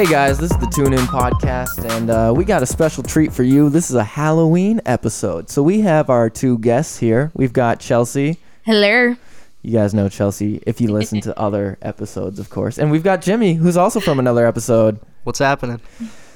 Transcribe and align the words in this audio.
Hey 0.00 0.06
guys, 0.06 0.38
this 0.38 0.50
is 0.50 0.56
the 0.56 0.66
Tune 0.66 0.94
In 0.94 1.00
Podcast, 1.00 1.84
and 1.90 2.08
uh, 2.08 2.32
we 2.34 2.46
got 2.46 2.62
a 2.62 2.66
special 2.66 3.02
treat 3.02 3.34
for 3.34 3.42
you. 3.42 3.68
This 3.68 3.90
is 3.90 3.96
a 3.96 4.02
Halloween 4.02 4.80
episode. 4.86 5.50
So 5.50 5.62
we 5.62 5.82
have 5.82 6.08
our 6.08 6.30
two 6.30 6.56
guests 6.56 6.96
here. 6.96 7.30
We've 7.34 7.52
got 7.52 7.80
Chelsea. 7.80 8.38
Hello. 8.62 9.14
You 9.60 9.72
guys 9.74 9.92
know 9.92 10.08
Chelsea 10.08 10.62
if 10.66 10.80
you 10.80 10.90
listen 10.90 11.20
to 11.20 11.38
other 11.38 11.76
episodes, 11.82 12.38
of 12.38 12.48
course. 12.48 12.78
And 12.78 12.90
we've 12.90 13.02
got 13.02 13.20
Jimmy, 13.20 13.52
who's 13.52 13.76
also 13.76 14.00
from 14.00 14.18
another 14.18 14.46
episode. 14.46 15.00
What's 15.24 15.38
happening? 15.38 15.82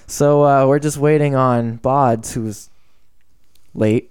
So 0.09 0.45
uh, 0.45 0.67
we're 0.67 0.79
just 0.79 0.99
waiting 0.99 1.35
on 1.35 1.79
Bods, 1.79 2.35
who's 2.35 2.69
late. 3.73 4.11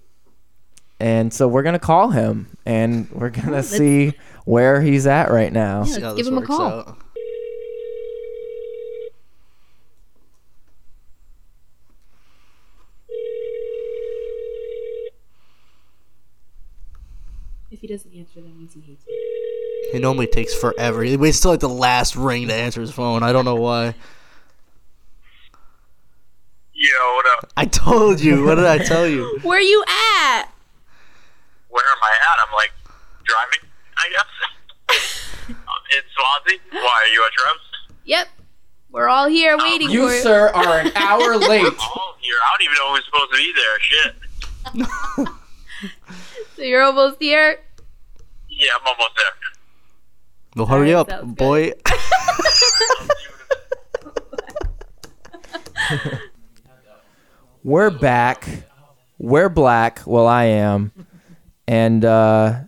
And 0.99 1.31
so 1.31 1.47
we're 1.47 1.61
going 1.61 1.73
to 1.73 1.79
call 1.79 2.09
him, 2.09 2.57
and 2.65 3.07
we're 3.11 3.29
going 3.29 3.51
to 3.51 3.61
see 3.61 4.13
where 4.45 4.81
he's 4.81 5.05
at 5.05 5.29
right 5.29 5.53
now. 5.53 5.83
Yeah. 5.83 6.07
Let's 6.07 6.15
give 6.15 6.25
him 6.25 6.39
a 6.39 6.41
call. 6.41 6.59
out. 6.63 6.87
If 6.87 7.01
he 17.83 17.87
doesn't 17.87 18.15
answer, 18.15 18.39
that 18.39 18.55
means 18.55 18.73
he 18.73 18.79
hates 18.79 19.05
me. 19.05 19.13
It 19.93 20.01
normally 20.01 20.25
takes 20.25 20.55
forever. 20.55 21.03
He 21.03 21.17
waits 21.17 21.41
till 21.41 21.51
like 21.51 21.59
the 21.59 21.67
last 21.67 22.15
ring 22.15 22.47
to 22.47 22.53
answer 22.53 22.79
his 22.79 22.91
phone. 22.91 23.23
I 23.23 23.33
don't 23.33 23.43
know 23.43 23.57
why. 23.57 23.93
Yo, 26.73 27.13
what 27.15 27.25
up? 27.37 27.51
I 27.57 27.65
told 27.65 28.21
you. 28.21 28.45
What 28.45 28.55
did 28.55 28.63
I 28.63 28.77
tell 28.77 29.05
you? 29.05 29.37
Where 29.43 29.57
are 29.57 29.61
you 29.61 29.83
at? 29.83 30.45
Where 31.67 31.83
am 31.83 31.97
I 32.01 32.13
at? 32.13 32.47
I'm 32.47 32.53
like 32.55 32.71
driving, 33.25 33.67
I 33.97 34.09
guess. 34.13 35.49
in 35.49 36.03
Swansea. 36.15 36.59
Why 36.71 37.03
are 37.03 37.13
you 37.13 37.25
at 37.25 37.31
Trev's? 37.33 37.97
Yep. 38.05 38.27
We're 38.91 39.09
all 39.09 39.27
here 39.27 39.57
waiting 39.57 39.89
You, 39.89 40.07
for 40.07 40.15
sir, 40.15 40.47
are 40.47 40.79
an 40.79 40.91
hour 40.95 41.35
late. 41.49 41.65
Oh, 41.67 42.15
here. 42.21 42.35
I 42.41 42.55
don't 42.57 42.63
even 42.63 42.75
know 42.79 42.95
who's 42.95 43.03
supposed 43.03 43.31
to 43.33 43.37
be 43.37 43.53
there. 43.57 45.25
Shit. 45.25 45.33
So 46.55 46.61
you're 46.61 46.83
almost 46.83 47.17
here. 47.19 47.59
Yeah, 48.63 48.69
I'm 48.79 48.87
almost 48.87 49.09
there. 49.17 49.25
Well, 50.55 50.67
hurry 50.67 50.95
Alright, 50.95 51.13
up, 51.19 51.35
boy. 51.35 51.73
We're 57.63 57.89
back. 57.89 58.47
We're 59.17 59.49
black. 59.49 60.01
Well, 60.05 60.27
I 60.27 60.45
am. 60.45 60.91
And 61.67 62.05
uh, 62.05 62.61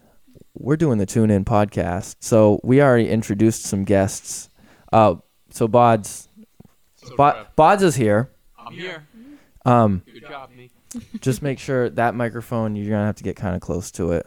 we're 0.54 0.76
doing 0.78 0.98
the 0.98 1.06
Tune 1.06 1.32
In 1.32 1.46
podcast. 1.46 2.18
So 2.20 2.60
we 2.64 2.82
already 2.82 3.08
introduced 3.10 3.64
some 3.64 3.84
guests. 3.86 4.50
Uh, 4.92 5.16
so 5.50 5.68
Bods, 5.70 6.28
Bo- 7.16 7.46
Bods 7.58 7.84
is 7.84 7.96
here. 7.96 8.32
I'm 8.58 8.74
here. 8.74 9.08
Um, 9.66 10.02
Good 10.12 10.28
job, 10.28 10.50
me. 10.56 10.72
just 11.22 11.42
make 11.42 11.60
sure 11.60 11.90
that 11.90 12.16
microphone 12.16 12.76
you're 12.76 12.90
gonna 12.90 13.06
have 13.06 13.16
to 13.16 13.24
get 13.24 13.36
kind 13.38 13.56
of 13.56 13.62
close 13.62 13.92
to 13.92 14.12
it. 14.12 14.26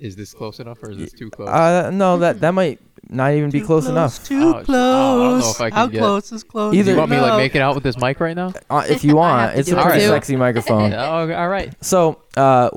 Is 0.00 0.16
this 0.16 0.32
close 0.32 0.58
enough 0.60 0.82
or 0.82 0.90
is 0.90 0.96
this 0.96 1.12
too 1.12 1.28
close? 1.30 1.48
Uh, 1.48 1.90
no, 1.92 2.18
that 2.18 2.40
that 2.40 2.52
might 2.54 2.80
not 3.08 3.34
even 3.34 3.50
be 3.50 3.60
close 3.60 3.86
enough. 3.86 4.24
Too 4.26 4.40
Oh, 4.42 4.62
close. 4.64 4.68
oh, 4.68 4.74
I 4.78 5.30
don't 5.30 5.40
know 5.40 5.50
if 5.50 5.60
I 5.60 5.68
can 5.70 5.76
How 5.76 5.86
get- 5.88 5.98
close 5.98 6.32
is 6.32 6.42
close? 6.42 6.74
Either- 6.74 6.92
you 6.92 6.96
want 6.98 7.10
me 7.10 7.20
like 7.20 7.36
make 7.36 7.54
it 7.54 7.60
out 7.60 7.74
with 7.74 7.84
this 7.84 7.98
mic 7.98 8.18
right 8.18 8.34
now? 8.34 8.52
Uh, 8.70 8.84
if 8.88 9.04
you 9.04 9.14
want, 9.22 9.56
it's 9.58 9.70
a 9.70 9.78
it 9.78 9.82
pretty 9.82 10.00
too. 10.00 10.08
sexy 10.08 10.36
microphone. 10.36 10.92
oh, 10.94 11.32
all 11.32 11.48
right. 11.48 11.74
So, 11.84 12.22
uh, 12.36 12.70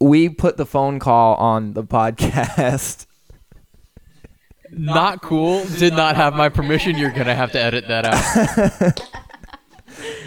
we 0.00 0.28
put 0.28 0.56
the 0.56 0.66
phone 0.66 1.00
call 1.00 1.34
on 1.36 1.72
the 1.72 1.82
podcast. 1.82 3.06
Not 4.70 5.22
cool. 5.22 5.64
Did 5.78 5.94
not 5.94 6.14
have 6.14 6.34
my 6.34 6.50
permission. 6.50 6.96
You're 6.98 7.10
gonna 7.10 7.34
have 7.34 7.50
to 7.52 7.60
edit 7.60 7.88
that 7.88 8.04
out. 8.04 9.00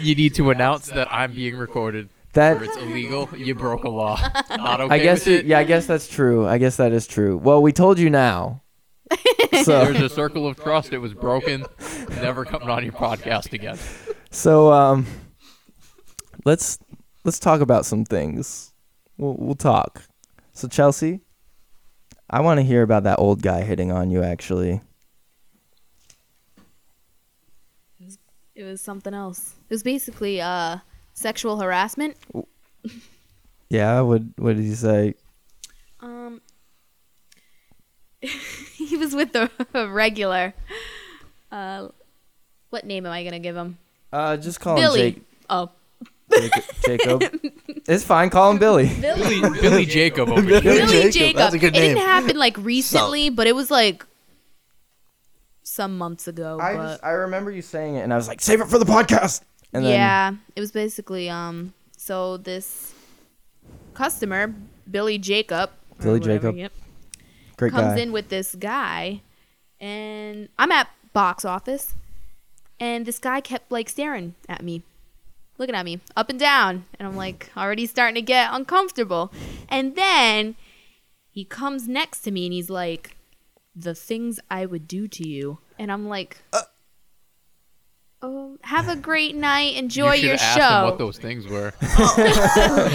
you 0.02 0.14
need 0.14 0.34
to 0.34 0.50
announce 0.50 0.88
that 0.88 1.08
I'm 1.10 1.32
being 1.32 1.56
recorded. 1.56 2.08
Or 2.32 2.40
That 2.40 2.62
it's 2.62 2.76
illegal. 2.78 3.28
You 3.36 3.54
broke 3.54 3.84
a 3.84 3.88
law. 3.90 4.18
Not 4.50 4.80
okay 4.80 4.94
I 4.94 4.98
guess, 4.98 5.26
with 5.26 5.40
it. 5.40 5.46
yeah, 5.46 5.58
I 5.58 5.64
guess 5.64 5.86
that's 5.86 6.08
true. 6.08 6.46
I 6.46 6.56
guess 6.58 6.76
that 6.76 6.92
is 6.92 7.06
true. 7.06 7.36
Well, 7.36 7.60
we 7.62 7.72
told 7.72 7.98
you 7.98 8.10
now. 8.10 8.62
So, 9.64 9.84
There's 9.84 10.00
a 10.00 10.08
circle 10.08 10.46
of 10.48 10.56
trust. 10.56 10.92
It 10.94 10.98
was 10.98 11.12
broken. 11.12 11.66
Never 12.22 12.44
coming 12.46 12.70
on 12.70 12.82
your 12.82 12.94
podcast 12.94 13.52
again. 13.52 13.78
so 14.30 14.72
um, 14.72 15.06
let's 16.46 16.78
let's 17.24 17.38
talk 17.38 17.60
about 17.60 17.84
some 17.84 18.04
things. 18.06 18.72
We'll, 19.18 19.34
we'll 19.38 19.54
talk. 19.54 20.02
So 20.54 20.66
Chelsea, 20.68 21.20
I 22.30 22.40
want 22.40 22.58
to 22.58 22.64
hear 22.64 22.82
about 22.82 23.04
that 23.04 23.18
old 23.18 23.42
guy 23.42 23.62
hitting 23.62 23.92
on 23.92 24.10
you. 24.10 24.22
Actually, 24.22 24.80
It 28.54 28.64
was 28.64 28.80
something 28.80 29.14
else. 29.14 29.54
It 29.68 29.74
was 29.74 29.82
basically 29.82 30.40
uh 30.40 30.78
sexual 31.14 31.58
harassment. 31.60 32.16
yeah. 33.68 34.00
What 34.00 34.22
what 34.36 34.56
did 34.56 34.64
you 34.64 34.74
say? 34.74 35.14
Um 36.00 36.40
he 38.20 38.96
was 38.96 39.14
with 39.14 39.32
the 39.32 39.50
regular 39.88 40.54
uh 41.50 41.88
what 42.70 42.84
name 42.86 43.04
am 43.06 43.12
I 43.12 43.24
gonna 43.24 43.38
give 43.38 43.56
him? 43.56 43.78
Uh, 44.12 44.36
just 44.36 44.60
call 44.60 44.76
Billy. 44.76 45.00
him 45.08 45.14
Jake, 45.14 45.22
Oh. 45.50 45.70
Jacob. 46.32 46.62
Jacob. 46.86 47.22
it's 47.86 48.04
fine. 48.04 48.30
Call 48.30 48.50
him 48.50 48.58
Billy. 48.58 48.88
Billy. 49.00 49.40
Billy, 49.40 49.60
Billy 49.60 49.86
Jacob 49.86 50.28
over 50.30 50.40
here. 50.40 50.60
Billy 50.62 50.78
Billy 50.80 50.92
Jacob, 50.92 51.12
Jacob. 51.12 51.36
that's 51.38 51.54
a 51.54 51.58
good 51.58 51.76
it 51.76 51.80
name. 51.80 51.94
didn't 51.96 52.06
happen 52.08 52.36
like 52.38 52.56
recently, 52.58 53.28
but 53.30 53.46
it 53.46 53.54
was 53.54 53.70
like 53.70 54.04
some 55.62 55.96
months 55.98 56.26
ago. 56.28 56.58
I 56.60 56.74
but 56.76 56.82
just 56.92 57.04
I 57.04 57.10
remember 57.10 57.50
you 57.50 57.60
saying 57.62 57.96
it, 57.96 58.00
and 58.00 58.12
I 58.12 58.16
was 58.16 58.28
like, 58.28 58.40
save 58.40 58.60
it 58.62 58.68
for 58.68 58.78
the 58.78 58.84
podcast. 58.86 59.42
And 59.72 59.84
then, 59.84 59.92
yeah, 59.92 60.34
it 60.54 60.60
was 60.60 60.72
basically 60.72 61.28
um. 61.28 61.74
So 61.96 62.36
this 62.36 62.94
customer, 63.94 64.54
Billy 64.90 65.18
Jacob, 65.18 65.70
Billy 66.00 66.18
whatever, 66.18 66.52
Jacob. 66.52 66.56
yep, 66.56 66.72
great 67.56 67.72
comes 67.72 67.94
guy. 67.94 68.00
in 68.00 68.12
with 68.12 68.28
this 68.28 68.54
guy, 68.54 69.22
and 69.80 70.48
I'm 70.58 70.72
at 70.72 70.88
box 71.12 71.44
office, 71.44 71.94
and 72.80 73.06
this 73.06 73.18
guy 73.18 73.40
kept 73.40 73.70
like 73.70 73.88
staring 73.88 74.34
at 74.48 74.62
me, 74.62 74.82
looking 75.58 75.74
at 75.74 75.84
me 75.84 76.00
up 76.16 76.28
and 76.28 76.38
down, 76.38 76.84
and 76.98 77.08
I'm 77.08 77.16
like 77.16 77.50
already 77.56 77.86
starting 77.86 78.16
to 78.16 78.22
get 78.22 78.50
uncomfortable, 78.52 79.32
and 79.68 79.96
then 79.96 80.56
he 81.30 81.44
comes 81.44 81.88
next 81.88 82.20
to 82.22 82.30
me 82.30 82.44
and 82.46 82.52
he's 82.52 82.68
like, 82.68 83.16
"The 83.74 83.94
things 83.94 84.38
I 84.50 84.66
would 84.66 84.86
do 84.86 85.08
to 85.08 85.26
you," 85.26 85.58
and 85.78 85.90
I'm 85.90 86.08
like. 86.08 86.42
Oh, 88.24 88.56
have 88.62 88.88
a 88.88 88.94
great 88.94 89.34
night. 89.34 89.74
Enjoy 89.74 90.12
you 90.12 90.28
your 90.28 90.38
should 90.38 90.44
ask 90.44 90.56
him 90.56 90.62
show. 90.62 90.84
what 90.84 90.98
those 90.98 91.18
things 91.18 91.44
were. 91.48 91.72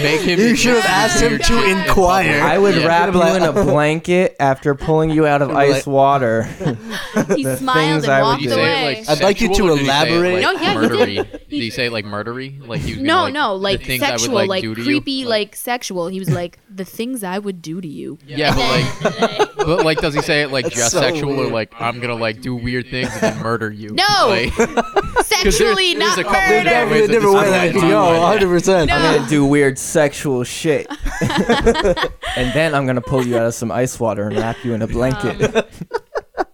Make 0.02 0.22
him. 0.22 0.38
You 0.40 0.56
should 0.56 0.76
have 0.76 0.86
asked 0.86 1.20
him 1.22 1.38
to 1.38 1.52
Yeah. 1.54 1.84
inquire. 1.84 2.40
I 2.42 2.56
would 2.56 2.76
Yeah. 2.76 2.86
wrap 2.86 3.12
you 3.12 3.22
in 3.36 3.42
a 3.42 3.52
blanket 3.64 4.36
after 4.40 4.74
pulling 4.74 5.10
you 5.10 5.26
out 5.26 5.42
of 5.42 5.50
ice 5.50 5.86
water. 5.86 6.44
he 7.36 7.44
the 7.44 7.56
smiled 7.58 8.02
things 8.02 8.04
and 8.04 8.12
I 8.14 8.22
would 8.22 8.28
walked 8.28 8.42
do. 8.44 8.48
Say 8.48 8.54
away. 8.58 8.96
like 9.00 9.08
I'd 9.10 9.22
like 9.22 9.40
you 9.42 9.52
to 9.54 9.62
or 9.64 9.76
did 9.76 9.80
he 9.80 9.84
say 9.86 9.90
it, 9.92 10.08
elaborate. 10.08 10.32
like, 10.32 10.42
No, 10.42 10.52
yeah, 10.52 10.72
he 10.72 10.78
murdery? 10.78 11.14
did. 11.16 11.30
Did 11.32 11.50
he 11.62 11.70
say 11.70 11.88
like 11.90 12.04
murdery? 12.06 12.66
Like 12.66 12.80
he 12.80 12.94
was 12.94 13.02
no, 13.02 13.12
gonna, 13.12 13.24
like, 13.24 13.32
no, 13.34 13.54
like 13.56 13.82
things 13.84 14.02
I 14.02 14.12
would, 14.12 14.20
sexual, 14.20 14.34
like, 14.36 14.48
like, 14.48 14.62
do 14.62 14.74
to 14.74 14.80
you? 14.80 14.86
creepy, 14.86 15.24
like, 15.26 15.54
sexual. 15.56 16.06
He 16.06 16.20
was 16.20 16.30
like 16.30 16.58
the 16.74 16.86
things 16.86 17.22
I 17.22 17.38
would 17.38 17.60
do 17.60 17.82
to 17.82 17.88
you. 17.88 18.18
Yeah, 18.26 18.54
but 18.54 19.10
like, 19.20 19.56
but 19.56 19.84
like, 19.84 19.98
does 19.98 20.14
he 20.14 20.22
say 20.22 20.40
it 20.40 20.52
like 20.52 20.64
That's 20.64 20.76
just 20.76 20.92
so 20.92 21.00
sexual 21.00 21.38
or 21.38 21.50
like 21.50 21.74
I'm 21.78 22.00
gonna 22.00 22.14
like 22.16 22.40
do 22.40 22.54
weird 22.56 22.88
things 22.88 23.10
and 23.12 23.20
then 23.20 23.42
murder 23.42 23.70
you? 23.70 23.90
No! 23.90 24.46
Like, 25.44 25.52
Sexually, 25.52 25.94
there's 25.94 25.98
not 26.16 26.18
a 26.18 26.24
couple 26.24 26.40
There's 26.40 26.64
murder. 26.64 26.70
definitely 26.70 27.04
a 27.04 27.08
different 27.08 27.34
way 27.36 27.50
that 27.50 27.60
I 27.60 27.66
could 27.72 27.80
can 27.80 27.90
go. 27.90 28.12
go. 28.12 28.20
100. 28.20 28.48
percent 28.48 28.88
No. 28.90 28.96
I'm 28.96 29.16
gonna 29.16 29.28
do 29.28 29.44
weird 29.44 29.78
sexual 29.78 30.44
shit, 30.44 30.86
and 31.20 32.52
then 32.54 32.74
I'm 32.74 32.86
gonna 32.86 33.00
pull 33.00 33.24
you 33.26 33.36
out 33.38 33.46
of 33.46 33.54
some 33.54 33.70
ice 33.70 33.98
water 34.00 34.26
and 34.28 34.36
wrap 34.36 34.56
you 34.64 34.74
in 34.74 34.82
a 34.82 34.86
blanket. 34.86 35.54
um, 36.36 36.44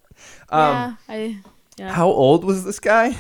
yeah, 0.51 0.95
I, 1.09 1.37
yeah. 1.79 1.93
how 1.93 2.09
old 2.09 2.45
was 2.45 2.65
this 2.65 2.81
guy? 2.81 3.17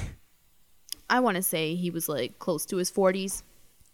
I 1.10 1.20
want 1.20 1.36
to 1.36 1.42
say 1.42 1.74
he 1.74 1.90
was 1.90 2.08
like 2.08 2.38
close 2.38 2.66
to 2.66 2.76
his 2.76 2.90
forties. 2.90 3.42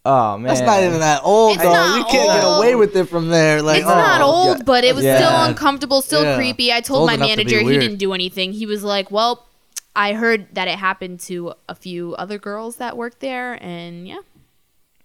Oh 0.05 0.39
man, 0.39 0.49
That's 0.49 0.61
not 0.63 0.83
even 0.83 1.01
that 1.01 1.21
old, 1.25 1.57
It's 1.57 1.63
though. 1.63 1.73
not 1.73 1.99
You 1.99 2.05
can't 2.05 2.29
get 2.33 2.45
old. 2.45 2.59
away 2.65 2.75
with 2.75 2.97
it 2.97 3.05
from 3.05 3.29
there. 3.29 3.61
Like, 3.61 3.81
it's 3.81 3.87
not 3.87 4.23
oh, 4.23 4.25
old, 4.25 4.57
yeah. 4.59 4.63
but 4.65 4.83
it 4.83 4.95
was 4.95 5.05
Yeah. 5.05 5.17
still 5.19 5.43
uncomfortable, 5.45 6.01
still 6.01 6.23
Yeah. 6.25 6.37
creepy. 6.37 6.73
I 6.73 6.81
told 6.81 7.01
old 7.01 7.07
my 7.09 7.15
enough 7.15 7.29
to 7.29 7.37
be 7.37 7.43
manager 7.45 7.59
he 7.59 7.65
weird. 7.67 7.81
didn't 7.83 7.99
do 7.99 8.15
anything. 8.15 8.53
He 8.55 8.65
was 8.65 8.83
like, 8.83 9.11
"Well, 9.11 9.47
I 9.95 10.13
heard 10.15 10.55
that 10.55 10.69
it 10.69 10.79
happened 10.79 11.21
to 11.21 11.55
a 11.69 11.75
few 11.75 12.15
other 12.15 12.39
girls 12.39 12.77
that 12.77 12.97
worked 12.97 13.21
there, 13.21 13.55
and 13.63 14.07
yeah, 14.07 14.21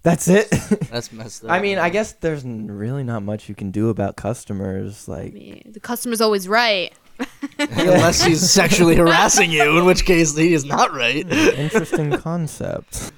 That's 0.04 0.28
it. 0.28 0.50
That's 0.92 1.12
messed 1.12 1.44
up. 1.44 1.52
I 1.52 1.60
mean, 1.60 1.78
I 1.80 1.90
guess 1.90 2.14
there's 2.14 2.46
n- 2.46 2.70
really 2.70 3.04
not 3.04 3.24
much 3.24 3.50
you 3.50 3.56
can 3.56 3.72
do 3.72 3.90
about 3.90 4.16
customers. 4.16 5.10
I 5.10 5.12
Like, 5.12 5.34
mean, 5.34 5.72
the 5.74 5.80
customer's 5.80 6.22
always 6.22 6.48
right." 6.48 6.94
unless 7.60 8.22
he's 8.24 8.52
sexually 8.52 8.96
harassing 9.04 9.50
you, 9.50 9.78
in 9.80 9.86
which 9.86 10.04
case 10.06 10.36
he 10.36 10.54
is 10.54 10.66
not 10.66 10.94
right. 10.94 11.26
interesting 11.32 12.12
concept. 12.18 13.12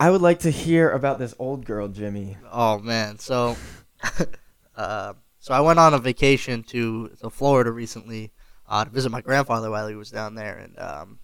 I 0.00 0.10
would 0.10 0.22
like 0.22 0.38
to 0.40 0.50
hear 0.50 0.90
about 0.90 1.18
this 1.18 1.34
old 1.38 1.66
girl, 1.66 1.88
Jimmy. 1.88 2.38
Oh 2.50 2.78
man, 2.78 3.18
so, 3.18 3.54
uh, 4.76 5.12
so 5.40 5.54
I 5.54 5.60
went 5.60 5.78
on 5.78 5.92
a 5.92 5.98
vacation 5.98 6.62
to, 6.64 7.08
to 7.20 7.28
Florida 7.28 7.70
recently 7.70 8.30
uh, 8.70 8.84
to 8.84 8.90
visit 8.90 9.10
my 9.10 9.20
grandfather 9.20 9.70
while 9.70 9.88
he 9.88 9.96
was 9.96 10.10
down 10.10 10.34
there, 10.34 10.56
and 10.56 10.78
um, 10.78 11.18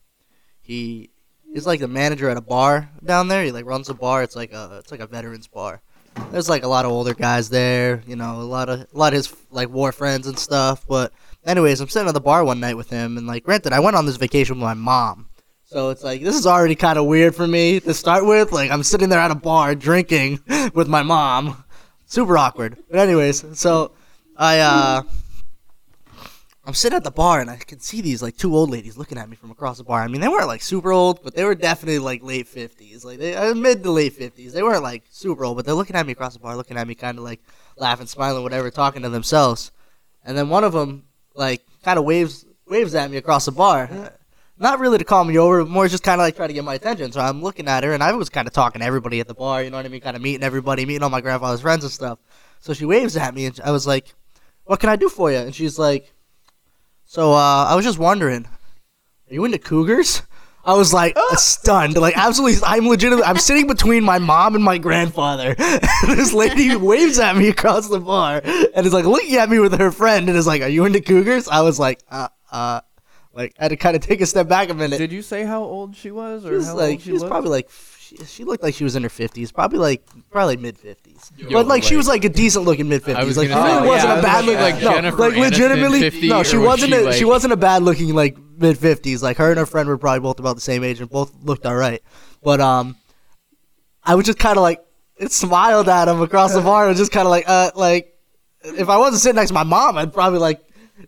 he 0.61 1.11
is 1.55 1.67
like 1.67 1.81
the 1.81 1.89
manager 1.89 2.29
at 2.29 2.37
a 2.37 2.43
bar 2.43 2.91
down 3.05 3.29
there. 3.29 3.45
He 3.45 3.53
like 3.53 3.65
runs 3.65 3.89
a 3.89 3.95
bar. 3.95 4.23
It's 4.23 4.37
like 4.37 4.53
a 4.53 4.79
it's 4.81 4.91
like 4.91 5.01
a 5.01 5.07
veterans 5.07 5.47
bar. 5.47 5.81
There's 6.33 6.49
like 6.49 6.65
a 6.65 6.69
lot 6.69 6.85
of 6.85 6.91
older 6.91 7.15
guys 7.15 7.49
there. 7.49 8.03
You 8.07 8.17
know, 8.17 8.41
a 8.41 8.43
lot 8.43 8.69
of 8.69 8.81
a 8.81 8.87
lot 8.93 9.13
of 9.13 9.19
his 9.19 9.35
like 9.51 9.71
war 9.71 9.93
friends 9.93 10.27
and 10.27 10.39
stuff. 10.39 10.85
But 10.89 11.13
anyways, 11.45 11.81
I'm 11.81 11.89
sitting 11.89 12.09
at 12.09 12.15
the 12.15 12.21
bar 12.21 12.45
one 12.45 12.59
night 12.59 12.77
with 12.77 12.91
him, 12.91 13.17
and 13.17 13.27
like, 13.27 13.45
granted, 13.45 13.73
I 13.73 13.81
went 13.81 13.97
on 13.97 14.07
this 14.07 14.17
vacation 14.17 14.57
with 14.57 14.65
my 14.65 14.75
mom. 14.75 15.29
So 15.65 15.91
it's 15.91 16.03
like 16.03 16.23
this 16.23 16.37
is 16.37 16.47
already 16.47 16.75
kind 16.75 16.99
of 16.99 17.07
weird 17.07 17.35
for 17.35 17.47
me 17.47 17.79
to 17.81 17.95
start 17.95 18.27
with. 18.27 18.51
Like 18.51 18.71
I'm 18.73 18.83
sitting 18.83 19.09
there 19.09 19.21
at 19.21 19.31
a 19.31 19.37
bar 19.37 19.75
drinking 19.77 20.41
with 20.75 20.89
my 20.89 21.03
mom, 21.03 21.65
super 22.07 22.37
awkward. 22.37 22.77
But 22.91 22.99
anyways, 22.99 23.59
so 23.59 23.93
I 24.37 24.61
uh 24.61 25.03
I'm 26.67 26.75
sitting 26.75 26.97
at 26.97 27.05
the 27.05 27.13
bar 27.13 27.41
and 27.41 27.49
I 27.49 27.57
can 27.57 27.79
see 27.79 28.01
these 28.01 28.23
like 28.23 28.37
two 28.37 28.55
old 28.55 28.71
ladies 28.71 28.99
looking 28.99 29.19
at 29.19 29.29
me 29.29 29.37
from 29.37 29.53
across 29.53 29.79
the 29.79 29.85
bar. 29.85 30.03
I 30.03 30.09
mean, 30.09 30.21
they 30.21 30.27
weren't 30.27 30.49
like 30.49 30.63
super 30.63 30.91
old, 30.91 31.23
but 31.23 31.33
they 31.33 31.45
were 31.45 31.55
definitely 31.55 32.01
like 32.01 32.25
late 32.25 32.49
fifties, 32.49 33.05
like 33.05 33.21
they 33.21 33.37
uh, 33.37 33.55
mid 33.55 33.85
to 33.85 33.93
late 33.93 34.15
fifties. 34.15 34.53
They 34.53 34.65
weren't 34.65 34.83
like 34.83 35.05
super 35.09 35.45
old, 35.45 35.57
but 35.57 35.65
they're 35.65 35.77
looking 35.77 35.95
at 35.95 36.05
me 36.05 36.13
across 36.13 36.33
the 36.33 36.41
bar, 36.41 36.57
looking 36.57 36.77
at 36.77 36.89
me, 36.89 36.97
kind 36.97 37.19
of 37.19 37.25
like 37.25 37.41
laughing, 37.77 38.09
smiling, 38.09 38.43
whatever, 38.43 38.69
talking 38.73 39.03
to 39.03 39.09
themselves. 39.09 39.71
And 40.25 40.37
then 40.37 40.49
one 40.49 40.65
of 40.65 40.73
them 40.73 41.05
like 41.37 41.65
kind 41.85 42.01
of 42.01 42.05
waves 42.05 42.45
waves 42.67 42.97
at 42.97 43.13
me 43.13 43.17
across 43.17 43.45
the 43.45 43.53
bar. 43.53 43.89
Not 44.59 44.81
really 44.81 44.99
to 44.99 45.05
call 45.05 45.23
me 45.23 45.39
over, 45.39 45.65
more 45.65 45.87
just 45.87 46.03
kind 46.03 46.21
of 46.21 46.25
like 46.25 46.35
try 46.35 46.49
to 46.49 46.53
get 46.53 46.65
my 46.65 46.75
attention. 46.75 47.13
So 47.13 47.21
I'm 47.21 47.43
looking 47.43 47.69
at 47.69 47.85
her, 47.85 47.93
and 47.93 48.03
I 48.03 48.11
was 48.13 48.29
kind 48.29 48.49
of 48.49 48.55
talking 48.55 48.81
to 48.81 48.87
everybody 48.87 49.21
at 49.21 49.29
the 49.29 49.35
bar. 49.35 49.63
You 49.63 49.71
know 49.71 49.77
what 49.77 49.87
I 49.87 49.89
mean? 49.91 50.01
Kind 50.01 50.17
of 50.17 50.23
meeting 50.23 50.43
everybody, 50.43 50.85
meeting 50.85 51.05
all 51.05 51.11
my 51.11 51.21
grandfather's 51.21 51.61
friends 51.61 51.85
and 51.85 51.93
stuff. 51.93 52.19
So 52.59 52.73
she 52.73 52.87
waves 52.87 53.17
at 53.17 53.35
me, 53.35 53.47
and 53.47 53.61
I 53.63 53.71
was 53.71 53.87
like, 53.87 54.15
"What 54.65 54.81
can 54.81 54.89
I 54.89 54.97
do 54.97 55.09
for 55.09 55.31
you?" 55.31 55.37
And 55.37 55.55
she's 55.55 55.79
like, 55.79 56.11
"So 57.07 57.33
uh, 57.33 57.65
I 57.65 57.75
was 57.75 57.85
just 57.85 57.99
wondering, 57.99 58.45
are 58.45 59.35
you 59.35 59.45
into 59.45 59.59
cougars?" 59.59 60.23
I 60.65 60.75
was 60.75 60.93
like 60.93 61.17
stunned, 61.37 61.97
like 61.97 62.17
absolutely. 62.19 62.61
I'm 62.67 62.89
legitimate. 62.89 63.25
I'm 63.27 63.39
sitting 63.39 63.69
between 63.69 64.03
my 64.03 64.19
mom 64.19 64.55
and 64.57 64.65
my 64.65 64.79
grandfather. 64.79 65.55
And 66.03 66.19
this 66.19 66.33
lady 66.33 66.75
waves 66.77 67.19
at 67.21 67.37
me 67.37 67.49
across 67.49 67.89
the 67.89 68.01
bar 68.01 68.41
and 68.45 68.85
is 68.87 68.93
like 68.93 69.05
looking 69.05 69.37
at 69.37 69.49
me 69.49 69.59
with 69.61 69.79
her 69.79 69.91
friend 69.93 70.29
and 70.29 70.37
is 70.37 70.47
like, 70.47 70.63
"Are 70.63 70.69
you 70.69 70.85
into 70.85 71.01
cougars?" 71.01 71.49
I 71.49 71.61
was 71.63 71.79
like, 71.79 72.01
"Uh, 72.11 72.29
uh." 72.51 72.81
Like 73.33 73.55
I 73.61 73.65
had 73.65 73.69
to 73.69 73.77
kind 73.77 73.95
of 73.95 74.01
take 74.03 74.23
a 74.23 74.27
step 74.27 74.49
back 74.49 74.71
a 74.71 74.75
minute. 74.75 74.97
Did 74.97 75.13
you 75.13 75.21
say 75.21 75.45
how 75.45 75.63
old 75.63 75.95
she 75.95 76.11
was, 76.11 76.43
She 76.43 76.49
or 76.49 76.53
was 76.55 76.67
how 76.69 76.75
like 76.77 76.93
old 76.93 77.01
she 77.03 77.13
was 77.13 77.21
looked? 77.21 77.31
probably 77.31 77.51
like 77.51 77.69
she, 78.07 78.17
she 78.25 78.45
looked 78.45 78.63
like 78.63 78.75
she 78.75 78.85
was 78.85 78.95
in 78.95 79.03
her 79.03 79.09
fifties, 79.09 79.51
probably 79.51 79.79
like 79.79 80.07
probably 80.31 80.57
mid 80.57 80.79
fifties. 80.79 81.33
But 81.51 81.67
like 81.67 81.83
she 81.83 81.97
was 81.97 82.07
like 82.07 82.25
a 82.25 82.29
decent 82.29 82.65
looking 82.65 82.89
mid 82.89 83.03
fifties. 83.03 83.37
Like 83.37 83.49
she 83.49 83.55
really 83.55 83.69
say, 83.69 83.87
wasn't 83.87 84.13
yeah, 84.13 84.19
a 84.19 84.23
bad 84.23 84.45
looking. 84.45 84.61
like 84.61 84.75
no, 84.77 84.93
Jennifer 84.93 85.19
like 85.19 85.37
legitimately, 85.37 86.01
50, 86.01 86.29
no, 86.29 86.43
she 86.43 86.57
wasn't. 86.57 86.93
she, 86.93 86.99
a, 86.99 87.13
she 87.13 87.25
wasn't 87.25 87.53
a 87.53 87.57
bad 87.57 87.83
looking 87.83 88.15
like 88.15 88.37
mid 88.57 88.79
fifties. 88.79 89.23
Like 89.23 89.39
her 89.39 89.51
and 89.51 89.59
her 89.59 89.67
friend 89.67 89.89
were 89.89 89.99
probably 89.99 90.21
both 90.21 90.39
about 90.39 90.55
the 90.55 90.61
same 90.61 90.85
age 90.85 91.01
and 91.01 91.11
both 91.11 91.35
looked 91.43 91.67
all 91.67 91.75
right. 91.75 92.01
But 92.43 92.61
um, 92.61 92.97
I 94.05 94.15
was 94.15 94.25
just 94.25 94.39
kind 94.39 94.57
of 94.57 94.63
like 94.63 94.85
it 95.17 95.33
smiled 95.33 95.89
at 95.89 96.07
him 96.07 96.21
across 96.21 96.55
the 96.55 96.61
bar. 96.61 96.85
I 96.85 96.89
was 96.89 96.99
just 96.99 97.13
kind 97.13 97.27
of 97.27 97.31
like 97.31 97.49
uh 97.49 97.73
like 97.75 98.15
if 98.63 98.89
I 98.89 98.99
wasn't 98.99 99.23
sitting 99.23 99.37
next 99.37 99.49
to 99.49 99.55
my 99.55 99.65
mom, 99.65 99.99
I'd 99.99 100.13
probably 100.13 100.39
like 100.39 100.63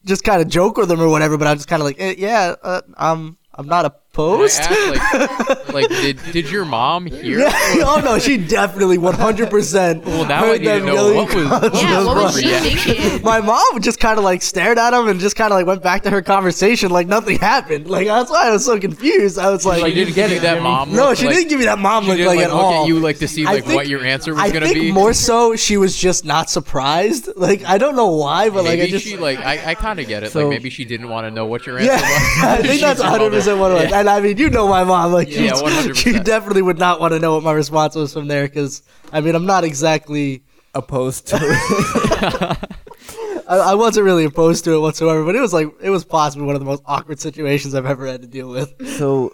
just 0.04 0.24
kind 0.24 0.42
of 0.42 0.48
joke 0.48 0.76
with 0.76 0.88
them 0.88 1.00
or 1.00 1.08
whatever. 1.08 1.38
But 1.38 1.46
I 1.46 1.52
was 1.52 1.60
just 1.60 1.68
kind 1.68 1.80
of 1.80 1.86
like 1.86 2.00
eh, 2.00 2.16
yeah, 2.18 2.56
uh, 2.60 2.80
I'm 2.96 3.36
I'm 3.54 3.66
not 3.66 3.84
Can 3.84 3.92
I 4.18 4.22
opposed. 4.22 4.60
ask, 4.60 5.72
like, 5.72 5.74
like 5.74 5.88
did, 5.88 6.18
did 6.32 6.50
your 6.50 6.64
mom 6.64 7.06
hear? 7.06 7.40
Yeah. 7.40 7.50
oh 7.86 8.00
no, 8.04 8.18
she 8.18 8.36
definitely 8.36 8.98
100. 8.98 9.50
percent 9.50 10.04
Well, 10.04 10.26
now 10.26 10.44
I 10.46 10.58
need 10.58 10.64
to 10.64 10.80
know 10.84 11.14
what 11.14 11.34
was- 11.34 11.82
Yeah, 11.82 12.04
what 12.04 12.16
was 12.16 12.40
she 12.40 12.48
thinking? 12.48 13.22
My 13.22 13.40
mom 13.40 13.80
just 13.80 14.00
kind 14.00 14.18
of 14.18 14.24
like 14.24 14.42
stared 14.42 14.78
at 14.78 14.92
him 14.92 15.08
and 15.08 15.20
just 15.20 15.36
kind 15.36 15.52
of 15.52 15.58
like 15.58 15.66
went 15.66 15.82
back 15.82 16.02
to 16.02 16.10
her 16.10 16.22
conversation 16.22 16.90
like 16.90 17.06
nothing 17.06 17.38
happened. 17.38 17.88
Like 17.88 18.06
that's 18.06 18.30
why 18.30 18.48
I 18.48 18.50
was 18.52 18.64
so 18.64 18.78
confused. 18.78 19.38
I 19.38 19.50
was 19.50 19.64
like, 19.64 19.84
She 19.84 19.94
didn't 19.94 20.14
get 20.14 20.28
give 20.28 20.36
you 20.36 20.40
that 20.40 20.54
Jimmy. 20.54 20.64
mom. 20.64 20.92
no, 20.92 21.14
she 21.14 21.26
like, 21.26 21.36
didn't 21.36 21.48
give 21.50 21.58
me 21.60 21.66
that 21.66 21.78
mom 21.78 22.06
look 22.06 22.18
like, 22.18 22.26
like 22.26 22.38
at 22.40 22.50
look 22.50 22.60
all. 22.62 22.82
at 22.82 22.88
you 22.88 22.98
like 22.98 23.18
to 23.18 23.28
see 23.28 23.44
like 23.44 23.64
think- 23.64 23.76
what 23.76 23.88
your 23.88 24.04
answer 24.04 24.34
was 24.34 24.42
I 24.42 24.50
gonna 24.50 24.66
think 24.66 24.80
be. 24.80 24.92
more 24.92 25.12
so 25.12 25.54
she 25.56 25.76
was 25.76 25.96
just 25.96 26.24
not 26.24 26.50
surprised. 26.50 27.28
Like 27.36 27.64
I 27.64 27.78
don't 27.78 27.94
know 27.96 28.08
why, 28.08 28.50
but 28.50 28.64
maybe 28.64 28.80
like 28.80 28.88
I 28.88 28.90
just 28.90 29.04
she 29.06 29.16
like 29.16 29.38
I, 29.38 29.70
I 29.70 29.74
kind 29.74 30.00
of 30.00 30.08
get 30.08 30.22
it. 30.24 30.32
So- 30.32 30.40
like 30.40 30.48
maybe 30.50 30.70
she 30.70 30.84
didn't 30.84 31.08
want 31.08 31.26
to 31.26 31.30
know 31.30 31.46
what 31.46 31.66
your 31.66 31.78
answer 31.78 31.92
yeah, 31.92 32.00
was. 32.00 32.60
I 32.60 32.66
think 32.66 32.80
that's 32.80 33.00
100 33.00 33.30
percent 33.30 33.58
what 33.58 33.70
it 33.70 33.74
was. 33.74 33.90
Yeah. 33.90 34.00
And 34.00 34.07
I 34.08 34.20
mean, 34.20 34.36
you 34.38 34.50
know 34.50 34.66
my 34.68 34.84
mom, 34.84 35.12
like 35.12 35.28
Yeah, 35.28 35.54
she's- 35.54 35.62
100%. 35.62 35.96
she 35.96 36.18
definitely 36.18 36.62
would 36.62 36.78
not 36.78 37.00
want 37.00 37.12
to 37.14 37.18
know 37.18 37.34
what 37.34 37.42
my 37.44 37.52
response 37.52 37.94
was 37.94 38.12
from 38.12 38.26
there 38.28 38.44
because 38.48 38.82
I 39.12 39.20
mean 39.20 39.34
I'm 39.34 39.46
not 39.46 39.64
exactly. 39.64 40.42
opposed 40.74 41.26
to 41.28 41.38
it. 41.40 42.58
I, 43.48 43.56
I 43.70 43.74
wasn't 43.74 44.04
really 44.04 44.24
opposed 44.24 44.64
to 44.64 44.72
it 44.74 44.78
whatsoever, 44.80 45.24
but 45.24 45.34
it 45.34 45.40
was 45.40 45.52
like 45.52 45.68
it 45.80 45.90
was 45.90 46.04
possibly 46.04 46.46
one 46.46 46.54
of 46.54 46.60
the 46.60 46.66
most 46.66 46.82
awkward 46.86 47.18
situations 47.20 47.74
I've 47.74 47.86
ever 47.86 48.06
had 48.06 48.20
to 48.22 48.28
deal 48.28 48.50
with. 48.50 48.74
so, 48.98 49.32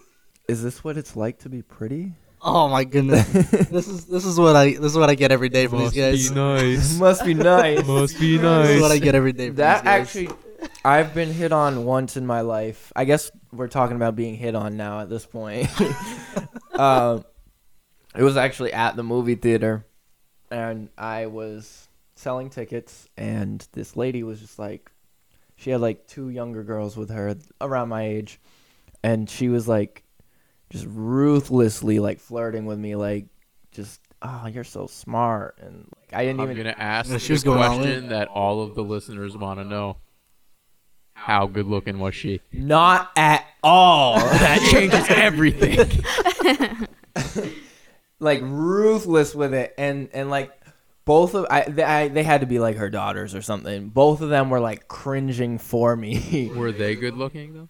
is 0.49 0.63
this 0.63 0.85
what 0.85 0.97
it's 0.97 1.17
like 1.17 1.39
to 1.41 1.49
be 1.49 1.63
pretty? 1.63 2.13
Oh 2.41 2.69
my 2.69 2.85
goodness, 2.85 3.27
this 3.33 3.89
is 3.89 4.05
this 4.07 4.25
is 4.25 4.39
what 4.39 4.55
I 4.55 4.73
this 4.73 4.93
is 4.93 4.97
what 4.99 5.11
I 5.11 5.15
get 5.17 5.33
every 5.33 5.49
day 5.49 5.67
from 5.67 5.79
these 5.81 5.93
guys. 5.93 6.31
Must 6.35 6.35
be 6.35 6.35
nice. 6.41 6.99
Must 6.99 7.25
be 7.25 7.35
nice. 7.35 7.87
Must 7.87 8.21
be 8.21 8.39
nice. 8.39 8.67
This 8.69 8.77
is 8.77 8.83
what 8.83 8.93
I 8.93 8.99
get 8.99 9.15
every 9.15 9.33
day. 9.33 9.49
From 9.49 9.57
That 9.57 9.83
these 9.83 9.85
guys. 9.85 10.01
actually, 10.01 10.29
I've 10.85 11.15
been 11.15 11.33
hit 11.33 11.53
on 11.53 11.85
once 11.85 12.17
in 12.17 12.27
my 12.27 12.43
life. 12.43 12.93
I 12.95 13.05
guess 13.05 13.31
we're 13.53 13.69
talking 13.69 13.97
about 13.97 14.17
being 14.17 14.35
hit 14.37 14.55
on 14.55 14.77
now 14.77 15.01
at 15.01 15.09
this 15.09 15.25
point. 15.27 15.69
uh, 16.75 17.21
it 18.17 18.23
was 18.23 18.37
actually 18.37 18.73
at 18.73 18.97
the 18.97 19.03
movie 19.03 19.35
theater, 19.35 19.87
and 20.51 20.89
I 20.99 21.27
was 21.27 21.89
selling 22.15 22.51
tickets, 22.51 23.09
and 23.17 23.67
this 23.73 23.97
lady 23.97 24.23
was 24.23 24.41
just 24.41 24.59
like, 24.59 24.91
she 25.57 25.71
had 25.71 25.81
like 25.81 26.07
two 26.07 26.29
younger 26.31 26.63
girls 26.63 26.97
with 26.97 27.11
her 27.11 27.37
around 27.61 27.89
my 27.89 28.03
age, 28.07 28.41
and 29.03 29.29
she 29.29 29.49
was 29.49 29.67
like, 29.69 30.03
just 30.71 30.87
ruthlessly 30.89 31.99
like 31.99 32.19
flirting 32.21 32.67
with 32.67 32.79
me, 32.79 32.97
like, 32.97 33.27
just 33.73 34.01
oh, 34.23 34.47
you're 34.47 34.65
so 34.65 34.87
smart, 34.87 35.59
and 35.61 35.89
like 35.99 36.13
I 36.15 36.25
didn't 36.25 36.41
I'm 36.41 36.51
even. 36.51 36.57
gonna 36.59 36.77
ask 36.79 37.11
Yeah, 37.11 37.19
she 37.19 37.29
the 37.29 37.33
was 37.35 37.45
going 37.45 37.59
question 37.59 38.09
that 38.09 38.29
all 38.29 38.63
of 38.63 38.75
the 38.75 38.83
listeners 38.85 39.37
want 39.37 39.61
to 39.61 39.65
know. 39.65 39.97
How 41.25 41.47
good 41.47 41.67
looking 41.67 41.99
was 42.01 42.15
she? 42.15 42.41
Not 42.53 43.11
at 43.17 43.47
all. 43.63 44.19
That 44.45 44.61
changes 44.71 45.07
everything. 45.09 46.05
like 48.21 48.41
ruthless 48.43 49.35
with 49.35 49.55
it 49.55 49.75
and 49.79 50.09
and 50.13 50.29
like 50.31 50.53
both 51.05 51.35
of 51.35 51.47
I 51.51 51.63
they, 51.63 51.83
I 51.83 52.09
they 52.09 52.23
had 52.23 52.41
to 52.43 52.47
be 52.47 52.59
like 52.59 52.77
her 52.77 52.89
daughters 52.91 53.35
or 53.35 53.43
something 53.43 53.89
both 53.89 54.21
of 54.21 54.29
them 54.29 54.51
were 54.51 54.61
like 54.61 54.87
cringing 54.89 55.59
for 55.59 55.97
me 55.97 56.51
Were 56.55 56.73
they 56.73 56.95
good 56.95 57.17
looking 57.17 57.55
though? 57.55 57.69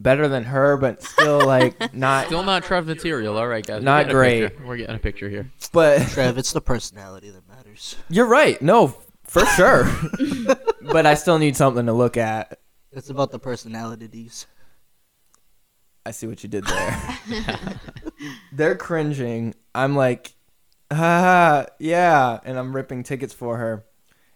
better 0.00 0.28
than 0.28 0.44
her 0.44 0.76
but 0.76 1.02
still 1.02 1.44
like 1.46 1.94
not 1.94 2.26
Still 2.26 2.42
not 2.42 2.64
Trev 2.64 2.86
material. 2.86 3.38
All 3.38 3.46
right, 3.48 3.64
guys. 3.66 3.76
we're 3.80 3.84
Not 3.84 4.08
great. 4.10 4.48
picture. 4.50 4.66
We're 4.66 4.76
getting 4.76 4.96
a 4.96 4.98
picture 4.98 5.28
here. 5.30 5.50
but 5.72 6.00
Trev, 6.08 6.36
it's 6.38 6.52
the 6.52 6.60
personality 6.60 7.30
that 7.30 7.48
matters. 7.48 7.96
you're 8.10 8.26
right 8.26 8.60
no 8.60 8.94
for 9.34 9.44
sure 9.46 9.84
but 10.92 11.06
i 11.06 11.14
still 11.14 11.38
need 11.38 11.56
something 11.56 11.86
to 11.86 11.92
look 11.92 12.16
at 12.16 12.58
It's 12.92 13.10
about 13.10 13.30
the 13.32 13.38
personalities. 13.38 14.46
i 16.06 16.10
see 16.12 16.26
what 16.26 16.42
you 16.42 16.48
did 16.48 16.64
there 16.64 17.18
they're 18.52 18.76
cringing 18.76 19.54
i'm 19.74 19.96
like 19.96 20.34
ah 20.90 21.66
yeah 21.78 22.38
and 22.44 22.58
i'm 22.58 22.74
ripping 22.74 23.02
tickets 23.02 23.34
for 23.34 23.56
her 23.58 23.84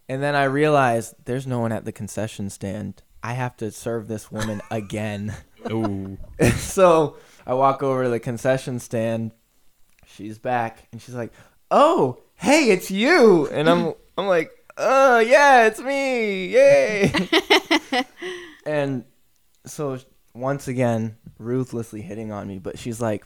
and 0.09 0.21
then 0.21 0.35
i 0.35 0.43
realize 0.43 1.15
there's 1.25 1.47
no 1.47 1.59
one 1.59 1.71
at 1.71 1.85
the 1.85 1.91
concession 1.91 2.49
stand 2.49 3.01
i 3.23 3.33
have 3.33 3.55
to 3.57 3.71
serve 3.71 4.07
this 4.07 4.31
woman 4.31 4.61
again 4.71 5.33
Ooh. 5.71 6.17
so 6.57 7.17
I 7.45 7.53
walk 7.53 7.81
over 7.83 8.03
to 8.03 8.09
the 8.09 8.19
concession 8.19 8.79
stand. 8.79 9.31
She's 10.05 10.37
back, 10.37 10.87
and 10.91 11.01
she's 11.01 11.15
like, 11.15 11.33
"Oh, 11.71 12.19
hey, 12.35 12.69
it's 12.69 12.89
you!" 12.91 13.47
And 13.47 13.67
I'm, 13.69 13.93
I'm 14.17 14.27
like, 14.27 14.51
"Oh, 14.79 15.19
yeah, 15.19 15.67
it's 15.67 15.79
me! 15.81 16.47
Yay!" 16.47 17.11
and 18.65 19.03
so 19.65 19.99
once 20.33 20.67
again, 20.67 21.17
ruthlessly 21.37 22.01
hitting 22.01 22.31
on 22.31 22.47
me, 22.47 22.59
but 22.59 22.79
she's 22.79 22.99
like, 23.01 23.25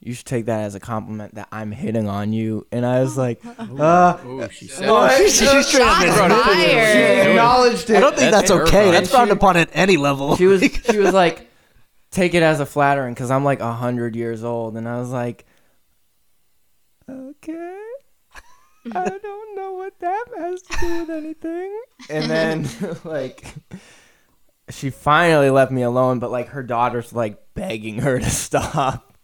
"You 0.00 0.12
should 0.14 0.26
take 0.26 0.46
that 0.46 0.60
as 0.62 0.74
a 0.74 0.80
compliment 0.80 1.36
that 1.36 1.48
I'm 1.52 1.70
hitting 1.70 2.08
on 2.08 2.32
you." 2.32 2.66
And 2.72 2.84
I 2.84 3.00
was 3.00 3.16
like, 3.16 3.40
"Uh." 3.58 4.18
Ooh, 4.26 4.48
she 4.50 4.66
said. 4.66 4.88
Oh, 4.88 4.94
What? 4.94 5.16
she's, 5.16 5.38
she's 5.38 5.66
straight 5.66 5.82
up 5.82 6.02
Shots 6.02 6.18
admitted 6.18 6.58
it. 6.58 7.22
She 7.24 7.30
acknowledged 7.30 7.90
it. 7.90 7.96
I 7.96 8.00
don't 8.00 8.16
think 8.16 8.30
That's 8.32 8.48
that's, 8.50 8.68
okay. 8.68 8.90
That's 8.90 8.98
And 8.98 9.08
frowned 9.08 9.30
upon 9.30 9.56
at 9.56 9.70
any 9.72 9.96
level. 9.96 10.36
she 10.36 10.46
was 10.46 10.62
she 10.62 10.98
was 10.98 11.14
like 11.14 11.46
take 12.10 12.34
it 12.34 12.42
as 12.42 12.58
a 12.58 12.66
flattering 12.66 13.14
because 13.14 13.30
i'm 13.30 13.44
like 13.44 13.60
a 13.60 13.72
hundred 13.72 14.16
years 14.16 14.42
old 14.42 14.76
and 14.76 14.88
i 14.88 14.98
was 14.98 15.10
like 15.10 15.46
okay 17.08 17.78
i 18.94 19.08
don't 19.08 19.56
know 19.56 19.72
what 19.72 19.98
that 20.00 20.24
has 20.38 20.62
to 20.62 20.76
do 20.80 21.00
with 21.00 21.10
anything 21.10 21.82
and 22.08 22.30
then 22.30 22.68
like 23.04 23.44
she 24.70 24.90
finally 24.90 25.50
left 25.50 25.72
me 25.72 25.82
alone 25.82 26.18
but 26.18 26.30
like 26.30 26.48
her 26.48 26.62
daughter's 26.62 27.12
like 27.12 27.38
begging 27.54 27.98
her 28.00 28.18
to 28.18 28.30
stop 28.30 29.14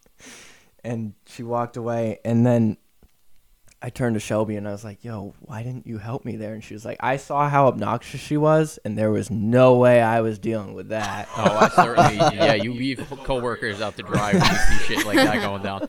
and 0.84 1.14
she 1.26 1.42
walked 1.42 1.76
away 1.76 2.18
and 2.24 2.44
then 2.44 2.76
I 3.82 3.90
turned 3.90 4.14
to 4.14 4.20
Shelby 4.20 4.56
and 4.56 4.66
I 4.66 4.72
was 4.72 4.84
like, 4.84 5.04
"Yo, 5.04 5.34
why 5.40 5.62
didn't 5.62 5.86
you 5.86 5.98
help 5.98 6.24
me 6.24 6.36
there?" 6.36 6.54
And 6.54 6.64
she 6.64 6.72
was 6.72 6.84
like, 6.84 6.96
"I 7.00 7.18
saw 7.18 7.48
how 7.48 7.68
obnoxious 7.68 8.20
she 8.20 8.36
was, 8.36 8.78
and 8.84 8.96
there 8.96 9.10
was 9.10 9.30
no 9.30 9.76
way 9.76 10.00
I 10.00 10.22
was 10.22 10.38
dealing 10.38 10.72
with 10.74 10.88
that." 10.88 11.28
Oh, 11.36 11.42
I 11.44 11.68
certainly. 11.68 12.16
yeah, 12.16 12.54
you 12.54 12.72
leave 12.72 13.06
coworkers 13.22 13.82
out 13.82 13.96
to 13.98 14.02
dry 14.02 14.32
when 14.32 14.42
you 14.42 14.48
see 14.48 14.94
shit 14.94 15.06
like 15.06 15.16
that 15.16 15.42
going 15.42 15.62
down. 15.62 15.88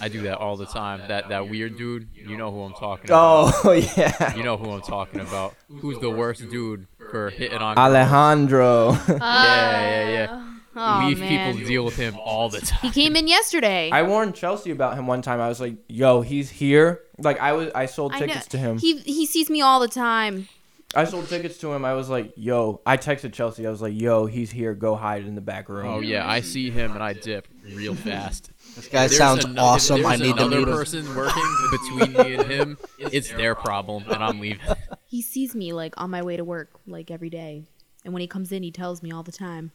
I 0.00 0.08
do 0.08 0.22
that 0.22 0.38
all 0.38 0.56
the 0.56 0.66
time. 0.66 1.02
That 1.08 1.28
that 1.28 1.48
weird 1.48 1.76
dude, 1.76 2.08
you 2.14 2.36
know 2.36 2.50
who 2.50 2.62
I'm 2.62 2.74
talking 2.74 3.10
oh, 3.10 3.48
about. 3.48 3.64
Oh 3.64 3.72
yeah, 3.96 4.34
You 4.36 4.42
know 4.42 4.56
who 4.56 4.70
I'm 4.70 4.82
talking 4.82 5.20
about. 5.20 5.54
Who's 5.68 5.98
the 5.98 6.10
worst 6.10 6.48
dude 6.50 6.86
for 7.10 7.30
hitting 7.30 7.58
on? 7.58 7.78
Alejandro. 7.78 8.96
Uh, 9.14 9.18
yeah, 9.20 10.08
yeah, 10.08 10.08
yeah. 10.10 10.44
Oh, 10.76 11.06
Leave 11.06 11.20
man. 11.20 11.54
people 11.54 11.66
deal 11.66 11.84
with 11.84 11.96
him 11.96 12.16
all 12.18 12.48
the 12.48 12.60
time. 12.60 12.80
He 12.82 12.90
came 12.90 13.16
in 13.16 13.28
yesterday. 13.28 13.90
I 13.90 14.02
warned 14.02 14.34
Chelsea 14.34 14.70
about 14.70 14.98
him 14.98 15.06
one 15.06 15.22
time. 15.22 15.40
I 15.40 15.48
was 15.48 15.60
like, 15.60 15.76
"Yo, 15.88 16.20
he's 16.20 16.50
here." 16.50 17.00
Like 17.18 17.38
I 17.40 17.52
was, 17.52 17.70
I 17.74 17.86
sold 17.86 18.12
I 18.12 18.18
tickets 18.18 18.48
to 18.48 18.58
him. 18.58 18.78
He 18.78 18.98
he 18.98 19.24
sees 19.24 19.48
me 19.48 19.62
all 19.62 19.78
the 19.78 19.88
time. 19.88 20.48
I 20.96 21.04
sold 21.04 21.28
tickets 21.28 21.58
to 21.58 21.72
him. 21.72 21.84
I 21.84 21.94
was 21.94 22.08
like, 22.08 22.32
"Yo," 22.36 22.80
I 22.86 22.96
texted 22.96 23.32
Chelsea. 23.32 23.66
I 23.66 23.70
was 23.70 23.82
like, 23.82 23.94
"Yo, 23.94 24.26
he's 24.26 24.50
here. 24.50 24.74
Go 24.74 24.94
hide 24.96 25.24
in 25.24 25.34
the 25.34 25.40
back 25.40 25.68
room." 25.68 25.86
Oh 25.86 26.00
yeah, 26.00 26.28
I 26.28 26.40
see 26.40 26.70
him 26.70 26.92
and 26.92 27.02
I 27.02 27.12
dip 27.12 27.48
real 27.72 27.94
fast. 27.94 28.50
This 28.76 28.88
guy 28.88 29.06
There's 29.06 29.16
sounds 29.16 29.44
ano- 29.44 29.62
awesome. 29.62 30.04
I 30.04 30.16
there's 30.16 30.20
need 30.20 30.36
to 30.36 30.46
another 30.46 30.58
meet 30.60 30.68
him. 30.68 30.74
person 30.74 31.14
working 31.16 31.56
between 31.70 32.12
me 32.12 32.34
and 32.34 32.50
him. 32.50 32.78
It's 32.98 33.30
their 33.30 33.54
problem, 33.54 34.04
and 34.10 34.22
I'm 34.24 34.40
leaving. 34.40 34.60
He 35.06 35.22
sees 35.22 35.54
me 35.54 35.72
like 35.72 35.94
on 35.96 36.10
my 36.10 36.22
way 36.22 36.36
to 36.36 36.42
work 36.42 36.70
like 36.88 37.08
every 37.12 37.30
day, 37.30 37.62
and 38.04 38.12
when 38.12 38.20
he 38.20 38.26
comes 38.26 38.50
in, 38.50 38.64
he 38.64 38.72
tells 38.72 39.00
me 39.00 39.12
all 39.12 39.22
the 39.22 39.30
time. 39.30 39.70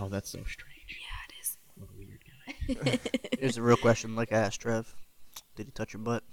Oh, 0.00 0.08
that's 0.08 0.30
so 0.30 0.38
strange. 0.48 0.86
Yeah, 0.88 1.28
it 1.28 1.42
is. 1.42 1.58
What 1.74 1.90
a 1.90 1.98
weird 1.98 2.20
guy. 2.86 2.98
Here's 3.38 3.56
the 3.56 3.62
real 3.62 3.76
question, 3.76 4.16
like 4.16 4.32
I 4.32 4.38
asked 4.38 4.62
Trev. 4.62 4.94
Did 5.56 5.66
he 5.66 5.72
touch 5.72 5.92
your 5.92 6.00
butt? 6.00 6.24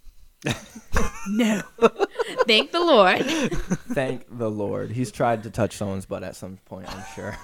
No. 1.30 1.62
Thank 2.48 2.72
the 2.72 2.80
Lord. 2.80 3.24
Thank 3.94 4.26
the 4.38 4.50
Lord. 4.50 4.92
He's 4.92 5.12
tried 5.12 5.44
to 5.44 5.52
touch 5.52 5.78
someone's 5.78 6.06
butt 6.06 6.24
at 6.24 6.36
some 6.36 6.58
point. 6.66 6.88
I'm 6.94 7.04
sure. 7.16 7.38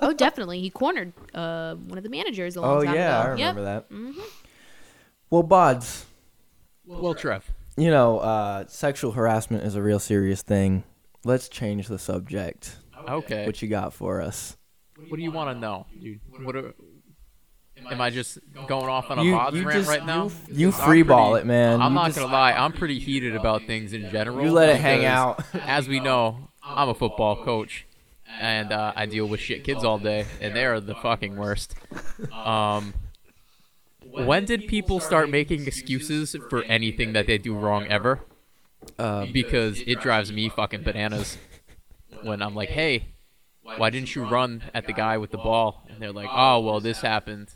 Oh, 0.00 0.12
definitely. 0.12 0.60
He 0.60 0.70
cornered 0.70 1.12
uh, 1.34 1.74
one 1.74 1.98
of 1.98 2.04
the 2.04 2.10
managers 2.10 2.56
a 2.56 2.60
long 2.60 2.84
time 2.84 2.88
ago. 2.88 2.90
oh 2.92 2.94
time 2.94 2.96
yeah, 2.96 3.20
I 3.22 3.26
remember 3.28 3.62
yep. 3.62 3.88
that. 3.88 3.94
Mhm. 3.94 4.14
Well, 5.30 5.42
Bods, 5.44 6.04
Well, 6.86 7.14
Trev. 7.14 7.50
you 7.76 7.90
know, 7.90 8.18
uh, 8.18 8.64
sexual 8.68 9.12
harassment 9.12 9.64
is 9.64 9.74
a 9.74 9.82
real 9.82 9.98
serious 9.98 10.42
thing. 10.42 10.84
Let's 11.24 11.48
change 11.48 11.88
the 11.88 11.98
subject. 11.98 12.76
Okay. 13.08 13.46
What 13.46 13.60
you 13.62 13.68
got 13.68 13.92
for 13.92 14.20
us? 14.20 14.56
What 15.08 15.16
do 15.16 15.22
you 15.22 15.32
want 15.32 15.54
to 15.54 15.60
know, 15.60 15.86
dude? 16.00 16.20
What 16.42 16.54
are, 16.54 16.74
am 17.90 18.00
I 18.00 18.10
just 18.10 18.38
going 18.66 18.88
off 18.88 19.10
on 19.10 19.18
a 19.18 19.24
You, 19.24 19.30
you 19.30 19.36
rant 19.38 19.72
just 19.72 19.88
right 19.88 20.04
now? 20.06 20.24
you, 20.48 20.54
you 20.54 20.66
Because 20.68 20.84
free 20.84 21.02
ball 21.02 21.32
pretty- 21.32 21.44
it, 21.44 21.46
man. 21.46 21.80
I'm 21.80 21.92
You 21.92 21.96
not 21.96 22.14
gonna 22.14 22.32
lie. 22.32 22.52
I'm 22.52 22.72
pretty 22.72 22.98
heated 22.98 23.34
about 23.36 23.62
things 23.66 23.92
in 23.92 24.10
general. 24.10 24.44
You 24.44 24.50
let 24.52 24.68
it 24.68 24.76
hang 24.80 25.04
out. 25.04 25.42
As 25.66 25.88
we 25.88 26.00
know, 26.00 26.48
I'm 26.62 26.88
a 26.88 26.94
football 26.94 27.42
coach, 27.44 27.86
and 28.40 28.72
uh, 28.72 28.92
I 28.96 29.06
deal 29.06 29.26
with 29.26 29.40
shit 29.40 29.64
kids 29.64 29.84
all 29.84 29.98
day, 29.98 30.26
and 30.40 30.54
they 30.56 30.64
are 30.64 30.80
the 30.80 30.94
fucking 30.94 31.36
worst. 31.36 31.74
Um, 32.32 32.94
when 34.10 34.44
did 34.44 34.68
people 34.68 35.00
start 35.00 35.28
making 35.30 35.66
excuses 35.66 36.36
for 36.48 36.62
anything 36.64 37.12
that 37.14 37.26
they 37.26 37.38
do 37.38 37.54
wrong 37.54 37.86
ever? 37.88 38.20
Uh, 38.98 39.26
Because 39.32 39.80
it 39.86 40.00
drives 40.00 40.30
me 40.32 40.48
fucking 40.48 40.82
bananas 40.82 41.38
when 42.22 42.42
I'm 42.42 42.54
like, 42.54 42.68
hey, 42.68 43.08
why 43.62 43.88
didn't 43.90 44.14
you 44.14 44.24
run 44.24 44.62
at 44.74 44.86
the 44.86 44.92
guy 44.92 45.16
with 45.18 45.30
the 45.30 45.38
ball? 45.38 45.86
And 45.88 46.00
they're 46.00 46.12
like, 46.12 46.28
oh, 46.30 46.60
well, 46.60 46.80
this 46.80 47.00
happened. 47.00 47.48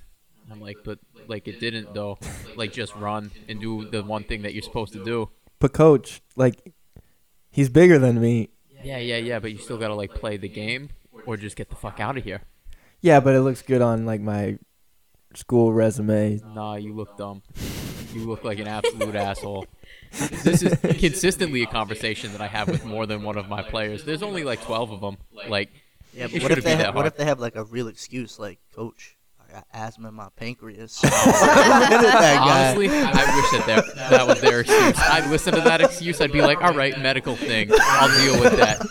I'm 0.51 0.61
like, 0.61 0.79
but 0.85 0.99
like 1.27 1.47
it 1.49 1.61
didn't 1.61 1.95
though. 1.95 2.19
Like 2.57 2.73
just 2.73 2.95
run 2.97 3.31
and 3.49 3.61
do 3.61 3.85
the 3.89 4.03
one 4.03 4.25
thing 4.25 4.43
that 4.43 4.55
you're 4.55 4.63
supposed 4.63 4.93
to 4.95 5.05
do. 5.05 5.31
but 5.59 5.73
coach, 5.73 6.21
like, 6.37 6.73
he's 7.51 7.69
bigger 7.69 7.99
than 7.99 8.21
me. 8.21 8.49
Yeah, 8.83 8.99
yeah, 8.99 9.17
yeah. 9.17 9.39
But 9.41 9.53
you 9.53 9.59
still 9.59 9.79
gotta 9.79 9.95
like 9.95 10.15
play 10.15 10.37
the 10.37 10.49
game 10.49 10.91
or 11.27 11.37
just 11.37 11.57
get 11.57 11.69
the 11.69 11.77
fuck 11.77 12.01
out 12.01 12.17
of 12.17 12.25
here. 12.25 12.43
Yeah, 13.01 13.21
but 13.21 13.35
it 13.35 13.41
looks 13.41 13.63
good 13.63 13.83
on 13.83 14.07
like 14.07 14.21
my 14.21 14.59
school 15.35 15.73
resume. 15.73 16.41
Nah, 16.55 16.77
you 16.77 16.93
look 16.95 17.17
dumb. 17.19 17.43
You 18.15 18.27
look 18.27 18.43
like 18.45 18.59
an 18.59 18.67
absolute 18.69 19.15
asshole. 19.29 19.67
This 20.43 20.63
is 20.63 20.75
consistently 20.99 21.63
a 21.63 21.67
conversation 21.67 22.33
that 22.33 22.41
I 22.41 22.47
have 22.47 22.69
with 22.69 22.85
more 22.85 23.05
than 23.07 23.23
one 23.23 23.37
of 23.37 23.49
my 23.49 23.63
players. 23.63 24.05
There's 24.05 24.23
only 24.23 24.43
like 24.45 24.63
12 24.63 24.91
of 24.93 25.01
them. 25.03 25.19
Like, 25.49 25.69
Yeah, 26.15 26.29
but 26.33 26.43
what 26.43 26.51
if 26.53 26.65
they 26.65 26.75
that 26.77 26.87
ha- 26.87 26.93
what 26.93 27.05
if 27.07 27.17
they 27.17 27.27
have 27.27 27.39
like 27.41 27.55
a 27.57 27.65
real 27.65 27.87
excuse, 27.89 28.39
like 28.39 28.59
Coach, 28.75 29.17
I 29.18 29.18
got 29.51 29.67
asthma 29.73 30.09
in 30.09 30.15
my 30.15 30.29
pancreas. 30.37 31.01
that. 31.03 32.39
Honestly, 32.41 32.89
I 32.89 33.37
wish 33.37 33.51
that 33.51 33.65
there, 33.67 34.09
that 34.11 34.27
was 34.27 34.41
their 34.41 34.61
excuse. 34.61 34.99
I'd 34.99 35.31
listen 35.31 35.55
to 35.55 35.61
that 35.63 35.81
excuse. 35.81 36.21
I'd 36.21 36.33
be 36.33 36.43
like, 36.43 36.61
all 36.63 36.75
right, 36.75 36.99
medical 36.99 37.37
thing. 37.37 37.71
I'll 37.73 38.25
deal 38.25 38.41
with 38.41 38.57
that. 38.59 38.87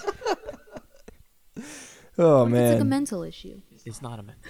Oh 2.19 2.45
man, 2.45 2.63
It's 2.63 2.73
like 2.73 2.81
a 2.81 2.85
mental 2.85 3.23
issue. 3.23 3.61
It's 3.85 4.01
not 4.01 4.19
a 4.19 4.23
mental, 4.23 4.41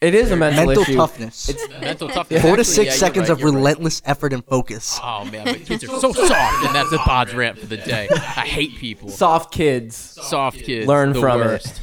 it 0.00 0.14
is 0.14 0.30
a 0.30 0.36
mental, 0.36 0.64
mental 0.64 0.82
issue. 0.82 0.96
toughness. 0.96 1.50
It's 1.50 1.68
mental 1.68 2.08
toughness. 2.08 2.40
Four 2.40 2.56
to 2.56 2.64
six 2.64 2.86
yeah, 2.86 2.92
seconds 2.92 3.28
right, 3.28 3.32
of 3.32 3.40
you're 3.40 3.50
right. 3.50 3.56
relentless 3.56 4.00
effort 4.06 4.32
and 4.32 4.42
focus. 4.46 4.98
Oh 5.02 5.26
man, 5.26 5.44
but 5.44 5.66
kids 5.66 5.84
are 5.84 6.00
so 6.00 6.12
soft, 6.12 6.66
and 6.66 6.74
that's 6.74 6.90
a 6.92 6.98
pod's 6.98 7.34
rant 7.34 7.58
for 7.58 7.66
the 7.66 7.76
day. 7.76 8.08
I 8.10 8.46
hate 8.46 8.76
people. 8.76 9.10
soft 9.10 9.52
kids. 9.52 9.96
Soft 9.96 10.58
kids. 10.58 10.86
Learn 10.86 11.12
the 11.12 11.20
from 11.20 11.42
it. 11.42 11.80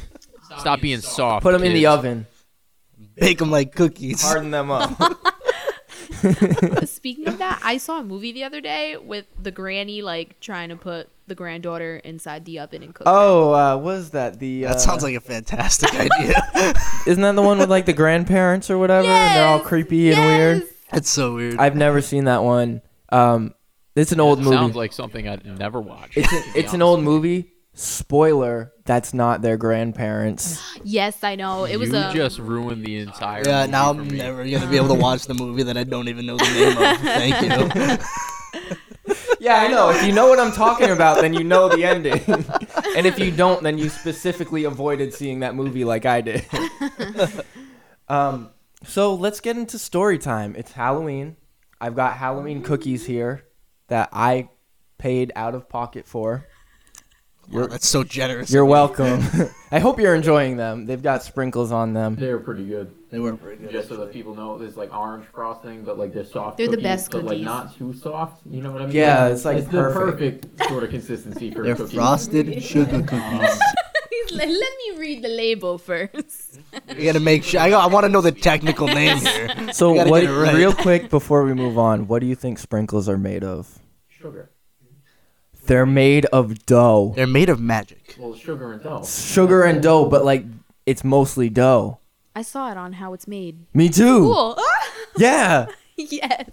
Stop 0.58 0.80
being 0.80 1.00
soft. 1.00 1.44
Put 1.44 1.52
them 1.52 1.62
in 1.62 1.72
the 1.72 1.86
oven. 1.86 2.26
Bake 3.20 3.38
them 3.38 3.50
like 3.50 3.74
cookies. 3.74 4.22
Harden 4.22 4.50
them 4.50 4.70
up. 4.70 4.90
Speaking 6.84 7.28
of 7.28 7.38
that, 7.38 7.60
I 7.62 7.76
saw 7.78 8.00
a 8.00 8.04
movie 8.04 8.32
the 8.32 8.44
other 8.44 8.60
day 8.60 8.96
with 8.96 9.26
the 9.40 9.50
granny 9.50 10.02
like 10.02 10.40
trying 10.40 10.68
to 10.70 10.76
put 10.76 11.08
the 11.26 11.34
granddaughter 11.34 11.96
inside 11.98 12.44
the 12.44 12.58
oven 12.60 12.82
and 12.82 12.94
cook. 12.94 13.06
her. 13.06 13.12
oh, 13.14 13.52
uh, 13.52 13.76
what 13.76 13.96
is 13.96 14.10
that? 14.10 14.38
The 14.38 14.66
uh, 14.66 14.70
That 14.70 14.80
sounds 14.80 15.02
like 15.02 15.14
a 15.14 15.20
fantastic 15.20 15.94
idea. 15.94 16.42
Isn't 17.06 17.22
that 17.22 17.34
the 17.36 17.42
one 17.42 17.58
with 17.58 17.70
like 17.70 17.86
the 17.86 17.92
grandparents 17.92 18.70
or 18.70 18.78
whatever? 18.78 19.06
And 19.08 19.36
they're 19.36 19.46
all 19.46 19.58
Yes! 19.58 19.66
creepy 19.66 20.10
and 20.12 20.20
weird. 20.20 20.58
Yes! 20.62 20.72
That's 20.90 21.10
so 21.10 21.34
weird. 21.34 21.58
I've 21.58 21.76
never 21.76 22.00
seen 22.00 22.24
that 22.24 22.42
one. 22.42 22.80
Um, 23.10 23.54
it's 23.94 24.12
an 24.12 24.20
old 24.20 24.38
movie. 24.38 24.56
Sounds 24.56 24.76
like 24.76 24.92
something 24.92 25.28
I'd 25.28 25.44
never 25.44 25.80
watch. 25.80 26.16
it's 26.16 26.28
to 26.30 26.36
an, 26.36 26.42
it's 26.54 26.72
an 26.72 26.82
old 26.82 27.02
movie. 27.02 27.52
Spoiler: 27.78 28.72
That's 28.86 29.14
not 29.14 29.40
their 29.40 29.56
grandparents. 29.56 30.60
Yes, 30.84 31.22
I 31.22 31.34
know. 31.34 31.64
It 31.64 31.76
was 31.76 31.90
you 31.90 31.96
a 31.96 32.12
just 32.14 32.38
ruined 32.38 32.84
the 32.84 32.98
entire. 32.98 33.42
yeah, 33.44 33.60
movie 33.60 33.70
now 33.72 33.92
for 33.94 34.00
I'm 34.00 34.08
me. 34.08 34.18
never 34.18 34.48
gonna 34.48 34.66
be 34.66 34.76
able 34.76 34.88
to 34.88 34.94
watch 34.94 35.26
the 35.26 35.34
movie 35.34 35.62
that 35.64 35.76
I 35.76 35.84
don't 35.84 36.08
even 36.08 36.26
know 36.26 36.36
the 36.36 36.44
name 36.44 36.76
of. 36.76 37.00
Thank 37.00 37.42
you. 37.42 39.14
Yeah, 39.40 39.60
I 39.60 39.68
know. 39.68 39.90
If 39.90 40.04
you 40.04 40.12
know 40.12 40.28
what 40.28 40.40
I'm 40.40 40.50
talking 40.50 40.90
about, 40.90 41.20
then 41.20 41.32
you 41.32 41.44
know 41.44 41.68
the 41.68 41.84
ending. 41.84 42.20
and 42.96 43.06
if 43.06 43.18
you 43.20 43.30
don't, 43.30 43.62
then 43.62 43.78
you 43.78 43.88
specifically 43.88 44.64
avoided 44.64 45.14
seeing 45.14 45.40
that 45.40 45.54
movie 45.54 45.84
like 45.84 46.04
I 46.04 46.20
did. 46.20 46.44
um, 48.08 48.50
so 48.84 49.14
let's 49.14 49.38
get 49.40 49.56
into 49.56 49.78
story 49.78 50.18
time. 50.18 50.56
It's 50.56 50.72
Halloween. 50.72 51.36
I've 51.80 51.94
got 51.94 52.16
Halloween 52.16 52.62
cookies 52.62 53.06
here 53.06 53.44
that 53.86 54.08
I 54.12 54.48
paid 54.98 55.30
out 55.36 55.54
of 55.54 55.68
pocket 55.68 56.04
for. 56.04 56.44
Wow, 57.50 57.66
that's 57.66 57.88
so 57.88 58.04
generous. 58.04 58.50
You're 58.50 58.64
welcome. 58.64 59.22
I 59.70 59.78
hope 59.78 59.98
you're 59.98 60.14
enjoying 60.14 60.56
them. 60.56 60.86
They've 60.86 61.02
got 61.02 61.22
sprinkles 61.22 61.72
on 61.72 61.94
them. 61.94 62.16
They're 62.16 62.38
pretty 62.38 62.64
good. 62.64 62.94
They 63.10 63.18
were 63.18 63.36
pretty 63.36 63.62
good. 63.62 63.72
Just 63.72 63.88
so 63.88 63.96
that 63.96 64.12
people 64.12 64.34
know, 64.34 64.58
there's 64.58 64.76
like 64.76 64.94
orange 64.94 65.26
frosting, 65.32 65.82
but 65.82 65.98
like 65.98 66.12
they're 66.12 66.24
soft. 66.24 66.58
They're 66.58 66.68
the 66.68 66.76
best 66.76 67.10
cookies, 67.10 67.28
best 67.30 67.30
but 67.30 67.36
like 67.36 67.44
not 67.44 67.76
too 67.76 67.94
soft. 67.94 68.42
You 68.46 68.62
know 68.62 68.72
what 68.72 68.82
I 68.82 68.86
mean? 68.86 68.96
Yeah, 68.96 69.28
it's, 69.28 69.44
like, 69.44 69.58
it's 69.58 69.68
perfect. 69.68 70.42
the 70.42 70.48
perfect 70.48 70.68
sort 70.68 70.84
of 70.84 70.90
consistency 70.90 71.50
for 71.50 71.62
They're 71.62 71.74
cookies. 71.74 71.94
frosted 71.94 72.62
sugar 72.62 73.02
cookies. 73.02 73.60
Let 74.30 74.48
me 74.48 74.98
read 74.98 75.22
the 75.22 75.28
label 75.28 75.78
first. 75.78 76.60
You 76.94 77.04
gotta 77.04 77.20
make 77.20 77.44
sure. 77.44 77.60
I, 77.60 77.70
I 77.70 77.86
want 77.86 78.04
to 78.04 78.10
know 78.10 78.20
the 78.20 78.30
technical 78.32 78.86
name 78.86 79.16
here. 79.18 79.72
So, 79.72 79.92
what, 79.92 80.10
right. 80.24 80.54
real 80.54 80.74
quick 80.74 81.08
before 81.08 81.44
we 81.44 81.54
move 81.54 81.78
on, 81.78 82.08
what 82.08 82.18
do 82.18 82.26
you 82.26 82.34
think 82.34 82.58
sprinkles 82.58 83.08
are 83.08 83.16
made 83.16 83.42
of? 83.42 83.78
Sugar. 84.08 84.50
They're 85.68 85.86
made 85.86 86.24
of 86.26 86.64
dough. 86.66 87.12
They're 87.14 87.26
made 87.26 87.48
of 87.50 87.60
magic. 87.60 88.16
Well, 88.18 88.34
sugar 88.34 88.72
and 88.72 88.82
dough. 88.82 89.04
sugar 89.04 89.62
and 89.64 89.82
dough, 89.82 90.06
but 90.08 90.24
like 90.24 90.44
it's 90.86 91.04
mostly 91.04 91.48
dough. 91.50 91.98
I 92.34 92.42
saw 92.42 92.70
it 92.72 92.76
on 92.78 92.94
how 92.94 93.12
it's 93.12 93.28
made. 93.28 93.66
Me 93.74 93.88
too. 93.88 94.20
Cool. 94.20 94.58
Yeah. 95.18 95.66
yes. 95.96 96.50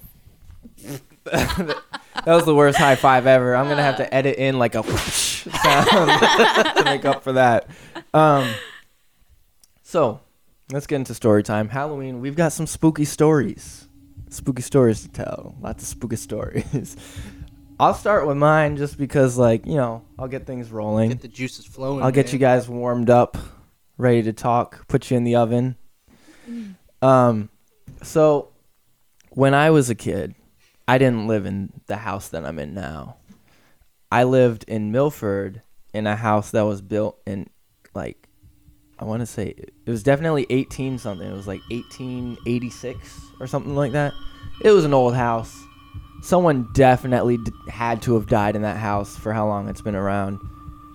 That 2.26 2.34
was 2.34 2.46
the 2.46 2.56
worst 2.56 2.78
high 2.78 2.96
five 2.96 3.28
ever. 3.28 3.56
I'm 3.56 3.68
gonna 3.68 3.84
have 3.84 3.98
to 3.98 4.12
edit 4.14 4.38
in 4.38 4.58
like 4.58 4.74
a 4.74 4.82
whoosh 4.82 5.48
sound 5.64 6.10
to 6.78 6.82
make 6.86 7.06
up 7.06 7.24
for 7.24 7.34
that. 7.34 7.68
Um, 8.14 8.52
so 9.84 10.22
let's 10.72 10.88
get 10.88 10.96
into 10.96 11.14
story 11.14 11.44
time. 11.44 11.70
Halloween. 11.70 12.22
We've 12.22 12.36
got 12.36 12.52
some 12.54 12.66
spooky 12.68 13.06
stories. 13.06 13.88
Spooky 14.30 14.62
stories 14.64 15.02
to 15.04 15.10
tell. 15.10 15.56
Lots 15.62 15.84
of 15.84 15.90
spooky 15.90 16.16
stories. 16.16 16.96
I'll 17.80 17.94
start 17.94 18.26
with 18.26 18.38
mine 18.38 18.78
just 18.78 18.98
because, 18.98 19.38
like, 19.38 19.66
you 19.66 19.76
know, 19.76 20.04
I'll 20.18 20.28
get 20.28 20.46
things 20.46 20.72
rolling. 20.72 21.10
Get 21.10 21.22
the 21.22 21.28
juices 21.28 21.66
flowing. 21.66 22.04
I'll 22.04 22.12
get 22.12 22.28
man. 22.28 22.34
you 22.34 22.40
guys 22.40 22.70
warmed 22.70 23.10
up, 23.10 23.38
ready 23.98 24.24
to 24.24 24.34
talk, 24.34 24.88
put 24.88 25.12
you 25.12 25.18
in 25.18 25.24
the 25.24 25.36
oven. 25.36 25.76
Um, 27.02 27.50
so 28.02 28.54
when 29.32 29.54
I 29.54 29.72
was 29.72 29.90
a 29.90 29.96
kid, 29.96 30.36
I 30.88 30.98
didn't 30.98 31.28
live 31.28 31.46
in 31.46 31.82
the 31.88 31.98
house 31.98 32.30
that 32.30 32.46
I'm 32.46 32.60
in 32.60 32.74
now. 32.74 33.18
I 34.12 34.24
lived 34.24 34.64
in 34.68 34.92
Milford 34.92 35.62
in 35.94 36.08
a 36.08 36.16
house 36.16 36.52
that 36.52 36.62
was 36.62 36.82
built 36.82 37.20
in 37.26 37.50
like 37.94 38.28
I 38.98 39.06
want 39.06 39.22
to 39.22 39.26
say 39.26 39.48
it 39.48 39.90
was 39.90 40.04
definitely 40.04 40.46
18 40.50 41.00
something. 41.00 41.28
It 41.28 41.34
was 41.34 41.48
like 41.48 41.62
1886 41.70 43.20
or 43.40 43.48
something 43.48 43.76
like 43.76 43.92
that. 43.92 44.14
It 44.62 44.72
was 44.72 44.86
an 44.86 44.94
old 44.94 45.16
house. 45.16 45.65
Someone 46.26 46.68
definitely 46.74 47.38
d- 47.38 47.52
had 47.70 48.02
to 48.04 48.16
have 48.16 48.26
died 48.28 48.56
in 48.56 48.64
that 48.64 48.78
house 48.78 49.16
for 49.16 49.32
how 49.32 49.48
long 49.48 49.70
it's 49.70 49.82
been 49.82 49.96
around. 49.96 50.40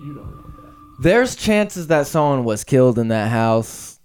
You 0.01 0.13
don't 0.15 0.25
know 0.35 0.61
that. 0.63 0.73
There's 1.01 1.35
chances 1.37 1.87
that 1.87 2.05
someone 2.07 2.43
was 2.43 2.63
killed 2.65 2.99
in 2.99 3.07
that 3.09 3.29
house. 3.29 3.97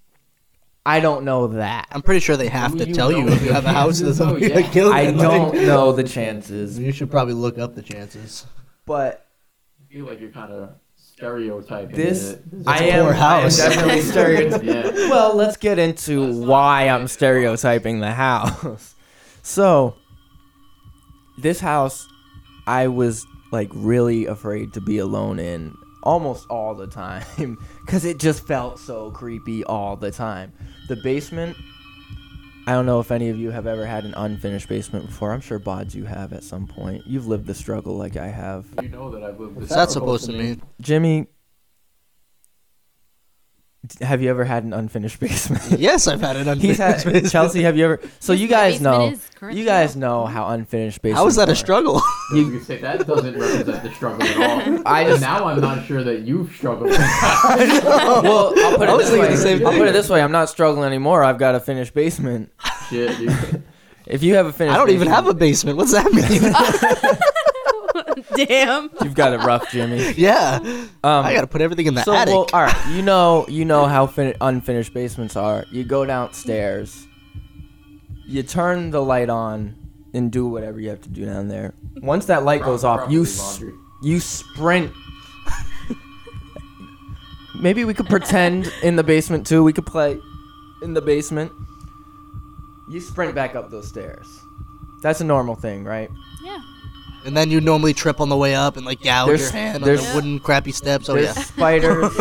I 0.85 1.01
don't 1.01 1.25
know 1.25 1.49
that. 1.49 1.89
I'm 1.91 2.03
pretty 2.03 2.21
sure 2.21 2.37
they 2.37 2.47
have 2.47 2.73
Do 2.73 2.79
to 2.85 2.89
you 2.89 2.95
tell 2.95 3.11
you 3.11 3.27
if 3.29 3.43
you 3.43 3.53
have 3.53 3.65
a 3.65 3.73
house 3.73 3.99
chances, 3.99 4.19
that's 4.19 4.31
though? 4.31 4.39
gonna 4.39 4.61
Yeah. 4.61 4.71
kill 4.71 4.93
I 4.93 5.01
you. 5.03 5.13
don't 5.19 5.55
know 5.67 5.91
the 5.91 6.05
chances, 6.05 6.79
You 6.79 6.93
should 6.93 7.11
probably 7.11 7.35
look 7.35 7.59
up 7.59 7.75
the 7.75 7.83
chances. 7.83 8.47
but 8.85 9.27
I 9.91 9.93
feel 9.93 10.07
like 10.07 10.21
you're 10.21 10.31
kind 10.31 10.53
of 10.53 10.75
stereotyping. 10.95 11.97
this 11.97 12.31
it. 12.35 12.51
This 12.53 12.61
is 12.61 12.67
I 12.69 12.79
a 12.85 12.91
am, 12.93 13.05
poor 13.05 13.15
I 13.15 13.17
am 13.17 13.43
house. 13.43 13.57
definitely 13.57 14.01
stereotyping. 14.03 14.69
Yeah. 14.69 15.11
Well, 15.11 15.35
let's 15.35 15.57
get 15.57 15.81
into 15.81 16.45
why 16.47 16.89
I'm 16.89 17.09
stereotyping 17.09 17.99
the 17.99 18.13
house. 18.13 18.93
So, 19.43 19.95
this 21.39 21.61
house, 21.61 22.09
I 22.67 22.89
was 22.89 23.27
like 23.53 23.71
really 23.73 24.27
afraid 24.27 24.73
to 24.75 24.81
be 24.81 24.99
alone 24.99 25.39
in 25.39 25.77
almost 26.03 26.47
all 26.49 26.75
the 26.75 26.87
time 26.87 27.59
because 27.85 28.05
it 28.05 28.19
just 28.19 28.47
felt 28.47 28.79
so 28.79 29.11
creepy 29.11 29.65
all 29.65 29.97
the 29.97 30.11
time. 30.11 30.53
The 30.89 30.97
basement. 30.97 31.57
I 32.69 32.73
don't 32.73 32.85
know 32.85 32.99
if 32.99 33.13
any 33.13 33.29
of 33.29 33.39
you 33.39 33.53
have 33.53 33.69
ever 33.69 33.87
had 33.87 34.05
an 34.05 34.13
unfinished 34.17 34.69
basement 34.69 35.07
before. 35.07 35.31
I'm 35.33 35.41
sure 35.41 35.61
Bods 35.61 35.95
you 35.95 36.05
have 36.05 36.33
at 36.33 36.43
some 36.43 36.67
point. 36.67 37.07
You've 37.07 37.29
lived 37.29 37.47
the 37.47 37.55
struggle 37.55 37.97
like 37.97 38.17
I 38.17 38.27
have. 38.27 38.67
You 38.83 38.89
know 38.89 39.09
that 39.13 39.23
I've 39.23 39.39
lived 39.39 39.55
What's 39.55 39.69
this 39.69 39.77
that 39.77 39.91
supposed 39.93 40.27
to 40.27 40.33
mean? 40.33 40.61
Jimmy, 40.81 41.23
d- 41.23 41.29
have 44.01 44.23
you 44.23 44.31
ever 44.31 44.45
had 44.45 44.65
an 44.65 44.73
unfinished 44.73 45.21
basement? 45.21 45.63
Yes, 45.79 46.07
I've 46.09 46.21
had 46.21 46.37
an 46.37 46.47
He's 46.59 46.79
unfinished 46.81 47.05
had 47.05 47.13
basement. 47.13 47.33
Chelsea. 47.33 47.63
Have 47.63 47.77
you 47.77 47.85
ever? 47.85 48.01
So 48.21 48.33
Yes, 48.33 48.41
you 48.43 48.49
guys 48.49 48.81
know. 48.81 49.15
You 49.51 49.65
guys 49.65 49.97
know 49.97 50.27
how 50.27 50.49
unfinished 50.49 51.03
basement. 51.03 51.17
Is. 51.19 51.21
How 51.23 51.27
is 51.27 51.37
that 51.37 51.49
a 51.49 51.57
struggle? 51.57 52.01
You 52.35 52.51
could 52.51 52.65
say 52.65 52.79
that 52.79 53.07
doesn't 53.07 53.39
represent 53.39 53.83
the 53.85 53.91
struggle 53.93 54.23
at 54.27 54.69
all. 54.69 54.83
I 54.85 55.05
just- 55.05 55.21
now 55.21 55.47
I'm 55.47 55.61
not 55.61 55.87
sure 55.87 56.03
that 56.03 56.23
you've 56.23 56.51
struggled. 56.53 56.91
Well, 56.91 58.53
I'll 58.59 58.77
put 58.79 58.89
I 58.89 58.95
it 58.95 58.99
this 58.99 59.11
way. 59.13 59.29
the 59.29 59.37
same 59.37 59.65
I'll 59.67 59.73
put 59.73 59.87
it 59.87 59.93
this 59.93 60.09
way: 60.09 60.21
I'm 60.23 60.33
not 60.33 60.49
struggling 60.49 60.85
anymore. 60.87 61.23
I've 61.23 61.39
got 61.39 61.55
a 61.55 61.61
finished 61.61 61.95
basement. 61.95 62.51
Shit, 62.91 63.17
dude. 63.19 63.63
If 64.07 64.23
you 64.23 64.35
have 64.37 64.47
a 64.47 64.53
finished, 64.53 64.75
I 64.75 64.79
don't 64.79 64.91
even 64.91 65.09
have 65.09 65.27
a 65.29 65.35
basement, 65.35 65.79
basement. 65.79 65.79
What's 65.79 65.93
that 65.93 66.13
mean? 66.13 67.33
Damn. 68.37 68.91
You've 69.03 69.15
got 69.15 69.33
it 69.33 69.39
rough, 69.39 69.71
Jimmy. 69.71 70.13
yeah, 70.17 70.57
Um, 70.63 70.91
I 71.25 71.35
gotta 71.35 71.47
put 71.47 71.61
everything 71.61 71.87
in 71.87 71.95
the 71.95 72.03
so, 72.03 72.15
attic. 72.15 72.33
well, 72.33 72.47
all 72.53 72.63
right. 72.63 72.89
You 72.95 73.03
know, 73.03 73.47
you 73.49 73.65
know 73.65 73.87
how 73.95 74.07
fin- 74.07 74.35
unfinished 74.41 74.95
basements 74.95 75.37
are. 75.37 75.65
You 75.71 75.85
go 75.85 76.05
downstairs. 76.05 77.07
You 78.27 78.43
turn 78.43 78.91
the 78.91 79.03
light 79.03 79.29
on 79.31 79.77
and 80.15 80.33
do 80.33 80.47
whatever 80.47 80.81
you 80.81 80.89
have 80.89 81.01
to 81.03 81.09
do 81.09 81.25
down 81.27 81.49
there. 81.49 81.75
Once 81.97 82.27
that 82.27 82.43
light 82.45 82.63
goes 82.63 82.85
off, 82.85 83.11
you 83.11 83.23
s- 83.23 83.63
you 84.03 84.19
sprint. 84.21 84.93
Maybe 87.55 87.85
we 87.87 87.95
could 87.95 88.07
pretend 88.07 88.71
in 88.83 88.97
the 88.97 89.03
basement 89.05 89.47
too. 89.47 89.65
We 89.65 89.73
could 89.73 89.87
play 89.87 90.19
in 90.83 90.93
the 90.93 91.01
basement. 91.01 91.51
You 92.91 93.01
sprint 93.01 93.35
back 93.35 93.55
up 93.55 93.71
those 93.71 93.89
stairs. 93.89 94.27
That's 95.03 95.21
a 95.21 95.25
normal 95.25 95.55
thing, 95.55 95.85
right? 95.85 96.11
Yeah. 96.45 96.59
And 97.27 97.37
then 97.37 97.51
you 97.51 97.61
normally 97.61 97.93
trip 97.93 98.21
on 98.21 98.29
the 98.29 98.37
way 98.37 98.55
up 98.55 98.77
and 98.77 98.87
like 98.87 99.03
gouge 99.03 99.27
There's- 99.29 99.41
your 99.43 99.51
hand 99.53 99.83
on 99.83 99.83
there's- 99.83 100.07
the 100.09 100.15
wooden 100.15 100.39
crappy 100.39 100.73
steps. 100.73 101.09
Oh 101.09 101.15
There's 101.15 101.37
yeah. 101.37 101.43
spiders. 101.43 102.17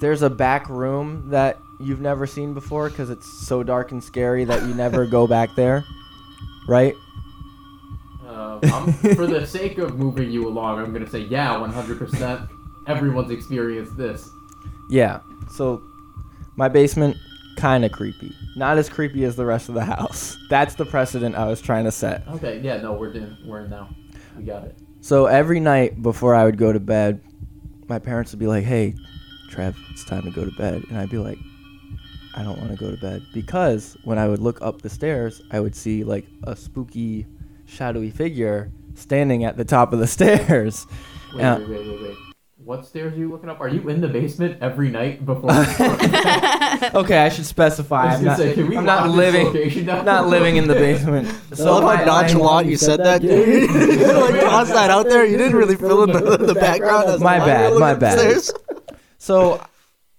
There's 0.00 0.22
a 0.22 0.30
back 0.30 0.68
room 0.68 1.30
that 1.30 1.60
you've 1.80 2.00
never 2.00 2.26
seen 2.26 2.54
before 2.54 2.88
because 2.88 3.10
it's 3.10 3.26
so 3.46 3.62
dark 3.62 3.92
and 3.92 4.02
scary 4.02 4.44
that 4.44 4.62
you 4.66 4.74
never 4.74 5.06
go 5.06 5.26
back 5.26 5.54
there, 5.56 5.84
right? 6.68 6.94
Uh, 8.26 8.58
I'm, 8.62 8.92
for 8.92 9.26
the 9.26 9.46
sake 9.46 9.78
of 9.78 9.98
moving 9.98 10.30
you 10.30 10.46
along, 10.48 10.78
I'm 10.78 10.92
gonna 10.92 11.08
say 11.08 11.20
yeah, 11.20 11.54
100%. 11.54 12.48
Everyone's 12.86 13.30
experienced 13.30 13.96
this. 13.96 14.30
Yeah. 14.88 15.20
So 15.50 15.82
my 16.56 16.68
basement 16.68 17.16
kind 17.58 17.84
of 17.84 17.92
creepy. 17.92 18.32
Not 18.56 18.78
as 18.78 18.88
creepy 18.88 19.24
as 19.24 19.36
the 19.36 19.44
rest 19.44 19.68
of 19.68 19.74
the 19.74 19.84
house. 19.84 20.38
That's 20.48 20.74
the 20.74 20.86
precedent 20.86 21.34
I 21.34 21.46
was 21.46 21.60
trying 21.60 21.84
to 21.84 21.92
set. 21.92 22.26
Okay, 22.28 22.60
yeah, 22.60 22.78
no, 22.80 22.92
we're 22.92 23.12
in. 23.12 23.36
We're 23.44 23.64
in 23.64 23.70
now. 23.70 23.90
We 24.36 24.44
got 24.44 24.64
it. 24.64 24.76
So 25.00 25.26
every 25.26 25.60
night 25.60 26.00
before 26.00 26.34
I 26.34 26.44
would 26.44 26.56
go 26.56 26.72
to 26.72 26.80
bed, 26.80 27.20
my 27.88 27.98
parents 27.98 28.32
would 28.32 28.38
be 28.38 28.46
like, 28.46 28.64
"Hey, 28.64 28.94
Trev, 29.50 29.76
it's 29.90 30.04
time 30.04 30.22
to 30.22 30.30
go 30.30 30.44
to 30.44 30.50
bed," 30.56 30.84
and 30.88 30.98
I'd 30.98 31.10
be 31.10 31.18
like, 31.18 31.38
"I 32.34 32.42
don't 32.42 32.58
want 32.58 32.70
to 32.70 32.76
go 32.76 32.90
to 32.90 32.96
bed," 32.96 33.22
because 33.34 33.96
when 34.04 34.18
I 34.18 34.28
would 34.28 34.40
look 34.40 34.60
up 34.62 34.82
the 34.82 34.90
stairs, 34.90 35.42
I 35.50 35.60
would 35.60 35.74
see 35.74 36.04
like 36.04 36.26
a 36.44 36.54
spooky, 36.54 37.26
shadowy 37.66 38.10
figure 38.10 38.70
standing 38.94 39.44
at 39.44 39.56
the 39.56 39.64
top 39.64 39.92
of 39.92 39.98
the 39.98 40.06
stairs. 40.16 40.86
Wait, 41.34 41.38
wait, 41.38 41.44
uh, 41.44 41.58
wait, 41.60 41.68
wait, 41.68 42.02
wait. 42.02 42.27
What 42.68 42.84
stairs 42.84 43.14
are 43.14 43.16
you 43.16 43.30
looking 43.30 43.48
up? 43.48 43.62
Are 43.62 43.68
you 43.68 43.88
in 43.88 44.02
the 44.02 44.08
basement 44.08 44.58
every 44.60 44.90
night 44.90 45.24
before? 45.24 45.50
okay, 45.52 47.16
I 47.16 47.30
should 47.30 47.46
specify. 47.46 48.02
I 48.02 48.06
I'm 48.08 48.24
gonna 48.24 48.24
not, 48.24 48.36
say, 48.36 48.60
I'm 48.60 48.84
not 48.84 49.08
living. 49.08 49.86
Not 49.86 50.26
living 50.26 50.56
in 50.56 50.68
the 50.68 50.74
basement. 50.74 51.28
I 51.58 51.62
love 51.62 51.82
my- 51.82 51.96
how 51.96 52.04
nonchalant 52.04 52.66
you 52.68 52.76
said 52.76 52.98
that. 52.98 53.22
dude. 53.22 53.70
you 53.70 54.12
like 54.12 54.42
tossed 54.42 54.74
that 54.74 54.90
out 54.90 55.08
there. 55.08 55.24
You 55.24 55.38
didn't 55.38 55.56
really 55.56 55.76
fill 55.76 56.02
in 56.02 56.12
the, 56.12 56.36
the 56.36 56.52
background. 56.52 57.08
as 57.08 57.22
My 57.22 57.38
bad, 57.38 57.72
my 57.78 57.94
bad. 57.94 58.18
upstairs. 58.18 58.52
So 59.16 59.64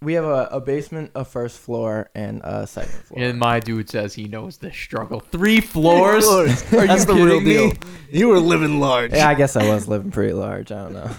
we 0.01 0.13
have 0.13 0.25
a, 0.25 0.49
a 0.51 0.59
basement, 0.59 1.11
a 1.13 1.25
first 1.25 1.59
floor, 1.59 2.09
and 2.15 2.41
a 2.43 2.65
second 2.65 2.93
floor. 3.03 3.21
And 3.21 3.37
my 3.37 3.59
dude 3.59 3.91
says 3.91 4.15
he 4.15 4.27
knows 4.27 4.57
the 4.57 4.71
struggle. 4.71 5.19
Three 5.19 5.61
floors? 5.61 6.25
Floors. 6.25 6.73
Are 6.73 6.87
That's 6.87 7.01
you 7.01 7.13
the 7.13 7.13
real 7.13 7.39
kidding 7.41 7.43
me? 7.69 7.73
deal. 7.73 7.89
You 8.09 8.27
were 8.29 8.39
living 8.39 8.79
large. 8.79 9.13
Yeah, 9.13 9.29
I 9.29 9.35
guess 9.35 9.55
I 9.55 9.71
was 9.71 9.87
living 9.87 10.09
pretty 10.09 10.33
large. 10.33 10.71
I 10.71 10.81
don't 10.81 10.93
know. 10.93 11.11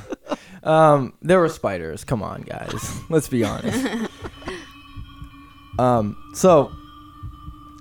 Um, 0.63 1.15
there 1.23 1.41
were 1.41 1.49
spiders. 1.49 2.05
Come 2.05 2.23
on, 2.23 2.43
guys. 2.43 3.01
Let's 3.09 3.29
be 3.29 3.45
honest. 3.45 4.11
Um, 5.79 6.17
so 6.35 6.71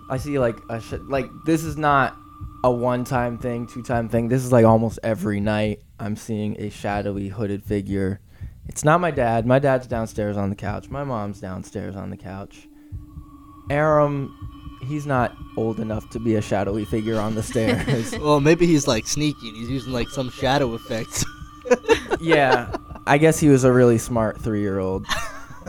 I 0.09 0.17
see 0.17 0.39
like 0.39 0.57
a 0.69 0.79
sh- 0.79 0.93
like 1.07 1.29
this 1.45 1.63
is 1.63 1.77
not 1.77 2.15
a 2.63 2.71
one-time 2.71 3.37
thing, 3.37 3.67
two-time 3.67 4.09
thing. 4.09 4.27
This 4.29 4.43
is 4.43 4.51
like 4.51 4.65
almost 4.65 4.99
every 5.03 5.39
night 5.39 5.81
I'm 5.99 6.15
seeing 6.15 6.59
a 6.59 6.69
shadowy 6.69 7.27
hooded 7.29 7.63
figure. 7.63 8.21
It's 8.67 8.83
not 8.85 9.01
my 9.01 9.11
dad. 9.11 9.45
My 9.45 9.59
dad's 9.59 9.87
downstairs 9.87 10.37
on 10.37 10.49
the 10.49 10.55
couch. 10.55 10.89
My 10.89 11.03
mom's 11.03 11.41
downstairs 11.41 11.95
on 11.95 12.09
the 12.09 12.17
couch. 12.17 12.67
Aram, 13.69 14.77
he's 14.87 15.05
not 15.05 15.35
old 15.57 15.79
enough 15.79 16.09
to 16.11 16.19
be 16.19 16.35
a 16.35 16.41
shadowy 16.41 16.85
figure 16.85 17.19
on 17.19 17.35
the 17.35 17.43
stairs. 17.43 18.13
Well, 18.19 18.39
maybe 18.39 18.65
he's 18.65 18.87
like 18.87 19.07
sneaky. 19.07 19.51
He's 19.51 19.69
using 19.69 19.91
like 19.93 20.09
some 20.09 20.29
shadow 20.29 20.73
effects. 20.75 21.25
yeah, 22.21 22.75
I 23.07 23.17
guess 23.17 23.39
he 23.39 23.49
was 23.49 23.63
a 23.63 23.71
really 23.71 23.97
smart 23.97 24.39
three-year-old. 24.41 25.05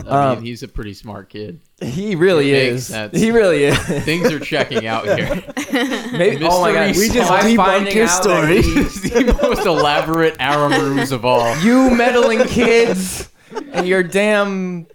I 0.07 0.29
Um, 0.31 0.35
mean, 0.37 0.45
he's 0.45 0.63
a 0.63 0.67
pretty 0.67 0.93
smart 0.95 1.29
kid. 1.29 1.59
He 1.79 2.15
really 2.15 2.49
It 2.49 2.53
makes 2.53 2.75
is. 2.81 2.87
sense. 2.87 3.17
He 3.17 3.29
really 3.29 3.65
is. 3.65 3.77
Things 4.03 4.31
are 4.31 4.39
checking 4.39 4.87
out 4.87 5.05
here. 5.05 5.43
Maybe, 6.11 6.43
oh 6.45 6.61
my 6.61 6.73
god, 6.73 6.87
Mystery 6.87 7.07
We 7.09 7.13
just 7.13 7.31
am 7.31 7.33
I 7.33 7.41
debunked 7.43 7.55
finding 7.57 7.95
your 7.97 8.05
out 8.07 8.23
that 8.23 8.23
story. 8.23 8.61
he- 8.61 8.73
He's 8.83 9.01
the 9.01 9.39
most 9.43 9.65
elaborate 9.67 10.35
Aram 10.39 10.71
ruse 10.95 11.11
of 11.11 11.23
all. 11.25 11.55
you 11.59 11.91
meddling 11.95 12.43
kids 12.47 13.29
and 13.73 13.85
your 13.87 14.01
damn 14.01 14.87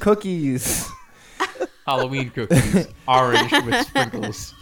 cookies. 0.00 0.88
Halloween 1.86 2.30
cookies, 2.30 2.88
orange 3.08 3.52
with 3.64 3.86
sprinkles. 3.86 4.52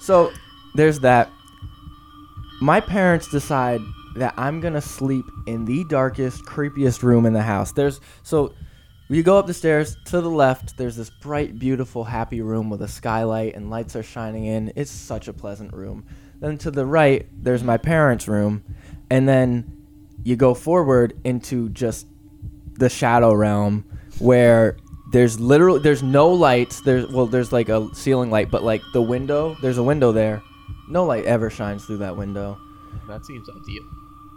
So 0.00 0.32
there's 0.74 1.00
that. 1.00 1.30
My 2.60 2.80
parents 2.80 3.28
decide 3.30 3.80
that 4.16 4.34
I'm 4.36 4.60
gonna 4.60 4.80
sleep 4.80 5.24
in 5.46 5.64
the 5.64 5.84
darkest, 5.84 6.44
creepiest 6.44 7.02
room 7.02 7.26
in 7.26 7.32
the 7.32 7.42
house. 7.42 7.72
There's 7.72 8.00
so 8.22 8.54
you 9.08 9.22
go 9.22 9.38
up 9.38 9.46
the 9.46 9.54
stairs 9.54 9.96
to 10.06 10.20
the 10.20 10.30
left. 10.30 10.76
There's 10.76 10.96
this 10.96 11.10
bright, 11.10 11.58
beautiful, 11.58 12.04
happy 12.04 12.40
room 12.40 12.70
with 12.70 12.80
a 12.82 12.88
skylight 12.88 13.54
and 13.54 13.68
lights 13.68 13.94
are 13.96 14.02
shining 14.02 14.46
in. 14.46 14.72
It's 14.74 14.90
such 14.90 15.28
a 15.28 15.32
pleasant 15.32 15.72
room. 15.74 16.04
Then 16.40 16.56
to 16.58 16.70
the 16.70 16.86
right, 16.86 17.26
there's 17.32 17.62
my 17.62 17.76
parents' 17.76 18.26
room, 18.26 18.64
and 19.10 19.28
then 19.28 19.86
you 20.24 20.36
go 20.36 20.54
forward 20.54 21.18
into 21.24 21.68
just 21.68 22.06
the 22.74 22.88
shadow 22.88 23.34
realm 23.34 23.84
where 24.18 24.76
there's 25.12 25.38
literally 25.38 25.80
there's 25.80 26.02
no 26.02 26.28
lights 26.30 26.80
there's 26.80 27.06
well 27.08 27.26
there's 27.26 27.52
like 27.52 27.68
a 27.68 27.94
ceiling 27.94 28.30
light 28.30 28.50
but 28.50 28.62
like 28.62 28.80
the 28.94 29.02
window 29.02 29.54
there's 29.60 29.76
a 29.76 29.82
window 29.82 30.10
there 30.10 30.42
no 30.88 31.04
light 31.04 31.24
ever 31.26 31.50
shines 31.50 31.84
through 31.84 31.98
that 31.98 32.16
window 32.16 32.58
That 33.08 33.24
seems 33.26 33.48
ideal. 33.48 33.82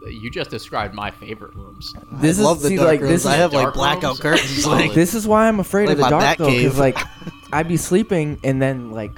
You 0.10 0.30
just 0.30 0.50
described 0.50 0.94
my 0.94 1.12
favorite 1.12 1.56
rooms. 1.56 1.94
this 2.14 2.38
I 2.38 2.42
is 2.42 2.46
love 2.46 2.62
the 2.62 2.70
see, 2.70 2.76
dark 2.78 2.88
like 2.88 3.02
rooms. 3.02 3.12
this 3.12 3.22
is 3.22 3.28
I 3.28 3.36
have 3.36 3.54
like 3.54 3.64
dark 3.64 3.76
blackout 3.76 4.04
rooms? 4.04 4.20
curtains. 4.20 4.66
Like 4.68 4.94
this 4.94 5.14
is 5.14 5.28
why 5.28 5.48
I'm 5.48 5.60
afraid 5.60 5.90
of 5.90 5.98
Like 6.00 6.10
the 6.10 6.16
my 6.16 6.22
dark 6.22 6.38
though 6.38 6.48
Batcave. 6.48 6.64
because 6.64 6.80
like 6.80 6.98
I'd 7.54 7.68
be 7.68 7.78
sleeping 7.78 8.40
and 8.44 8.62
then 8.62 8.92
like 8.92 9.12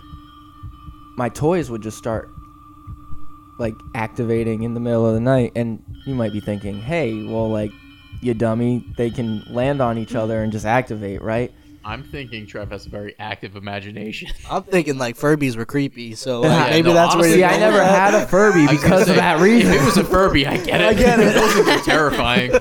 my 1.17 1.30
toys 1.30 1.69
would 1.69 1.82
just 1.82 1.97
start 1.97 2.30
like 3.58 3.73
activating 3.95 4.63
in 4.63 4.73
the 4.73 4.80
middle 4.80 5.06
of 5.08 5.13
the 5.13 5.19
night, 5.19 5.52
and 5.56 5.84
you 6.06 6.15
might 6.15 6.32
be 6.32 6.39
thinking, 6.39 6.80
"Hey, 6.80 7.23
well, 7.23 7.50
like, 7.50 7.71
you 8.21 8.34
dummy, 8.34 8.86
they 8.97 9.10
can 9.10 9.43
land 9.50 9.82
on 9.82 9.97
each 9.97 10.12
hmm. 10.12 10.17
other 10.17 10.43
and 10.43 10.52
just 10.52 10.65
activate, 10.65 11.21
right?" 11.21 11.52
I'm 11.88 12.04
thinking 12.04 12.45
Trev 12.45 12.71
has 12.71 12.86
a 12.86 12.89
very 12.89 13.15
active 13.17 13.56
imagination. 13.56 14.30
I'm 14.52 14.63
thinking 14.63 14.97
like 14.97 15.15
Furbies 15.15 15.56
were 15.56 15.65
creepy, 15.65 16.15
so 16.15 16.43
Yeah, 16.43 16.67
maybe 16.69 16.89
no, 16.89 16.93
that's 16.93 17.13
honestly, 17.15 17.30
where 17.30 17.34
See, 17.36 17.39
you're 17.39 17.50
I 17.50 17.71
never 17.71 17.78
with 17.78 17.88
had 17.88 18.13
a 18.13 18.28
Furby 18.28 18.60
I 18.67 18.73
was 18.73 18.82
gonna 18.84 18.95
because 18.95 19.10
of 19.10 19.15
that 19.15 19.39
reason. 19.39 19.73
If 19.73 19.82
it 19.82 19.86
was 19.86 19.97
a 19.97 20.04
Furby, 20.04 20.45
I 20.45 20.58
get 20.58 20.82
it. 20.82 20.88
I 20.88 20.93
get 20.93 21.19
it. 21.21 21.34
Those 21.34 21.65
are 21.65 21.80
terrifying. 21.86 22.52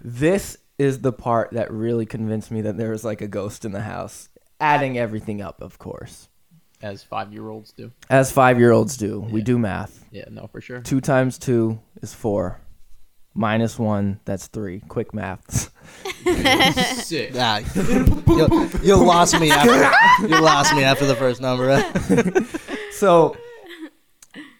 This 0.00 0.56
is 0.78 1.00
the 1.00 1.12
part 1.12 1.52
that 1.52 1.70
really 1.72 2.04
convinced 2.04 2.50
me 2.50 2.62
that 2.62 2.76
there 2.76 2.90
was 2.90 3.04
like 3.04 3.20
a 3.20 3.28
ghost 3.28 3.64
in 3.64 3.70
the 3.70 3.82
house. 3.82 4.28
Adding 4.58 4.98
everything 4.98 5.40
up, 5.40 5.62
of 5.62 5.78
course. 5.78 6.28
As 6.82 7.04
five 7.04 7.32
year 7.32 7.48
olds 7.48 7.72
do. 7.72 7.92
As 8.10 8.32
five 8.32 8.58
year 8.58 8.72
olds 8.72 8.96
do. 8.96 9.20
We 9.20 9.42
do 9.42 9.58
math. 9.60 10.04
Yeah, 10.10 10.24
no, 10.28 10.48
for 10.48 10.60
sure. 10.60 10.80
Two 10.80 11.00
times 11.00 11.38
two 11.38 11.78
is 12.02 12.12
four. 12.12 12.60
Minus 13.32 13.78
one, 13.78 14.18
that's 14.24 14.48
three. 14.48 14.80
Quick 14.88 15.14
maths. 15.14 15.70
Sick. 16.24 17.34
Nah, 17.34 17.58
you, 17.74 18.70
you 18.82 18.96
lost 18.96 19.38
me 19.40 19.50
after 19.50 20.26
you 20.26 20.40
lost 20.40 20.74
me 20.74 20.84
after 20.84 21.06
the 21.06 21.16
first 21.16 21.40
number. 21.40 21.82
So 22.92 23.36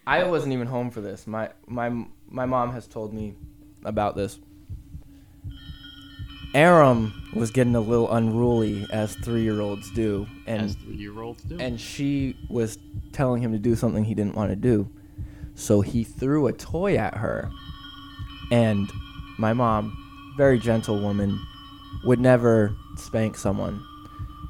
I 0.04 0.24
wasn't 0.24 0.52
even 0.54 0.66
home 0.66 0.90
for 0.90 1.00
this. 1.00 1.28
My 1.28 1.50
my 1.68 1.90
my 2.28 2.44
mom 2.44 2.72
has 2.72 2.88
told 2.88 3.14
me 3.14 3.36
about 3.84 4.16
this. 4.16 4.40
Aram 6.54 7.12
was 7.34 7.50
getting 7.50 7.74
a 7.76 7.80
little 7.80 8.10
unruly 8.12 8.84
as 8.92 9.14
three 9.16 9.42
year 9.42 9.60
olds 9.60 9.90
do, 9.92 10.26
and 10.46 10.62
As 10.62 10.74
three 10.74 10.96
year 10.96 11.20
olds 11.22 11.42
do. 11.44 11.56
and 11.58 11.80
she 11.80 12.36
was 12.50 12.78
telling 13.12 13.40
him 13.42 13.52
to 13.52 13.58
do 13.58 13.74
something 13.76 14.04
he 14.04 14.14
didn't 14.14 14.34
want 14.34 14.50
to 14.50 14.56
do. 14.56 14.90
So 15.54 15.80
he 15.80 16.02
threw 16.04 16.46
a 16.48 16.52
toy 16.52 16.96
at 16.96 17.14
her. 17.16 17.50
And 18.50 18.90
my 19.38 19.52
mom, 19.52 19.96
very 20.36 20.58
gentle 20.58 21.00
woman, 21.00 21.40
would 22.04 22.20
never 22.20 22.74
spank 22.96 23.36
someone. 23.36 23.84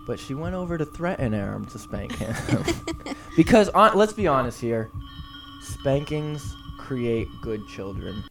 But 0.07 0.19
she 0.19 0.35
went 0.35 0.55
over 0.55 0.77
to 0.79 0.85
threaten 0.85 1.33
Aram 1.33 1.67
to 1.67 1.79
spank 1.79 2.17
him. 2.17 2.35
because 3.37 3.69
on, 3.71 3.97
let's 3.97 4.13
be 4.13 4.27
honest 4.27 4.61
here, 4.61 4.91
spankings 5.63 6.55
create 6.79 7.29
good 7.41 7.67
children. 7.69 8.25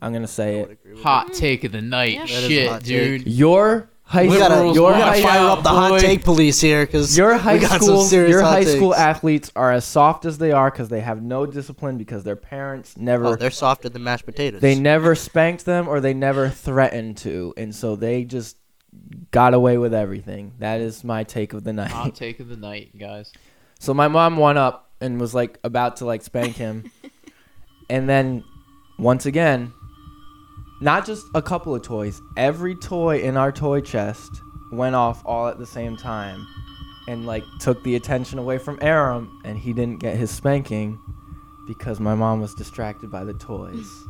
I'm 0.00 0.12
going 0.12 0.22
to 0.22 0.28
say 0.28 0.60
it. 0.60 0.78
hot 1.02 1.32
take 1.32 1.64
of 1.64 1.72
the 1.72 1.82
night. 1.82 2.14
Yeah. 2.14 2.20
That 2.20 2.30
is 2.30 2.44
a 2.44 2.48
Shit, 2.48 2.70
hot 2.70 2.82
dude. 2.82 3.26
Your 3.26 3.90
high 4.04 4.26
We 4.26 4.38
gotta, 4.38 4.54
Liberals, 4.56 4.76
your 4.76 4.92
gotta 4.92 5.04
high 5.04 5.22
fire 5.22 5.48
up 5.48 5.62
the 5.62 5.68
hot 5.70 6.00
take 6.00 6.22
police 6.24 6.60
here 6.60 6.84
because 6.86 7.16
Your 7.16 7.36
high 7.36 7.54
we 7.54 7.60
got 7.60 7.82
school, 7.82 8.00
some 8.02 8.08
serious 8.08 8.30
your 8.30 8.42
hot 8.42 8.52
high 8.52 8.64
school 8.64 8.94
athletes 8.94 9.50
are 9.56 9.72
as 9.72 9.84
soft 9.84 10.24
as 10.24 10.38
they 10.38 10.52
are 10.52 10.70
because 10.70 10.88
they 10.88 11.00
have 11.00 11.22
no 11.22 11.46
discipline 11.46 11.96
because 11.98 12.22
their 12.24 12.36
parents 12.36 12.96
never 12.96 13.26
Oh, 13.26 13.36
they're 13.36 13.50
softer 13.50 13.88
than 13.88 14.04
mashed 14.04 14.26
potatoes. 14.26 14.60
they 14.60 14.74
never 14.78 15.14
spanked 15.14 15.64
them 15.64 15.88
or 15.88 16.00
they 16.00 16.14
never 16.14 16.48
threatened 16.48 17.16
to, 17.18 17.54
and 17.56 17.74
so 17.74 17.96
they 17.96 18.24
just 18.24 18.56
got 19.30 19.54
away 19.54 19.76
with 19.78 19.92
everything. 19.92 20.52
That 20.58 20.80
is 20.80 21.02
my 21.02 21.24
take 21.24 21.52
of 21.52 21.64
the 21.64 21.72
night. 21.72 21.90
Hot 21.90 22.14
take 22.14 22.38
of 22.40 22.48
the 22.48 22.56
night, 22.56 22.96
guys. 22.98 23.32
So 23.80 23.92
my 23.94 24.06
mom 24.08 24.36
went 24.36 24.58
up 24.58 24.90
and 25.00 25.18
was 25.20 25.34
like 25.34 25.58
about 25.64 25.96
to 25.96 26.04
like 26.04 26.22
spank 26.22 26.56
him, 26.56 26.90
and 27.90 28.08
then 28.08 28.44
once 28.98 29.26
again, 29.26 29.72
not 30.84 31.06
just 31.06 31.26
a 31.34 31.40
couple 31.42 31.74
of 31.74 31.80
toys, 31.82 32.20
every 32.36 32.74
toy 32.74 33.20
in 33.20 33.36
our 33.38 33.50
toy 33.50 33.80
chest 33.80 34.42
went 34.70 34.94
off 34.94 35.22
all 35.24 35.48
at 35.48 35.58
the 35.58 35.66
same 35.66 35.96
time, 35.96 36.46
and 37.08 37.26
like 37.26 37.42
took 37.58 37.82
the 37.84 37.96
attention 37.96 38.38
away 38.38 38.58
from 38.58 38.78
Aram, 38.82 39.40
and 39.44 39.58
he 39.58 39.72
didn't 39.72 39.98
get 39.98 40.16
his 40.16 40.30
spanking 40.30 41.00
because 41.66 41.98
my 42.00 42.14
mom 42.14 42.40
was 42.40 42.54
distracted 42.54 43.10
by 43.10 43.24
the 43.24 43.32
toys. 43.34 44.04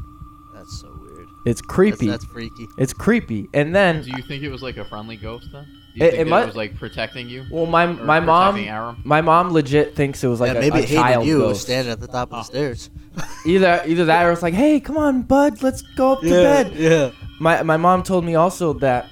That's 0.52 0.80
so 0.80 0.92
weird. 1.00 1.28
It's 1.46 1.60
That's, 1.60 1.62
creepy. 1.62 2.06
that's 2.08 2.24
freaky. 2.24 2.66
It's 2.76 2.92
creepy. 2.92 3.48
And 3.54 3.74
then, 3.74 4.02
Do 4.02 4.10
you 4.10 4.22
think 4.22 4.42
it 4.42 4.48
was 4.50 4.62
like 4.62 4.76
a 4.76 4.84
friendly 4.84 5.16
ghost 5.16 5.50
then? 5.52 5.66
Do 5.94 6.00
you 6.00 6.06
It- 6.06 6.10
think 6.10 6.20
it 6.20 6.24
that 6.24 6.30
might- 6.30 6.42
it 6.42 6.46
was 6.46 6.56
like 6.56 6.76
protecting 6.76 7.28
you? 7.28 7.44
well, 7.50 7.66
my 7.66 7.86
my 7.86 8.18
mom, 8.20 8.56
Aram? 8.58 9.00
my 9.04 9.20
mom 9.20 9.52
legit 9.52 9.94
thinks 9.94 10.24
it 10.24 10.28
was 10.28 10.40
like 10.40 10.52
yeah, 10.52 10.58
a, 10.58 10.60
maybe 10.60 10.78
a 10.78 10.82
it 10.82 10.88
hated 10.88 11.00
child 11.02 11.26
you. 11.26 11.36
It 11.36 11.46
ghost. 11.48 11.62
standing 11.62 11.92
at 11.92 12.00
the 12.00 12.08
top 12.08 12.32
of 12.32 12.38
the 12.38 12.42
stairs. 12.42 12.90
Either 13.46 13.80
either 13.86 14.06
that 14.06 14.26
or 14.26 14.32
it's 14.32 14.42
like, 14.42 14.54
hey, 14.54 14.80
come 14.80 14.96
on, 14.96 15.22
bud, 15.22 15.62
let's 15.62 15.82
go 15.82 16.12
up 16.14 16.20
to 16.22 16.28
bed. 16.30 16.72
yeah. 16.74 17.10
My 17.38 17.62
my 17.62 17.76
mom 17.76 18.02
told 18.02 18.24
me 18.24 18.34
also 18.34 18.72
that 18.74 19.06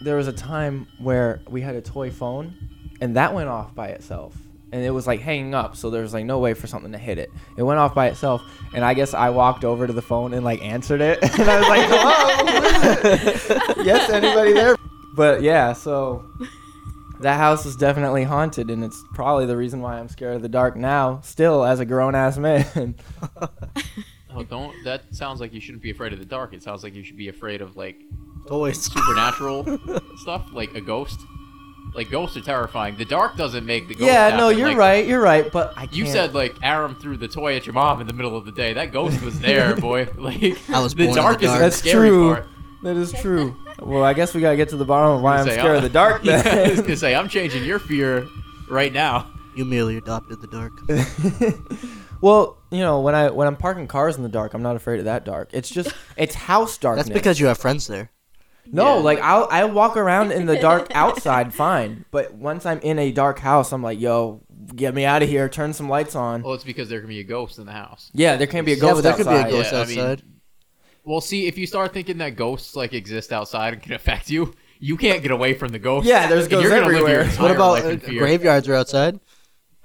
there 0.00 0.16
was 0.16 0.28
a 0.28 0.32
time 0.32 0.86
where 0.98 1.40
we 1.48 1.60
had 1.60 1.74
a 1.74 1.82
toy 1.82 2.10
phone, 2.10 2.54
and 3.02 3.16
that 3.16 3.34
went 3.34 3.48
off 3.50 3.74
by 3.74 3.88
itself, 3.88 4.34
and 4.72 4.82
it 4.82 4.90
was 4.90 5.06
like 5.06 5.20
hanging 5.20 5.54
up, 5.54 5.76
so 5.76 5.90
there 5.90 6.00
was 6.02 6.14
like 6.14 6.24
no 6.24 6.38
way 6.38 6.54
for 6.54 6.66
something 6.66 6.92
to 6.92 6.98
hit 6.98 7.18
it. 7.18 7.30
It 7.58 7.64
went 7.64 7.80
off 7.80 7.94
by 7.94 8.06
itself, 8.06 8.40
and 8.74 8.82
I 8.84 8.94
guess 8.94 9.12
I 9.12 9.28
walked 9.30 9.64
over 9.64 9.86
to 9.86 9.92
the 9.92 10.00
phone 10.02 10.32
and 10.32 10.42
like 10.44 10.62
answered 10.62 11.00
it, 11.02 11.18
and 11.38 11.50
I 11.50 11.58
was 11.58 11.68
like, 11.68 11.86
hello, 11.90 13.82
yes, 13.84 14.08
anybody 14.08 14.52
there? 14.54 14.76
But 15.18 15.42
yeah, 15.42 15.74
so. 15.74 16.24
That 17.20 17.36
house 17.38 17.66
is 17.66 17.74
definitely 17.74 18.22
haunted, 18.22 18.70
and 18.70 18.84
it's 18.84 19.02
probably 19.12 19.44
the 19.44 19.56
reason 19.56 19.80
why 19.82 19.98
I'm 19.98 20.08
scared 20.08 20.36
of 20.36 20.42
the 20.42 20.48
dark 20.48 20.76
now, 20.76 21.20
still 21.24 21.64
as 21.64 21.80
a 21.80 21.84
grown 21.84 22.14
ass 22.14 22.38
man. 22.38 22.94
Oh, 24.34 24.44
don't. 24.44 24.72
That 24.84 25.02
sounds 25.12 25.40
like 25.40 25.52
you 25.52 25.60
shouldn't 25.60 25.82
be 25.82 25.90
afraid 25.90 26.12
of 26.12 26.18
the 26.20 26.24
dark. 26.24 26.52
It 26.52 26.62
sounds 26.62 26.84
like 26.84 26.94
you 26.94 27.02
should 27.02 27.16
be 27.16 27.28
afraid 27.28 27.60
of 27.60 27.76
like 27.76 27.96
Toys. 28.46 28.80
supernatural 28.80 29.64
stuff, 30.18 30.50
like 30.52 30.74
a 30.74 30.80
ghost. 30.80 31.18
Like 31.94 32.10
ghosts 32.10 32.36
are 32.36 32.42
terrifying. 32.42 32.96
The 32.96 33.04
dark 33.06 33.36
doesn't 33.36 33.64
make 33.66 33.88
the 33.88 33.94
ghost. 33.94 34.06
yeah, 34.06 34.36
no, 34.36 34.50
you're 34.50 34.68
Like, 34.68 34.76
right. 34.76 35.06
You're 35.08 35.22
right. 35.22 35.50
But 35.50 35.72
I 35.76 35.88
You 35.90 36.04
can't- 36.04 36.08
said 36.12 36.34
like 36.34 36.54
Aram 36.62 36.94
threw 37.00 37.16
the 37.16 37.26
toy 37.26 37.56
at 37.56 37.66
your 37.66 37.72
mom 37.72 38.00
in 38.00 38.06
the 38.06 38.12
middle 38.12 38.36
of 38.36 38.44
the 38.44 38.52
day. 38.52 38.74
That 38.74 38.92
ghost 38.92 39.20
was 39.22 39.40
there, 39.40 39.74
boy. 39.80 40.06
Like 40.14 40.40
I 40.70 40.80
was 40.80 40.94
the 40.94 41.06
born 41.06 41.08
in 41.08 41.14
the 41.16 41.20
dark 41.20 41.42
is 41.42 41.48
dark. 41.48 41.58
the 41.58 41.64
That's 41.64 41.76
scary 41.76 42.08
true. 42.10 42.34
part. 42.34 42.46
that 42.84 42.96
is 42.96 43.12
true. 43.14 43.56
Well, 43.80 44.04
I 44.04 44.12
guess 44.14 44.34
we 44.34 44.40
gotta 44.40 44.56
get 44.56 44.68
to 44.70 44.76
the 44.76 44.84
bottom 44.84 45.16
of 45.16 45.22
why 45.22 45.38
I'm 45.38 45.46
Say, 45.46 45.58
scared 45.58 45.76
of 45.76 45.82
the 45.82 45.88
dark. 45.88 46.20
yeah, 46.24 46.42
I 46.44 46.68
was 46.70 46.80
gonna 46.80 46.96
say 46.96 47.14
I'm 47.14 47.28
changing 47.28 47.64
your 47.64 47.78
fear 47.78 48.26
right 48.70 48.92
now. 48.92 49.26
You 49.56 49.64
merely 49.64 49.96
adopted 49.96 50.40
the 50.40 50.46
dark. 50.46 50.72
well, 52.20 52.58
you 52.70 52.78
know, 52.80 53.00
when 53.00 53.14
I 53.14 53.30
when 53.30 53.46
I'm 53.48 53.56
parking 53.56 53.86
cars 53.86 54.16
in 54.16 54.22
the 54.22 54.28
dark, 54.28 54.54
I'm 54.54 54.62
not 54.62 54.76
afraid 54.76 54.98
of 54.98 55.04
that 55.06 55.24
dark. 55.24 55.50
It's 55.52 55.68
just 55.68 55.92
it's 56.16 56.34
house 56.34 56.78
darkness. 56.78 57.06
That's 57.08 57.14
because 57.18 57.40
you 57.40 57.46
have 57.46 57.58
friends 57.58 57.86
there. 57.86 58.10
no, 58.70 58.96
Yeah. 58.96 59.02
like 59.02 59.20
I'll 59.20 59.48
I 59.50 59.64
walk 59.64 59.96
around 59.96 60.32
in 60.32 60.46
the 60.46 60.56
dark 60.58 60.88
outside 60.94 61.54
fine, 61.54 62.04
but 62.10 62.34
once 62.34 62.66
I'm 62.66 62.78
in 62.80 62.98
a 62.98 63.10
dark 63.12 63.38
house, 63.38 63.72
I'm 63.72 63.82
like, 63.82 63.98
yo, 64.00 64.42
get 64.74 64.94
me 64.94 65.04
out 65.04 65.22
of 65.22 65.28
here. 65.28 65.48
Turn 65.48 65.72
some 65.72 65.88
lights 65.88 66.14
on. 66.14 66.42
Well, 66.42 66.54
it's 66.54 66.64
because 66.64 66.88
there 66.88 67.00
can 67.00 67.08
be 67.08 67.20
a 67.20 67.24
ghost 67.24 67.58
in 67.58 67.66
the 67.66 67.72
house. 67.72 68.10
Yeah, 68.14 68.36
there 68.36 68.46
can 68.46 68.64
be 68.64 68.72
a 68.72 68.76
Yeah, 68.76 68.80
ghost 68.80 68.94
but 68.96 69.02
there 69.02 69.16
could 69.16 69.26
be 69.28 69.48
a 69.48 69.50
ghost 69.50 69.72
Yeah, 69.72 69.80
I 69.80 69.84
mean, 69.86 69.98
outside. 69.98 70.22
Well, 71.08 71.20
see, 71.22 71.46
if 71.46 71.56
you 71.56 71.66
start 71.66 71.94
thinking 71.94 72.18
that 72.18 72.36
ghosts 72.36 72.76
like 72.76 72.92
exist 72.92 73.32
outside 73.32 73.72
and 73.72 73.82
can 73.82 73.94
affect 73.94 74.28
you, 74.28 74.52
you 74.78 74.96
can't 74.98 75.22
get 75.22 75.30
away 75.30 75.54
from 75.54 75.70
the 75.70 75.78
ghost. 75.78 76.06
Yeah, 76.06 76.26
there's 76.26 76.44
And 76.44 76.52
you're 76.52 76.62
ghosts 76.64 76.74
gonna 76.82 76.86
live 76.86 76.96
your 77.08 77.08
everywhere. 77.20 77.22
entire 77.30 77.42
what 77.42 77.50
about 77.56 77.70
life 77.72 77.84
uh, 77.84 77.88
in 77.88 78.00
fear. 78.00 78.18
graveyards 78.20 78.68
are 78.68 78.74
outside? 78.74 79.18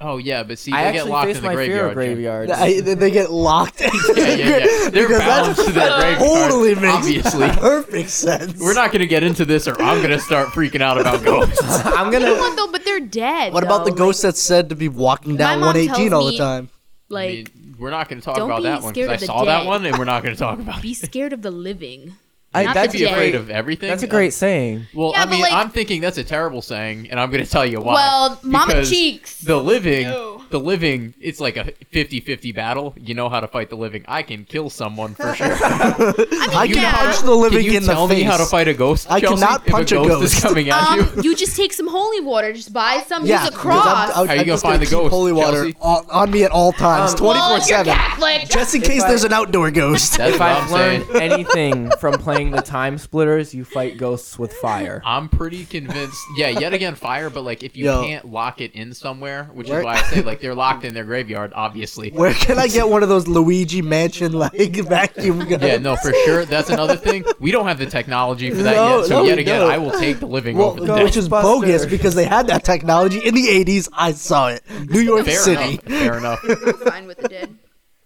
Oh 0.02 0.18
yeah, 0.18 0.44
but 0.44 0.60
see, 0.60 0.74
I 0.74 0.84
they 0.84 0.92
get 0.92 0.96
actually 0.98 1.12
locked 1.12 1.28
face 1.28 1.38
in 1.38 1.44
the 1.44 1.50
my 1.50 1.56
fear 1.66 1.88
of 1.88 1.94
graveyard. 1.94 2.48
Jim. 2.50 2.58
graveyards. 2.58 2.90
I, 2.92 2.96
they 2.96 3.12
get 3.12 3.32
locked. 3.32 3.80
Yeah, 4.18 4.36
yeah, 4.36 4.36
yeah. 4.36 4.90
They're 4.90 5.08
Because 5.08 5.20
bound 5.20 5.56
that- 5.56 5.66
to 5.66 5.72
that 5.72 5.74
that 5.74 6.18
graveyard. 6.20 6.50
Totally 6.52 6.76
makes 6.76 6.86
obviously. 6.94 7.48
perfect 7.62 8.10
sense. 8.10 8.60
We're 8.60 8.74
not 8.74 8.92
gonna 8.92 9.06
get 9.06 9.24
into 9.24 9.46
this, 9.46 9.66
or 9.68 9.82
I'm 9.82 10.02
gonna 10.02 10.20
start 10.20 10.50
freaking 10.50 10.82
out 10.82 11.00
about 11.00 11.24
ghosts. 11.24 11.62
I'm 11.86 12.12
Come 12.12 12.12
gonna. 12.12 12.32
on, 12.32 12.56
though, 12.58 12.68
but 12.72 12.84
they're 12.84 13.00
dead. 13.00 13.54
What 13.54 13.64
about 13.64 13.86
the 13.86 13.92
though. 13.92 13.98
ghost 13.98 14.22
that's 14.24 14.42
said 14.42 14.68
to 14.70 14.76
be 14.76 14.90
walking 14.90 15.38
down 15.38 15.62
mom 15.62 15.68
118 15.74 16.10
tells 16.10 16.14
all 16.14 16.26
the 16.26 16.32
me- 16.32 16.38
time? 16.38 16.70
Like, 17.13 17.30
I 17.30 17.34
mean, 17.34 17.76
we're 17.80 17.89
not 17.91 18.10
gonna 18.10 18.21
talk 18.21 18.38
about 18.38 18.58
be 18.58 18.63
that 18.63 18.82
one 18.84 18.93
scared 18.93 19.10
because 19.10 19.23
I 19.23 19.26
the 19.26 19.26
saw 19.26 19.45
that 19.45 19.65
one, 19.65 19.86
and 19.86 19.97
we're 19.97 20.06
not 20.06 20.23
gonna 20.23 20.36
talk 20.36 20.60
about 20.60 20.82
be 20.82 20.91
it. 20.91 20.97
scared 20.97 21.34
of 21.34 21.41
the 21.41 21.52
living. 21.52 22.15
I, 22.56 22.63
Not 22.66 22.74
that's 22.76 22.94
the 22.94 23.00
Be 23.00 23.06
a 23.06 23.12
afraid 23.12 23.36
of 23.36 23.50
everything. 23.50 23.89
That's 23.89 24.04
a 24.04 24.08
great 24.08 24.32
saying. 24.34 24.86
Well, 24.94 25.12
Yeah, 25.13 25.22
I 25.22 25.26
but, 25.26 25.32
mean, 25.32 25.42
like- 25.42 25.54
I'm 25.54 25.70
thinking 25.70 26.02
that's 26.02 26.18
a 26.20 26.24
terrible 26.24 26.62
saying, 26.62 27.10
and 27.10 27.20
I'm 27.20 27.32
gonna 27.32 27.46
tell 27.46 27.66
you 27.66 27.80
why. 27.82 27.94
Well, 27.96 28.39
Mama 28.44 28.68
Because 28.74 28.89
Cheeks. 28.89 29.39
The 29.42 29.58
living, 29.58 30.04
No. 30.08 30.42
the 30.52 30.60
living, 30.60 31.16
it's 31.20 31.39
like 31.39 31.58
a 31.58 31.74
50-50 31.92 32.54
battle. 32.54 32.94
You 33.00 33.16
know 33.16 33.28
how 33.30 33.39
to 33.39 33.48
fight 33.48 33.70
the 33.70 33.76
living. 33.76 34.06
I 34.08 34.22
can 34.22 34.46
kill 34.46 34.70
someone 34.70 35.16
for 35.16 35.34
sure. 35.34 35.48
I 35.62 36.66
You 36.68 36.76
can 36.76 36.84
yeah. 36.84 36.92
punch 36.98 37.20
the 37.22 37.32
living 37.36 37.63
can 37.63 37.72
you 37.72 37.78
in 37.78 37.84
the 37.86 37.94
tell 37.94 38.08
face. 38.08 38.18
me 38.18 38.24
how 38.24 38.38
to 38.38 38.46
fight 38.46 38.68
a 38.68 38.74
ghost? 38.74 39.08
I 39.10 39.20
Chelsea, 39.20 39.42
cannot 39.44 39.66
if 39.66 39.72
punch 39.72 39.92
a 39.92 40.02
a 40.02 40.08
ghost, 40.08 40.36
is 40.36 40.42
coming 40.44 40.70
at 40.70 40.96
you. 40.96 41.02
Um, 41.04 41.22
you 41.24 41.36
just 41.36 41.56
take 41.58 41.74
some 41.74 41.88
holy 41.88 42.20
water. 42.22 42.54
Just 42.54 42.72
buy 42.74 43.04
some. 43.08 43.26
yeah, 43.26 43.39
use 43.42 43.50
a 43.50 43.52
'cause 43.52 43.60
cross. 43.62 43.86
I'm, 43.88 44.10
I'm, 44.10 44.13
How 44.13 44.22
you 44.22 44.30
I'm 44.30 44.38
gonna 44.38 44.46
just 44.46 44.63
find 44.63 44.82
the 44.82 44.86
keep 44.86 44.92
ghost, 44.94 45.12
holy 45.12 45.32
water 45.34 45.63
Chelsea? 45.72 45.78
on, 45.82 46.06
on 46.12 46.32
me 46.32 46.44
at 46.44 46.52
all 46.52 46.72
times, 46.72 47.12
Um, 47.13 47.18
24 47.18 47.39
well, 47.42 47.52
you're 47.58 47.62
7. 47.62 47.94
Catholic. 47.94 48.50
Just 48.50 48.76
in 48.76 48.82
case 48.82 49.04
there's 49.06 49.24
an 49.24 49.34
outdoor 49.34 49.72
ghost. 49.72 50.18
That's 50.18 50.34
If 50.36 50.39
what 50.39 50.50
I've 50.50 50.63
I'm 50.63 50.70
saying. 50.70 51.08
learned 51.10 51.32
anything 51.34 51.92
from 52.00 52.13
playing 52.20 52.42
the 52.51 52.62
TimeSplitters, 52.62 53.53
you 53.53 53.63
fight 53.65 53.97
ghosts 53.97 54.38
with 54.39 54.53
fire. 54.53 55.01
I'm 55.06 55.29
pretty 55.29 55.65
convinced. 55.65 56.17
Yeah, 56.38 56.49
yet 56.49 56.73
again, 56.73 56.95
fire. 56.95 57.29
But 57.29 57.41
like, 57.43 57.63
if 57.63 57.75
you 57.77 57.86
Yo. 57.86 58.03
can't 58.03 58.25
lock 58.32 58.62
it 58.62 58.73
in 58.73 58.93
somewhere, 58.93 59.45
which 59.53 59.69
Where- 59.69 59.79
is 59.79 59.86
why 59.86 59.93
I 59.95 60.01
say 60.03 60.21
like 60.21 60.39
they're 60.41 60.56
locked 60.56 60.84
in 60.86 60.93
their 60.93 61.03
graveyard, 61.03 61.51
obviously. 61.56 62.10
Where 62.13 62.34
can 62.34 62.58
I 62.60 62.67
get 62.67 62.88
one 62.89 63.03
of 63.03 63.10
those 63.10 63.27
Luigi 63.27 63.82
Mansion 63.82 64.34
like 64.34 64.53
vacuum 64.75 65.39
guns? 65.47 65.62
Yeah, 65.63 65.77
no, 65.77 65.95
for 65.95 66.13
sure. 66.25 66.45
That's 66.45 66.69
another 66.69 66.95
thing. 66.95 67.23
We 67.39 67.51
don't 67.51 67.67
have 67.67 67.79
the 67.79 67.86
technology 67.86 68.49
for 68.51 68.63
that 68.63 68.75
No, 68.75 68.99
yet. 68.99 69.08
So 69.08 69.19
no, 69.19 69.23
yet 69.23 69.36
we 69.38 69.41
again, 69.43 69.60
don't. 69.62 69.71
I 69.71 69.77
will 69.77 69.91
take 69.91 70.19
the 70.19 70.27
living 70.27 70.58
Well, 70.58 70.69
over 70.71 70.79
the 70.82 70.88
go- 70.88 70.95
dead. 70.97 71.03
which 71.03 71.17
is 71.17 71.29
Ghostbusters. 71.29 71.41
bogus 71.41 71.86
because 71.86 72.15
they 72.15 72.25
had 72.25 72.47
that 72.47 72.63
technology 72.63 73.19
in 73.19 73.34
the 73.36 73.47
80s. 73.47 73.89
I 73.93 74.12
saw 74.13 74.49
it. 74.49 74.63
New 74.89 74.99
York 75.01 75.25
Fair 75.25 75.39
City. 75.39 75.63
enough. 75.73 75.84
Fair 75.84 76.17
enough. 76.17 76.39
Fine 76.86 77.08
with 77.08 77.17
the 77.19 77.27
dead. 77.29 77.58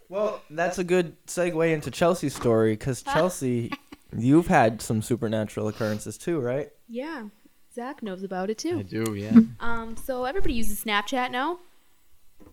Well, 0.10 0.42
that's 0.50 0.78
a 0.78 0.86
good 0.86 1.18
segue 1.26 1.74
into 1.74 1.92
Chelsea's 1.92 2.34
story 2.34 2.72
because 2.74 3.02
Chelsea, 3.04 3.72
you've 4.16 4.48
had 4.48 4.82
some 4.82 5.02
supernatural 5.02 5.68
occurrences 5.68 6.18
too, 6.18 6.40
right? 6.40 6.70
Yeah, 6.88 7.26
Zach 7.74 8.02
knows 8.04 8.24
about 8.24 8.50
it 8.50 8.58
too. 8.58 8.80
I 8.80 8.84
do, 8.84 9.16
yeah. 9.16 9.38
Um, 9.60 9.96
so 9.98 10.26
everybody 10.26 10.54
uses 10.54 10.84
Snapchat 10.84 11.32
now. 11.32 11.60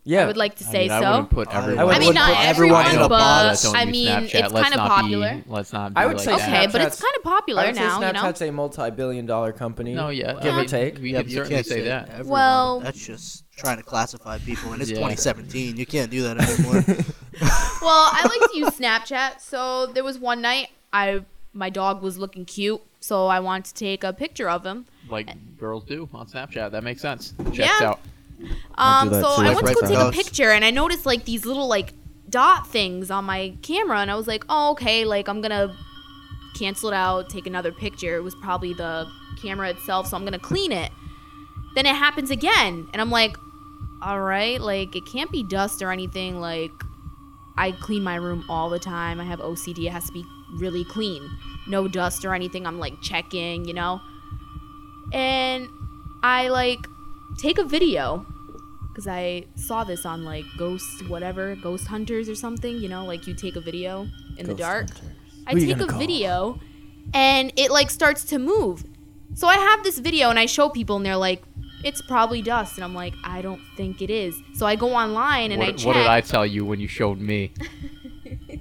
Yeah. 0.07 0.23
I 0.23 0.27
would 0.27 0.37
like 0.37 0.55
to 0.57 0.65
I 0.65 0.71
say 0.71 0.79
mean, 0.83 0.91
I 0.91 1.01
so. 1.01 1.11
wouldn't 1.11 1.29
put 1.31 1.47
I 1.47 1.65
would 1.67 1.77
I 1.79 1.97
mean, 1.99 2.07
put 2.09 2.15
not 2.15 2.45
everyone 2.45 2.85
everyone, 2.85 2.95
in 2.95 3.01
a 3.01 3.09
box. 3.09 3.65
but 3.65 3.75
I 3.75 3.85
mean, 3.85 4.07
Snapchat. 4.07 4.23
it's 4.43 4.53
Let's 4.53 4.69
kind 4.69 4.73
of 4.75 4.87
popular. 4.87 5.35
Be, 5.35 5.43
let's 5.47 5.73
not. 5.73 5.93
Be 5.95 5.99
I 5.99 6.05
would 6.05 6.17
like 6.17 6.25
say 6.25 6.35
that. 6.37 6.47
Okay, 6.63 6.71
but 6.71 6.81
it's 6.81 7.01
kind 7.01 7.13
of 7.17 7.25
I 7.25 7.29
popular 7.35 7.65
would 7.65 7.75
say 7.75 7.81
now. 7.81 7.99
You 8.01 8.13
know. 8.13 8.19
Snapchat's 8.19 8.41
a 8.43 8.51
multi-billion-dollar 8.51 9.53
company. 9.53 9.93
No, 9.95 10.09
yeah. 10.09 10.33
Give 10.41 10.53
I 10.53 10.61
or 10.61 10.65
take. 10.65 10.99
We 10.99 11.13
Yeah, 11.13 11.21
could 11.23 11.31
you 11.31 11.37
certainly 11.37 11.55
can't 11.55 11.65
say 11.65 11.81
that. 11.83 12.09
everyone. 12.09 12.29
Well- 12.29 12.79
that's 12.81 13.03
just 13.03 13.45
trying 13.55 13.77
to 13.77 13.83
classify 13.83 14.37
people, 14.39 14.73
and 14.73 14.81
it's 14.81 14.91
Yeah. 14.91 14.97
2017. 14.97 15.77
You 15.77 15.85
can't 15.87 16.11
do 16.11 16.21
that 16.23 16.37
anymore. 16.37 16.83
Well, 17.81 18.09
I 18.13 18.21
like 18.23 18.51
to 18.51 18.57
use 18.57 18.69
Snapchat. 18.69 19.41
So 19.41 19.87
there 19.87 20.03
was 20.03 20.17
one 20.17 20.41
night 20.41 20.69
I 20.93 21.23
my 21.55 21.69
dog 21.69 22.01
was 22.01 22.17
looking 22.17 22.45
cute, 22.45 22.81
so 22.99 23.27
I 23.27 23.39
wanted 23.39 23.65
to 23.65 23.73
take 23.73 24.03
a 24.03 24.13
picture 24.13 24.49
of 24.49 24.65
him. 24.65 24.85
Like 25.09 25.29
girls 25.57 25.83
do 25.85 26.09
on 26.13 26.27
Snapchat. 26.27 26.71
That 26.71 26.83
makes 26.83 27.01
sense. 27.01 27.33
Checks 27.53 27.57
Yeah. 27.57 27.89
out. 27.89 27.99
I 28.75 29.01
Um, 29.01 29.09
so 29.09 29.21
too. 29.21 29.25
I 29.25 29.53
Like 29.53 29.55
went 29.55 29.67
to 29.67 29.73
go 29.73 29.79
from 29.79 29.89
take 29.89 29.97
a 29.99 30.11
picture, 30.11 30.51
and 30.51 30.65
I 30.65 30.71
noticed 30.71 31.05
like 31.05 31.25
these 31.25 31.45
little 31.45 31.67
like 31.67 31.93
dot 32.29 32.67
things 32.67 33.09
on 33.09 33.25
my 33.25 33.53
camera, 33.61 33.99
and 33.99 34.11
I 34.11 34.15
was 34.15 34.27
like, 34.27 34.43
oh 34.49 34.71
okay, 34.71 35.05
like 35.05 35.27
I'm 35.29 35.41
gonna 35.41 35.75
cancel 36.57 36.89
it 36.89 36.95
out, 36.95 37.29
take 37.29 37.47
another 37.47 37.71
picture. 37.71 38.15
It 38.17 38.21
was 38.23 38.35
probably 38.35 38.73
the 38.73 39.07
camera 39.41 39.69
itself, 39.69 40.07
so 40.07 40.17
I'm 40.17 40.23
gonna 40.25 40.39
clean 40.39 40.71
it. 40.71 40.91
Then 41.75 41.85
it 41.85 41.95
happens 41.95 42.31
again, 42.31 42.87
and 42.93 43.01
I'm 43.01 43.11
like, 43.11 43.37
all 44.01 44.19
right, 44.21 44.59
like 44.59 44.95
it 44.95 45.03
can't 45.05 45.31
be 45.31 45.43
dust 45.43 45.81
or 45.81 45.91
anything. 45.91 46.39
Like 46.41 46.71
I 47.57 47.71
clean 47.71 48.03
my 48.03 48.15
room 48.15 48.43
all 48.49 48.69
the 48.69 48.79
time. 48.79 49.21
I 49.21 49.23
have 49.23 49.39
OCD. 49.39 49.85
It 49.85 49.91
has 49.91 50.05
to 50.07 50.11
be 50.13 50.25
really 50.55 50.83
clean, 50.83 51.29
no 51.67 51.87
dust 51.87 52.25
or 52.25 52.33
anything. 52.33 52.65
I'm 52.65 52.79
like 52.79 53.01
checking, 53.01 53.65
you 53.65 53.73
know. 53.73 54.01
And 55.13 55.69
I 56.23 56.49
like 56.49 56.79
take 57.37 57.57
a 57.57 57.63
video 57.63 58.25
because 58.89 59.07
I 59.07 59.45
saw 59.55 59.83
this 59.83 60.05
on 60.05 60.23
like 60.23 60.45
Ghost 60.57 61.07
whatever 61.09 61.55
Ghost 61.55 61.87
Hunters 61.87 62.29
or 62.29 62.35
something. 62.35 62.77
You 62.77 62.89
know, 62.89 63.05
like 63.05 63.27
you 63.27 63.33
take 63.33 63.55
a 63.55 63.61
video 63.61 64.07
in 64.37 64.47
the 64.47 64.55
dark. 64.55 64.89
hunters. 64.89 65.09
I 65.47 65.53
take 65.53 65.79
a 65.79 65.85
call? 65.85 65.99
video, 65.99 66.59
and 67.13 67.53
it 67.55 67.71
like 67.71 67.91
starts 67.91 68.23
to 68.25 68.39
move. 68.39 68.83
So 69.35 69.47
I 69.47 69.55
have 69.55 69.83
this 69.83 69.99
video 69.99 70.29
and 70.29 70.39
I 70.39 70.45
show 70.45 70.69
people 70.69 70.95
and 70.95 71.05
they're 71.05 71.17
like, 71.17 71.43
"It's 71.83 72.01
probably 72.01 72.41
dust," 72.41 72.77
and 72.77 72.83
I'm 72.83 72.95
like, 72.95 73.13
"I 73.23 73.41
don't 73.41 73.61
think 73.75 74.01
it 74.01 74.09
is." 74.09 74.35
So 74.55 74.65
I 74.65 74.75
go 74.75 74.93
online 74.93 75.51
and 75.51 75.61
I 75.61 75.73
check. 75.73 75.87
what 75.87 75.93
did 75.93 76.07
I 76.07 76.21
tell 76.21 76.45
you 76.45 76.65
when 76.65 76.79
you 76.79 76.87
showed 76.87 77.19
me? 77.19 77.51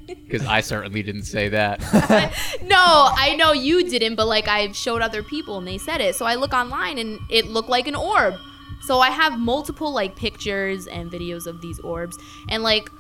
Because 0.07 0.47
I 0.47 0.61
certainly 0.61 1.03
didn't 1.03 1.25
say 1.25 1.49
that. 1.51 1.81
no, 2.63 2.77
I 2.77 3.35
know 3.37 3.53
you 3.53 3.89
didn't, 3.89 4.17
but 4.17 4.27
like 4.27 4.49
I've 4.49 4.77
showed 4.77 5.03
other 5.03 5.23
people 5.23 5.59
and 5.59 5.67
they 5.67 5.79
said 5.79 6.01
it. 6.01 6.15
So 6.15 6.27
I 6.27 6.35
look 6.35 6.53
online 6.53 6.99
and 6.99 7.21
it 7.31 7.47
looked 7.47 7.69
like 7.69 7.89
an 7.89 7.95
orb. 7.95 8.35
So 8.83 9.01
I 9.01 9.11
have 9.11 9.39
multiple 9.39 9.93
like 9.93 10.17
pictures 10.17 10.87
and 10.87 11.11
videos 11.11 11.47
of 11.47 11.61
these 11.63 11.81
orbs, 11.81 12.19
and 12.49 12.63
like 12.63 12.91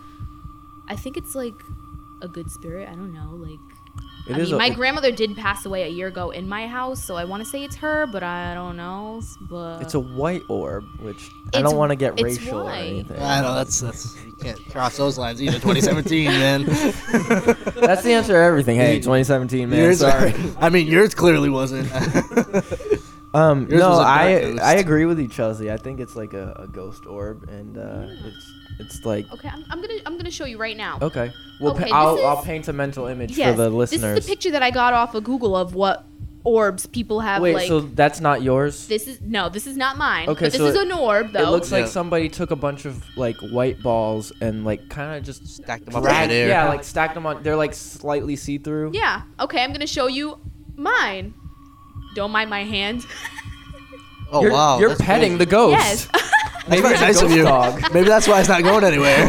I 0.88 0.96
think 0.96 1.16
it's 1.16 1.34
like 1.34 1.54
a 2.22 2.28
good 2.28 2.50
spirit. 2.50 2.88
I 2.88 2.94
don't 2.94 3.12
know, 3.12 3.34
like. 3.34 3.58
It 4.26 4.36
I 4.36 4.38
is 4.38 4.46
mean, 4.48 4.54
a- 4.54 4.58
my 4.58 4.70
grandmother 4.70 5.12
did 5.12 5.36
pass 5.36 5.66
away 5.66 5.82
a 5.82 5.88
year 5.88 6.06
ago 6.08 6.30
in 6.30 6.48
my 6.48 6.66
house, 6.66 7.04
so 7.04 7.14
I 7.16 7.24
want 7.24 7.42
to 7.44 7.48
say 7.48 7.62
it's 7.62 7.76
her, 7.76 8.06
but 8.06 8.22
I 8.22 8.54
don't 8.54 8.76
know. 8.76 9.20
But 9.42 9.82
It's 9.82 9.92
a 9.94 10.00
white 10.00 10.42
orb, 10.48 10.84
which 11.00 11.28
I 11.54 11.60
don't 11.60 11.76
want 11.76 11.90
to 11.90 11.96
get 11.96 12.14
it's 12.14 12.22
racial 12.22 12.62
or 12.68 12.70
anything. 12.72 13.20
I 13.20 13.42
know 13.42 13.54
that's 13.54 13.80
that's 13.80 14.16
you 14.24 14.32
can't 14.32 14.58
cross 14.70 14.96
those 14.96 15.18
lines 15.18 15.42
either. 15.42 15.58
2017, 15.58 16.26
man. 16.26 16.64
That's 17.74 18.02
the 18.02 18.12
answer 18.14 18.32
to 18.32 18.38
everything. 18.38 18.76
Hey, 18.76 18.96
2017, 18.96 19.68
man. 19.70 19.78
Yours, 19.78 20.00
Sorry. 20.00 20.34
I 20.60 20.70
mean, 20.70 20.86
yours 20.86 21.14
clearly 21.14 21.50
wasn't. 21.50 21.90
Um, 23.34 23.62
Yours 23.68 23.80
no, 23.80 23.90
was 23.90 23.98
I 23.98 24.40
ghost. 24.42 24.62
I 24.62 24.74
agree 24.74 25.06
with 25.06 25.18
you, 25.18 25.26
Chelsea. 25.26 25.68
I 25.68 25.76
think 25.76 25.98
it's 25.98 26.14
like 26.14 26.34
a, 26.34 26.52
a 26.56 26.68
ghost 26.68 27.04
orb, 27.04 27.48
and 27.48 27.76
uh, 27.76 28.06
it's 28.28 28.52
it's 28.78 29.04
like 29.04 29.30
okay, 29.32 29.48
I'm, 29.48 29.64
I'm 29.70 29.80
gonna 29.80 29.98
I'm 30.06 30.16
gonna 30.16 30.30
show 30.30 30.44
you 30.44 30.58
right 30.58 30.76
now. 30.76 30.98
okay. 31.02 31.32
Well, 31.60 31.74
Okay, 31.74 31.88
pa- 31.90 31.96
I'll 31.96 32.16
this 32.16 32.24
I'll 32.24 32.38
is- 32.40 32.44
paint 32.44 32.68
a 32.68 32.72
mental 32.72 33.06
image 33.06 33.36
yes, 33.38 33.50
for 33.54 33.62
the 33.62 33.70
listeners. 33.70 34.14
this 34.16 34.24
is 34.24 34.26
the 34.26 34.30
picture 34.32 34.50
that 34.52 34.62
I 34.62 34.70
got 34.70 34.92
off 34.92 35.14
of 35.14 35.22
Google 35.24 35.54
of 35.56 35.74
what 35.74 36.04
orbs 36.42 36.84
people 36.84 37.20
have. 37.20 37.40
Wait, 37.40 37.54
like 37.54 37.68
so 37.68 37.80
that's 37.80 38.20
not 38.20 38.42
yours? 38.42 38.86
this 38.88 39.06
is 39.06 39.20
no, 39.20 39.48
this 39.48 39.66
is 39.66 39.76
not 39.76 39.96
mine. 39.96 40.28
Okay, 40.28 40.46
but 40.46 40.52
this 40.52 40.60
so 40.60 40.66
is 40.66 40.74
it- 40.74 40.82
an 40.82 40.92
orb 40.92 41.32
though. 41.32 41.46
It 41.46 41.50
looks 41.50 41.70
like 41.72 41.86
somebody 41.86 42.28
took 42.28 42.50
a 42.50 42.56
bunch 42.56 42.84
of 42.84 43.02
like 43.16 43.36
white 43.36 43.80
balls 43.82 44.32
and 44.40 44.64
like 44.64 44.88
kind 44.88 45.16
of 45.16 45.24
just 45.24 45.46
Stacked 45.46 45.86
them 45.86 45.94
up 45.96 46.02
dragged- 46.02 46.24
in 46.32 46.36
midair. 46.36 46.48
Yeah, 46.48 46.68
like 46.68 46.82
stacked 46.84 47.14
them 47.14 47.24
on. 47.26 47.42
They're 47.44 47.56
like 47.56 47.72
slightly 47.74 48.34
see 48.36 48.58
through. 48.58 48.90
yeah. 48.92 49.22
Okay, 49.40 49.62
I'm 49.62 49.72
gonna 49.72 49.86
show 49.86 50.08
you 50.08 50.38
mine. 50.74 51.32
Don't 52.16 52.30
mind 52.32 52.50
my 52.50 52.64
hand. 52.64 53.06
oh 54.32 54.42
you're, 54.42 54.52
wow, 54.52 54.78
You're 54.80 54.88
that's 54.90 55.00
petting 55.00 55.30
crazy. 55.32 55.38
the 55.38 55.46
ghost. 55.46 55.72
yes. 55.72 56.08
That's 56.66 56.70
Maybe 56.70 56.82
very 56.82 56.94
it's 56.94 57.02
nice 57.02 57.22
of 57.22 57.30
you. 57.30 57.42
dog. 57.42 57.82
Maybe 57.94 58.08
that's 58.08 58.26
why 58.26 58.40
it's 58.40 58.48
not 58.48 58.62
going 58.62 58.84
anywhere. 58.84 59.28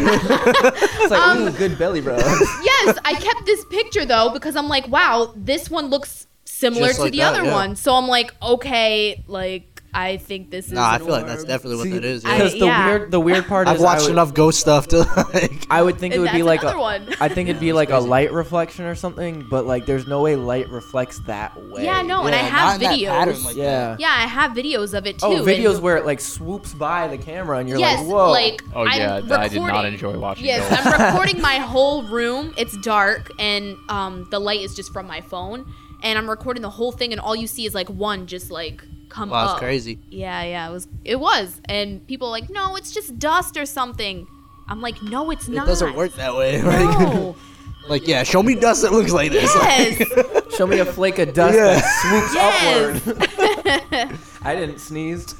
It's 1.06 1.10
like 1.10 1.20
Um, 1.20 1.42
ooh, 1.42 1.50
good 1.52 1.78
belly 1.78 2.00
rub. 2.00 2.18
yes, 2.64 2.98
I 3.04 3.14
kept 3.14 3.44
this 3.46 3.64
picture 3.66 4.04
though 4.04 4.30
because 4.32 4.56
I'm 4.56 4.68
like, 4.68 4.88
wow, 4.88 5.32
this 5.36 5.70
one 5.70 5.86
looks 5.86 6.26
similar 6.44 6.86
Just 6.88 6.96
to 6.98 7.02
like 7.04 7.12
the 7.12 7.18
that, 7.18 7.34
other 7.34 7.44
yeah. 7.44 7.52
one. 7.54 7.76
So 7.76 7.94
I'm 7.94 8.08
like, 8.08 8.34
okay, 8.42 9.22
like 9.28 9.75
I 9.96 10.18
think 10.18 10.50
this 10.50 10.66
is. 10.66 10.72
nah, 10.72 10.90
I 10.90 10.94
an 10.96 11.00
feel 11.00 11.08
like 11.10 11.26
that's 11.26 11.44
definitely 11.44 11.76
what 11.78 11.84
See, 11.84 11.90
that 11.92 12.04
is. 12.04 12.24
I- 12.24 12.28
Yeah. 12.28 12.36
Because 12.38 12.52
the 12.52 12.66
yeah. 12.66 12.86
weird 12.86 13.10
the 13.10 13.20
weird 13.20 13.46
part 13.46 13.66
I've 13.66 13.76
is 13.76 13.82
watched 13.82 14.02
would, 14.02 14.10
enough 14.12 14.34
ghost 14.34 14.60
stuff 14.60 14.88
to 14.88 14.98
like. 15.34 15.66
I 15.70 15.82
would 15.82 15.98
think 15.98 16.14
it 16.14 16.18
would 16.20 16.32
be 16.32 16.42
like 16.42 16.60
another 16.62 16.76
a. 16.76 16.80
one. 16.80 17.08
I 17.20 17.28
think 17.28 17.48
it'd 17.48 17.60
be 17.60 17.72
like 17.72 17.90
a 17.90 17.98
light 17.98 18.30
reflection 18.32 18.84
or 18.84 18.94
something, 18.94 19.46
but 19.50 19.64
like 19.66 19.86
there's 19.86 20.06
no 20.06 20.22
way 20.22 20.36
light 20.36 20.68
reflects 20.68 21.18
that 21.20 21.56
way. 21.70 21.84
Yeah, 21.84 22.02
no, 22.02 22.24
and 22.26 22.34
I 22.34 22.38
have 22.38 22.66
not 22.66 22.74
in 22.76 22.80
that 22.82 22.98
videos. 22.98 23.08
pattern 23.08 23.44
like 23.44 23.56
Yeah. 23.56 23.96
yeah, 23.98 24.08
I 24.14 24.26
have 24.26 24.52
videos 24.52 24.92
of 24.96 25.06
it 25.06 25.18
too. 25.18 25.26
Oh, 25.26 25.36
and- 25.38 25.46
videos 25.46 25.80
where 25.80 25.96
it 25.96 26.04
like 26.04 26.20
swoops 26.20 26.74
by 26.74 27.08
the 27.08 27.16
camera 27.18 27.58
and 27.58 27.68
you're 27.68 27.78
yes, 27.78 27.98
like, 28.00 28.08
whoa. 28.08 28.30
like 28.30 28.62
Oh 28.74 28.84
yeah, 28.84 29.14
I 29.30 29.48
did 29.48 29.60
not 29.62 29.84
enjoy 29.86 30.18
watching 30.18 30.44
Yes, 30.46 30.68
those. 30.68 30.86
I'm 30.92 31.00
recording 31.14 31.40
my 31.40 31.56
whole 31.56 32.02
room. 32.02 32.52
It's 32.58 32.76
dark, 32.78 33.30
and 33.38 33.76
um, 33.88 34.26
the 34.30 34.38
light 34.38 34.60
is 34.60 34.74
just 34.74 34.92
from 34.92 35.06
my 35.06 35.20
phone, 35.22 35.64
and 36.02 36.18
I'm 36.18 36.28
recording 36.28 36.62
the 36.62 36.70
whole 36.70 36.92
thing, 36.92 37.12
and 37.12 37.20
all 37.20 37.34
you 37.34 37.46
see 37.46 37.64
is 37.64 37.74
like 37.74 37.88
one 37.88 38.26
just 38.26 38.50
like 38.50 38.84
come 39.08 39.30
Wow, 39.30 39.44
up. 39.46 39.50
it's 39.52 39.60
crazy. 39.60 39.98
Yeah, 40.10 40.42
yeah, 40.42 40.68
it 40.68 40.72
was. 40.72 40.88
It 41.04 41.20
was, 41.20 41.60
and 41.66 42.06
people 42.06 42.28
are 42.28 42.32
like, 42.32 42.50
no, 42.50 42.76
it's 42.76 42.92
just 42.92 43.18
dust 43.18 43.56
or 43.56 43.66
something. 43.66 44.26
I'm 44.68 44.80
like, 44.80 45.00
no, 45.02 45.30
it's 45.30 45.48
not. 45.48 45.64
It 45.64 45.68
doesn't 45.68 45.94
work 45.94 46.14
that 46.14 46.34
way. 46.34 46.60
Like, 46.62 46.98
No. 46.98 47.36
like 47.88 48.08
yeah, 48.08 48.24
show 48.24 48.42
me 48.42 48.54
dust 48.56 48.82
that 48.82 48.90
looks 48.92 49.12
like 49.12 49.30
this. 49.30 49.54
yes. 49.54 50.02
Show 50.56 50.66
me 50.66 50.78
a 50.80 50.84
flake 50.84 51.18
of 51.20 51.32
dust 51.34 51.54
Yeah. 51.54 51.74
that 51.74 51.84
swoops 52.00 52.34
yes. 52.34 53.06
upward. 53.06 54.18
I 54.42 54.56
didn't 54.56 54.78
sneeze. 54.80 55.34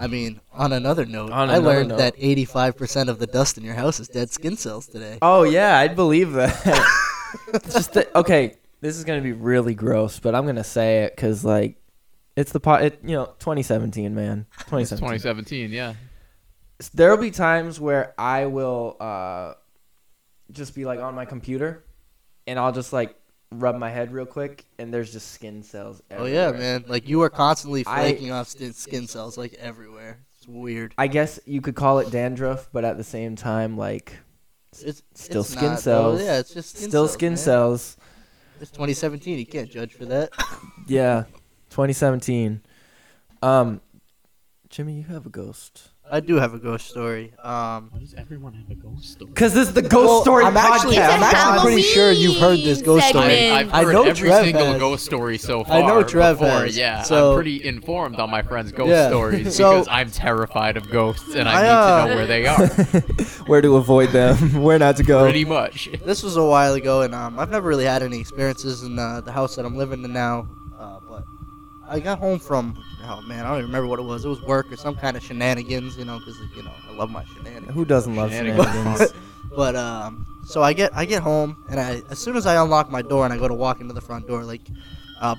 I 0.00 0.06
mean, 0.08 0.40
on 0.52 0.72
another 0.72 1.04
note, 1.06 1.30
On 1.30 1.50
I 1.50 1.58
learned 1.58 1.90
note. 1.90 1.98
that 1.98 2.16
85% 2.16 3.08
of 3.08 3.18
the 3.20 3.26
dust 3.28 3.58
in 3.58 3.64
your 3.64 3.74
house 3.74 4.00
is 4.00 4.08
dead 4.08 4.30
skin 4.30 4.56
cells 4.56 4.86
today. 4.88 5.18
Oh 5.22 5.44
yeah, 5.44 5.78
I'd 5.78 5.94
believe 5.94 6.32
that. 6.32 6.52
It's 7.52 7.74
just 7.74 7.92
that, 7.92 8.14
okay. 8.16 8.54
This 8.80 8.96
is 8.96 9.04
gonna 9.04 9.20
be 9.22 9.32
really 9.32 9.74
gross, 9.74 10.18
but 10.18 10.34
I'm 10.34 10.46
gonna 10.46 10.64
say 10.64 11.04
it 11.04 11.14
because 11.14 11.44
like 11.44 11.76
it's 12.36 12.52
the 12.52 12.60
pot. 12.60 12.82
It, 12.82 12.98
you 13.04 13.14
know, 13.16 13.26
2017, 13.38 14.14
man. 14.14 14.46
It's 14.54 14.64
2017. 14.64 14.98
2017, 15.18 15.70
yeah. 15.70 15.94
There'll 16.92 17.16
be 17.16 17.30
times 17.30 17.78
where 17.80 18.14
I 18.18 18.46
will 18.46 18.96
uh, 19.00 19.54
just 20.50 20.74
be 20.74 20.84
like 20.84 21.00
on 21.00 21.14
my 21.14 21.24
computer, 21.24 21.84
and 22.46 22.58
I'll 22.58 22.72
just 22.72 22.92
like 22.92 23.14
rub 23.52 23.76
my 23.76 23.90
head 23.90 24.12
real 24.12 24.26
quick, 24.26 24.64
and 24.78 24.92
there's 24.92 25.12
just 25.12 25.32
skin 25.32 25.62
cells. 25.62 26.02
Oh 26.10 26.26
yeah, 26.26 26.50
man! 26.50 26.84
Like 26.88 27.08
you 27.08 27.22
are 27.22 27.30
constantly 27.30 27.84
I- 27.86 28.00
flaking 28.10 28.32
off 28.32 28.48
skin, 28.48 28.72
skin 28.72 29.06
cells 29.06 29.38
like 29.38 29.54
everywhere. 29.54 30.18
It's 30.36 30.48
weird. 30.48 30.94
I 30.98 31.06
guess 31.06 31.38
you 31.46 31.60
could 31.60 31.76
call 31.76 32.00
it 32.00 32.10
dandruff, 32.10 32.68
but 32.72 32.84
at 32.84 32.96
the 32.98 33.04
same 33.04 33.36
time, 33.36 33.78
like 33.78 34.18
It's 34.82 35.02
Still 35.14 35.40
it's 35.42 35.50
skin 35.50 35.70
not, 35.70 35.80
cells. 35.80 36.18
though. 36.18 36.24
Yeah, 36.24 36.38
it's 36.40 36.52
just 36.52 36.76
skin 36.76 36.88
still 36.90 37.06
cells, 37.06 37.12
skin 37.12 37.30
man. 37.30 37.36
cells. 37.38 37.96
It's 38.60 38.70
2017. 38.72 39.38
You 39.38 39.46
can't 39.46 39.70
judge 39.70 39.94
for 39.94 40.04
that. 40.06 40.30
Yeah, 40.86 41.24
2017. 41.74 42.62
Um, 43.42 43.80
Jimmy, 44.70 44.94
you 44.94 45.02
have 45.04 45.26
a 45.26 45.28
ghost. 45.28 45.88
I 46.10 46.20
do 46.20 46.36
have 46.36 46.52
a 46.54 46.58
ghost 46.58 46.86
story. 46.88 47.32
Um, 47.42 47.88
Why 47.90 47.98
does 47.98 48.12
everyone 48.14 48.52
have 48.52 48.70
a 48.70 48.74
ghost 48.74 49.12
story? 49.12 49.32
Cause 49.32 49.54
this 49.54 49.68
is 49.68 49.74
the 49.74 49.80
ghost 49.82 49.94
Well, 50.06 50.20
story 50.22 50.44
I'm 50.44 50.56
actually- 50.56 50.96
podcast. 50.96 51.14
It's 51.14 51.14
a 51.14 51.16
I'm 51.16 51.22
actually 51.22 51.62
pretty 51.72 51.82
sure 51.82 52.12
you've 52.12 52.36
heard 52.36 52.58
this 52.58 52.82
ghost 52.82 53.08
story. 53.08 53.24
segment. 53.30 53.52
I, 53.52 53.58
I've 53.60 53.72
I 53.74 53.84
heard 53.84 53.92
know 53.94 54.02
every 54.04 54.28
Trev 54.28 54.44
single 54.44 54.66
has. 54.66 54.78
ghost 54.80 55.04
story 55.06 55.38
so 55.38 55.64
far. 55.64 55.76
I 55.78 55.80
know 55.86 56.02
Trev 56.04 56.38
before, 56.38 56.60
has. 56.66 56.76
Yeah, 56.76 57.02
So- 57.02 57.30
I'm 57.30 57.36
pretty 57.36 57.64
informed 57.64 58.16
on 58.20 58.30
my 58.30 58.42
friends' 58.42 58.70
ghost 58.70 58.90
Yeah. 58.90 59.08
stories 59.08 59.56
So- 59.56 59.70
because 59.72 59.88
I'm 59.90 60.10
terrified 60.10 60.76
of 60.76 60.90
ghosts 60.90 61.34
and 61.34 61.48
I, 61.48 61.58
I, 61.58 61.62
need 61.62 61.68
uh, 61.70 62.02
to 62.04 62.08
know 62.10 62.16
where 62.16 62.26
they 62.26 62.46
are. 62.46 62.66
Where 63.46 63.62
to 63.62 63.76
avoid 63.76 64.10
them? 64.10 64.62
Where 64.62 64.78
not 64.78 64.96
to 64.98 65.02
go? 65.02 65.22
Pretty 65.24 65.44
much. 65.46 65.88
this 66.04 66.22
was 66.22 66.36
a 66.36 66.44
while 66.44 66.74
ago, 66.74 67.00
and 67.02 67.14
um, 67.14 67.38
I've 67.38 67.50
never 67.50 67.68
really 67.68 67.84
had 67.86 68.02
any 68.02 68.20
experiences 68.20 68.82
in 68.82 68.98
uh, 68.98 69.20
the 69.22 69.32
house 69.32 69.56
that 69.56 69.64
I'm 69.64 69.76
living 69.76 70.04
in 70.04 70.12
now. 70.12 70.48
I 71.94 72.00
got 72.00 72.18
home 72.18 72.40
from 72.40 72.82
oh 73.04 73.20
man, 73.22 73.44
I 73.44 73.50
don't 73.50 73.58
even 73.58 73.66
remember 73.66 73.86
what 73.86 74.00
it 74.00 74.02
was. 74.02 74.24
It 74.24 74.28
was 74.28 74.42
work 74.42 74.72
or 74.72 74.76
some 74.76 74.96
kind 74.96 75.16
of 75.16 75.22
shenanigans, 75.22 75.96
you 75.96 76.04
know, 76.04 76.18
because 76.18 76.36
you 76.56 76.62
know 76.64 76.72
I 76.88 76.92
love 76.92 77.08
my 77.08 77.24
shenanigans. 77.24 77.72
Who 77.72 77.84
doesn't 77.84 78.16
love 78.16 78.30
Shenanigans. 78.30 78.66
shenanigans? 78.66 79.12
But 79.54 79.76
um, 79.76 80.26
so 80.46 80.64
I 80.64 80.72
get 80.72 80.90
I 80.96 81.04
get 81.04 81.22
home 81.22 81.56
and 81.70 81.78
I 81.78 82.02
as 82.10 82.18
soon 82.18 82.36
as 82.36 82.46
I 82.46 82.60
unlock 82.60 82.90
my 82.90 83.02
door 83.02 83.24
and 83.24 83.32
I 83.32 83.38
go 83.38 83.46
to 83.46 83.54
walk 83.54 83.80
into 83.80 83.94
the 83.94 84.00
front 84.00 84.26
door, 84.26 84.42
like, 84.42 84.62
uh, 85.20 85.36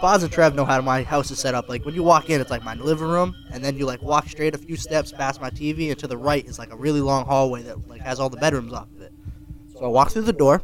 Boz 0.00 0.24
and 0.24 0.32
Trev 0.32 0.56
know 0.56 0.64
how 0.64 0.80
my 0.80 1.04
house 1.04 1.30
is 1.30 1.38
set 1.38 1.54
up. 1.54 1.68
Like 1.68 1.84
when 1.84 1.94
you 1.94 2.02
walk 2.02 2.28
in, 2.30 2.40
it's 2.40 2.50
like 2.50 2.64
my 2.64 2.74
living 2.74 3.06
room, 3.06 3.36
and 3.52 3.64
then 3.64 3.78
you 3.78 3.86
like 3.86 4.02
walk 4.02 4.26
straight 4.26 4.56
a 4.56 4.58
few 4.58 4.76
steps 4.76 5.12
past 5.12 5.40
my 5.40 5.50
TV, 5.50 5.90
and 5.90 5.98
to 6.00 6.08
the 6.08 6.16
right 6.16 6.44
is 6.44 6.58
like 6.58 6.72
a 6.72 6.76
really 6.76 7.00
long 7.00 7.24
hallway 7.24 7.62
that 7.62 7.88
like 7.88 8.00
has 8.00 8.18
all 8.18 8.28
the 8.28 8.38
bedrooms 8.38 8.72
off 8.72 8.88
of 8.96 9.02
it. 9.02 9.12
So 9.74 9.84
I 9.84 9.86
walk 9.88 10.10
through 10.10 10.22
the 10.22 10.32
door, 10.32 10.62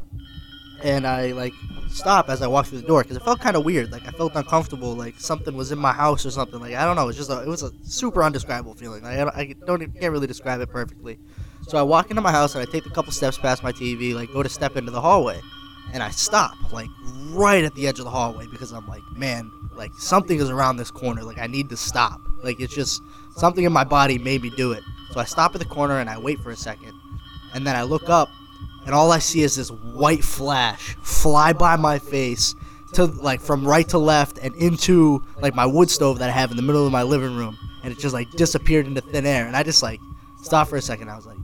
and 0.83 1.07
I 1.07 1.31
like 1.31 1.53
stop 1.91 2.29
as 2.29 2.43
I 2.43 2.47
walk 2.47 2.67
through 2.67 2.81
the 2.81 2.87
door 2.87 3.03
because 3.03 3.17
it 3.17 3.23
felt 3.23 3.41
kind 3.41 3.57
of 3.57 3.65
weird. 3.65 3.91
Like 3.93 4.07
I 4.07 4.11
felt 4.11 4.35
uncomfortable, 4.35 4.95
like 4.95 5.19
something 5.19 5.57
was 5.57 5.73
in 5.73 5.79
my 5.79 5.93
house 5.93 6.25
or 6.27 6.31
something. 6.31 6.61
Like 6.61 6.75
I 6.75 6.85
don't 6.85 6.97
know. 6.97 7.09
It's 7.09 7.19
just 7.19 7.31
a, 7.31 7.43
it 7.43 7.49
was 7.49 7.63
a 7.63 7.73
super 7.83 8.23
undescribable 8.23 8.75
feeling. 8.75 9.03
Like, 9.03 9.19
I, 9.19 9.41
I 9.41 9.55
don't 9.67 9.83
even- 9.83 9.99
can't 10.01 10.13
really 10.13 10.27
describe 10.27 10.61
it 10.61 10.69
perfectly. 10.71 11.19
So 11.67 11.79
I 11.79 11.83
walk 11.83 12.11
into 12.11 12.23
my 12.23 12.31
house 12.31 12.55
and 12.55 12.67
I 12.67 12.71
take 12.71 12.87
a 12.87 12.91
couple 12.91 13.13
steps 13.13 13.37
past 13.39 13.63
my 13.63 13.73
TV, 13.73 14.15
like 14.15 14.33
go 14.33 14.43
to 14.43 14.49
step 14.49 14.77
into 14.77 14.91
the 14.91 15.01
hallway, 15.01 15.41
and 15.93 16.03
I 16.03 16.11
stop 16.11 16.73
like 16.73 16.89
right 17.31 17.65
at 17.65 17.75
the 17.75 17.87
edge 17.87 17.99
of 17.99 18.05
the 18.05 18.11
hallway 18.11 18.47
because 18.51 18.73
I'm 18.73 18.87
like, 18.87 19.03
man, 19.17 19.51
like 19.75 19.93
something 19.99 20.39
is 20.39 20.51
around 20.51 20.77
this 20.77 20.91
corner. 20.91 21.23
Like 21.23 21.39
I 21.39 21.47
need 21.47 21.69
to 21.71 21.77
stop. 21.77 22.21
Like 22.43 22.61
it's 22.61 22.75
just 22.75 23.03
something 23.37 23.65
in 23.65 23.73
my 23.73 23.85
body 23.85 24.19
made 24.19 24.43
me 24.43 24.51
do 24.51 24.73
it. 24.73 24.83
So 25.13 25.21
I 25.21 25.25
stop 25.25 25.55
at 25.55 25.59
the 25.61 25.67
corner 25.67 25.99
and 25.99 26.09
I 26.09 26.19
wait 26.19 26.39
for 26.41 26.51
a 26.51 26.57
second, 26.57 26.93
and 27.55 27.67
then 27.67 27.77
I 27.77 27.83
look 27.83 28.09
up 28.09 28.29
and 28.89 28.95
all 28.95 29.13
I 29.13 29.19
see 29.19 29.43
is 29.43 29.55
this 29.55 29.71
white 29.71 30.25
flash 30.25 30.97
fly 31.03 31.53
by 31.53 31.77
my 31.77 31.99
face 31.99 32.55
to 32.95 33.05
like 33.05 33.39
from 33.39 33.69
right 33.69 33.87
to 33.91 33.99
left 33.99 34.39
and 34.39 34.57
into 34.57 35.23
like 35.43 35.55
my 35.55 35.67
wood 35.67 35.91
stove 35.91 36.21
that 36.21 36.31
I 36.31 36.33
have 36.33 36.51
in 36.51 36.57
the 36.57 36.63
middle 36.63 36.87
of 36.87 36.91
my 36.91 37.03
living 37.03 37.37
room, 37.37 37.59
and 37.83 37.93
it 37.93 37.99
just 37.99 38.15
like 38.15 38.31
disappeared 38.31 38.87
into 38.87 39.03
thin 39.03 39.27
air. 39.27 39.47
And 39.47 39.55
I 39.55 39.63
just 39.63 39.83
like 39.83 40.01
stopped 40.43 40.71
for 40.71 40.77
a 40.77 40.81
second. 40.81 41.11
I 41.11 41.17
was 41.17 41.27
like, 41.27 41.37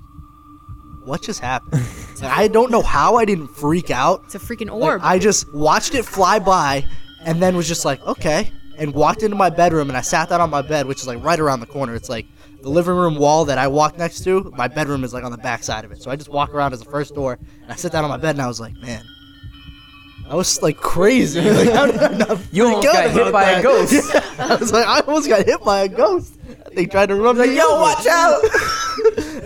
"What 1.04 1.20
just 1.20 1.40
happened?" 1.40 1.86
I 2.22 2.48
don't 2.48 2.70
know 2.70 2.80
how 2.80 3.16
I 3.16 3.26
didn't 3.26 3.48
freak 3.48 3.90
out. 3.90 4.22
It's 4.24 4.34
a 4.34 4.38
freaking 4.38 4.70
Like, 4.70 4.82
orb. 4.82 5.00
I 5.04 5.18
just 5.18 5.52
watched 5.52 5.94
it 5.94 6.06
fly 6.06 6.38
by, 6.38 6.86
and 7.26 7.42
then 7.42 7.58
was 7.58 7.68
just 7.68 7.84
like, 7.84 8.00
"Okay," 8.06 8.52
and 8.78 8.94
walked 8.94 9.22
into 9.22 9.36
my 9.36 9.50
bedroom 9.50 9.90
and 9.90 9.98
I 9.98 10.00
sat 10.00 10.30
down 10.30 10.40
on 10.40 10.48
my 10.48 10.62
bed, 10.62 10.86
which 10.86 11.02
is 11.02 11.06
like 11.06 11.22
right 11.22 11.38
around 11.38 11.60
the 11.60 11.66
corner. 11.66 11.94
It's 11.94 12.08
like 12.08 12.24
the 12.64 12.70
living 12.70 12.94
room 12.94 13.16
wall 13.16 13.44
that 13.44 13.58
I 13.58 13.68
walk 13.68 13.98
next 13.98 14.24
to. 14.24 14.52
My 14.56 14.68
bedroom 14.68 15.04
is 15.04 15.12
like 15.14 15.22
on 15.22 15.30
the 15.30 15.38
back 15.38 15.62
side 15.62 15.84
of 15.84 15.92
it. 15.92 16.02
So 16.02 16.10
I 16.10 16.16
just 16.16 16.30
walk 16.30 16.52
around 16.54 16.72
as 16.72 16.80
the 16.80 16.90
first 16.90 17.14
door, 17.14 17.38
and 17.62 17.70
I 17.72 17.76
sit 17.76 17.92
down 17.92 18.04
on 18.04 18.10
my 18.10 18.16
bed, 18.16 18.30
and 18.34 18.42
I 18.42 18.48
was 18.48 18.58
like, 18.58 18.74
"Man." 18.82 19.04
I 20.28 20.34
was 20.34 20.62
like 20.62 20.78
crazy. 20.78 21.40
Like, 21.50 21.68
I 21.68 22.38
You 22.50 22.64
almost 22.66 22.86
got 22.86 23.10
hit 23.10 23.30
by 23.32 23.50
a 23.50 23.62
ghost. 23.62 24.14
I 24.38 24.56
was 24.56 24.72
like, 24.72 24.86
I 24.86 25.00
almost 25.00 25.28
got 25.28 25.44
hit 25.44 25.62
by 25.62 25.82
a 25.82 25.88
ghost. 25.88 26.38
They 26.74 26.86
tried 26.86 27.06
to 27.06 27.14
run 27.14 27.38
me. 27.38 27.56
Yo, 27.56 27.80
watch 27.80 28.06
out! 28.06 28.40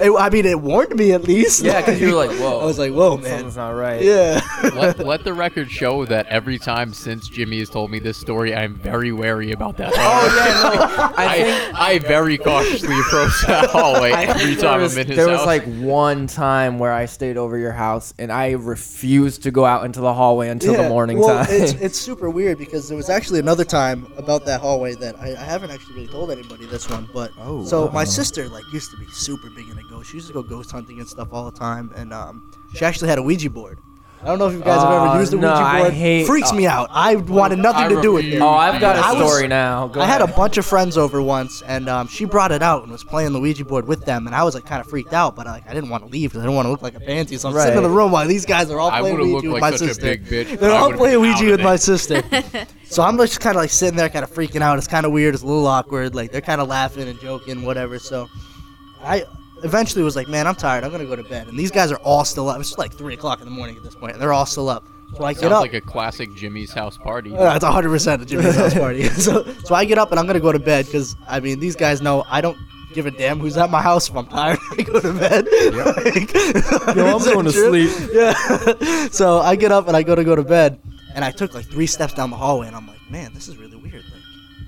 It- 0.00 0.12
I 0.16 0.30
mean, 0.30 0.46
it 0.46 0.60
warned 0.60 0.94
me 0.94 1.12
at 1.12 1.24
least. 1.24 1.62
Yeah, 1.64 1.80
because 1.80 2.00
you 2.00 2.08
were 2.14 2.26
like, 2.26 2.30
whoa. 2.38 2.60
I 2.60 2.64
was 2.64 2.78
like, 2.78 2.92
whoa, 2.92 3.16
man. 3.16 3.30
something's 3.30 3.56
not 3.56 3.70
right. 3.70 4.00
Yeah. 4.00 4.40
let, 4.74 4.98
let 5.00 5.24
the 5.24 5.34
record 5.34 5.68
show 5.70 6.04
that 6.04 6.26
every 6.26 6.58
time 6.58 6.92
since 6.92 7.28
Jimmy 7.28 7.58
has 7.58 7.68
told 7.68 7.90
me 7.90 7.98
this 7.98 8.16
story, 8.16 8.54
I'm 8.54 8.76
very 8.76 9.10
wary 9.10 9.50
about 9.50 9.76
that. 9.78 9.92
Oh 9.96 9.96
yeah, 9.96 10.76
no. 10.76 11.12
I 11.16 11.26
I, 11.26 11.42
think 11.42 11.80
I 11.80 11.98
very 11.98 12.38
cautiously 12.38 12.96
approach 13.00 13.46
that 13.48 13.70
hallway 13.70 14.12
every 14.12 14.54
there 14.54 14.62
time 14.62 14.80
was, 14.82 14.94
I'm 14.96 15.00
in 15.02 15.06
his 15.08 15.16
there 15.16 15.28
house. 15.28 15.38
was 15.40 15.46
like 15.46 15.64
one 15.80 16.28
time 16.28 16.78
where 16.78 16.92
I 16.92 17.06
stayed 17.06 17.36
over 17.36 17.58
your 17.58 17.72
house 17.72 18.14
and 18.18 18.30
I 18.30 18.52
refused 18.52 19.42
to 19.44 19.50
go 19.50 19.64
out 19.64 19.84
into 19.84 20.00
the 20.00 20.14
hallway 20.14 20.48
until 20.48 20.74
the 20.74 20.88
morning 20.88 21.18
well, 21.18 21.44
time. 21.44 21.46
it's 21.50 21.72
it's 21.72 21.98
super 21.98 22.30
weird 22.30 22.58
because 22.58 22.88
there 22.88 22.96
was 22.96 23.10
actually 23.10 23.40
another 23.40 23.64
time 23.64 24.06
about 24.16 24.44
that 24.46 24.60
hallway 24.60 24.94
that 24.96 25.18
I, 25.18 25.32
I 25.32 25.44
haven't 25.44 25.70
actually 25.70 25.94
really 25.96 26.08
told 26.08 26.30
anybody 26.30 26.66
this 26.88 26.96
one, 26.96 27.08
but 27.12 27.32
Oh, 27.38 27.64
so 27.64 27.88
my 27.90 28.04
sister 28.04 28.48
like 28.48 28.64
used 28.72 28.90
to 28.90 28.96
be 28.96 29.06
super 29.06 29.50
big 29.50 29.68
into 29.68 29.82
ghosts. 29.84 30.10
She 30.10 30.16
used 30.16 30.28
to 30.28 30.32
go 30.32 30.42
ghost 30.42 30.70
hunting 30.70 30.98
and 30.98 31.08
stuff 31.08 31.28
all 31.32 31.50
the 31.50 31.58
time, 31.58 31.92
and 31.94 32.12
um, 32.12 32.50
she 32.74 32.84
actually 32.84 33.08
had 33.08 33.18
a 33.18 33.22
Ouija 33.22 33.50
board. 33.50 33.78
I 34.20 34.26
don't 34.26 34.38
know 34.40 34.48
if 34.48 34.54
you 34.54 34.60
guys 34.60 34.80
have 34.82 34.90
Oh, 34.90 35.10
ever 35.10 35.20
used 35.20 35.32
a 35.32 35.36
no, 35.36 35.48
Ouija 35.48 35.62
I 35.62 35.78
board. 35.80 35.92
hate- 35.92 36.26
Freaks 36.26 36.52
me 36.52 36.66
out. 36.66 36.88
I 36.90 37.14
wanted 37.14 37.60
nothing 37.60 37.84
I 37.84 37.88
to 37.88 38.02
do 38.02 38.12
with 38.14 38.24
it. 38.24 38.40
oh, 38.42 38.48
I've 38.48 38.80
got 38.80 38.96
I 38.96 39.12
a 39.12 39.14
was- 39.14 39.30
story 39.30 39.46
now. 39.46 39.86
Go 39.86 40.00
I 40.00 40.06
had 40.06 40.20
a 40.20 40.24
ahead. 40.24 40.34
bunch 40.36 40.58
of 40.58 40.66
friends 40.66 40.98
over 40.98 41.22
once, 41.22 41.62
and 41.66 41.88
um, 41.88 42.08
she 42.08 42.24
brought 42.24 42.50
it 42.50 42.60
out 42.60 42.82
and 42.82 42.90
was 42.90 43.04
playing 43.04 43.32
the 43.32 43.38
Ouija 43.38 43.64
board 43.64 43.86
with 43.86 44.04
them, 44.06 44.26
and 44.26 44.34
I 44.34 44.42
was 44.42 44.54
like 44.56 44.66
kind 44.66 44.80
of 44.80 44.88
freaked 44.88 45.12
out, 45.12 45.36
but 45.36 45.46
like 45.46 45.68
I 45.70 45.72
didn't 45.72 45.90
want 45.90 46.04
to 46.04 46.10
leave 46.10 46.30
because 46.30 46.40
I 46.40 46.46
didn't 46.46 46.56
want 46.56 46.66
to 46.66 46.70
look 46.70 46.82
like 46.82 46.96
a 46.96 47.00
pansy. 47.00 47.36
So 47.38 47.48
I'm 47.48 47.54
sitting 47.54 47.76
in 47.76 47.82
the 47.84 47.88
room 47.90 48.10
while 48.10 48.26
these 48.26 48.44
guys 48.44 48.70
are 48.72 48.80
all 48.80 48.90
I 48.90 49.00
playing 49.00 49.18
would've 49.18 49.26
Ouija 49.28 49.34
looked 49.48 49.54
with 49.54 49.62
like 49.62 49.72
my 49.72 49.76
such 49.76 49.82
a 49.90 49.94
sister. 49.94 50.02
big 50.06 50.24
bitch. 50.26 50.58
They're 50.58 50.72
I 50.72 50.76
all 50.76 50.86
would've 50.86 50.98
playing 50.98 51.20
been 51.22 51.30
out 51.30 51.40
Ouija 51.40 51.44
of 51.44 51.50
with 51.52 51.60
it. 51.60 51.64
my 51.64 51.76
sister. 51.76 52.22
so 52.90 53.02
I'm 53.04 53.16
just 53.18 53.38
kind 53.40 53.56
of 53.56 53.62
like 53.62 53.70
sitting 53.70 53.96
there, 53.96 54.08
kind 54.08 54.24
of 54.24 54.32
freaking 54.32 54.62
out. 54.62 54.78
It's 54.78 54.88
kind 54.88 55.06
of 55.06 55.12
weird. 55.12 55.34
It's 55.34 55.44
a 55.44 55.46
little 55.46 55.66
awkward. 55.68 56.16
Like 56.16 56.32
they're 56.32 56.40
kind 56.40 56.60
of 56.60 56.66
laughing 56.68 57.08
and 57.08 57.20
joking, 57.20 57.62
whatever. 57.64 58.00
So 58.00 58.28
I 59.00 59.24
eventually 59.64 60.02
was 60.02 60.16
like, 60.16 60.28
man, 60.28 60.46
I'm 60.46 60.54
tired. 60.54 60.84
I'm 60.84 60.90
gonna 60.90 61.04
go 61.06 61.16
to 61.16 61.22
bed. 61.22 61.48
And 61.48 61.58
these 61.58 61.70
guys 61.70 61.90
are 61.92 61.98
all 61.98 62.24
still 62.24 62.48
up. 62.48 62.60
It's 62.60 62.76
like 62.78 62.92
three 62.92 63.14
o'clock 63.14 63.40
in 63.40 63.44
the 63.44 63.50
morning 63.50 63.76
at 63.76 63.82
this 63.82 63.94
point, 63.94 64.12
and 64.12 64.22
they're 64.22 64.32
all 64.32 64.46
still 64.46 64.68
up. 64.68 64.84
So 65.16 65.24
I 65.24 65.32
get 65.32 65.40
Sounds 65.40 65.52
up. 65.54 65.60
like 65.62 65.72
a 65.74 65.80
classic 65.80 66.34
Jimmy's 66.34 66.72
house 66.72 66.98
party. 66.98 67.34
Uh, 67.34 67.54
it's 67.56 67.64
100 67.64 67.88
percent 67.88 68.22
a 68.22 68.26
Jimmy's 68.26 68.54
house 68.56 68.74
party. 68.74 69.04
so, 69.08 69.42
so 69.64 69.74
I 69.74 69.84
get 69.84 69.96
up 69.98 70.10
and 70.10 70.20
I'm 70.20 70.26
gonna 70.26 70.40
go 70.40 70.52
to 70.52 70.58
bed 70.58 70.84
because 70.86 71.16
I 71.26 71.40
mean 71.40 71.60
these 71.60 71.76
guys 71.76 72.02
know 72.02 72.24
I 72.28 72.40
don't 72.42 72.58
give 72.92 73.06
a 73.06 73.10
damn 73.10 73.38
who's 73.38 73.56
at 73.56 73.70
my 73.70 73.80
house 73.82 74.08
if 74.08 74.16
I'm 74.16 74.26
tired. 74.26 74.58
I 74.78 74.82
go 74.82 75.00
to 75.00 75.12
bed. 75.12 75.46
Like, 75.78 76.34
Yo, 76.96 77.06
I'm 77.16 77.22
going 77.24 77.44
to 77.44 77.52
sleep. 77.52 77.90
Yeah. 78.12 79.08
so 79.10 79.38
I 79.40 79.56
get 79.56 79.70
up 79.72 79.88
and 79.88 79.96
I 79.96 80.02
go 80.02 80.14
to 80.14 80.24
go 80.24 80.34
to 80.34 80.42
bed, 80.42 80.80
and 81.14 81.24
I 81.24 81.30
took 81.30 81.54
like 81.54 81.66
three 81.66 81.86
steps 81.86 82.14
down 82.14 82.30
the 82.30 82.36
hallway, 82.36 82.66
and 82.66 82.74
I'm 82.76 82.86
like, 82.86 82.98
man, 83.10 83.32
this 83.34 83.46
is 83.48 83.56
really 83.56 83.76
weird. 83.76 83.94
Like, 84.04 84.22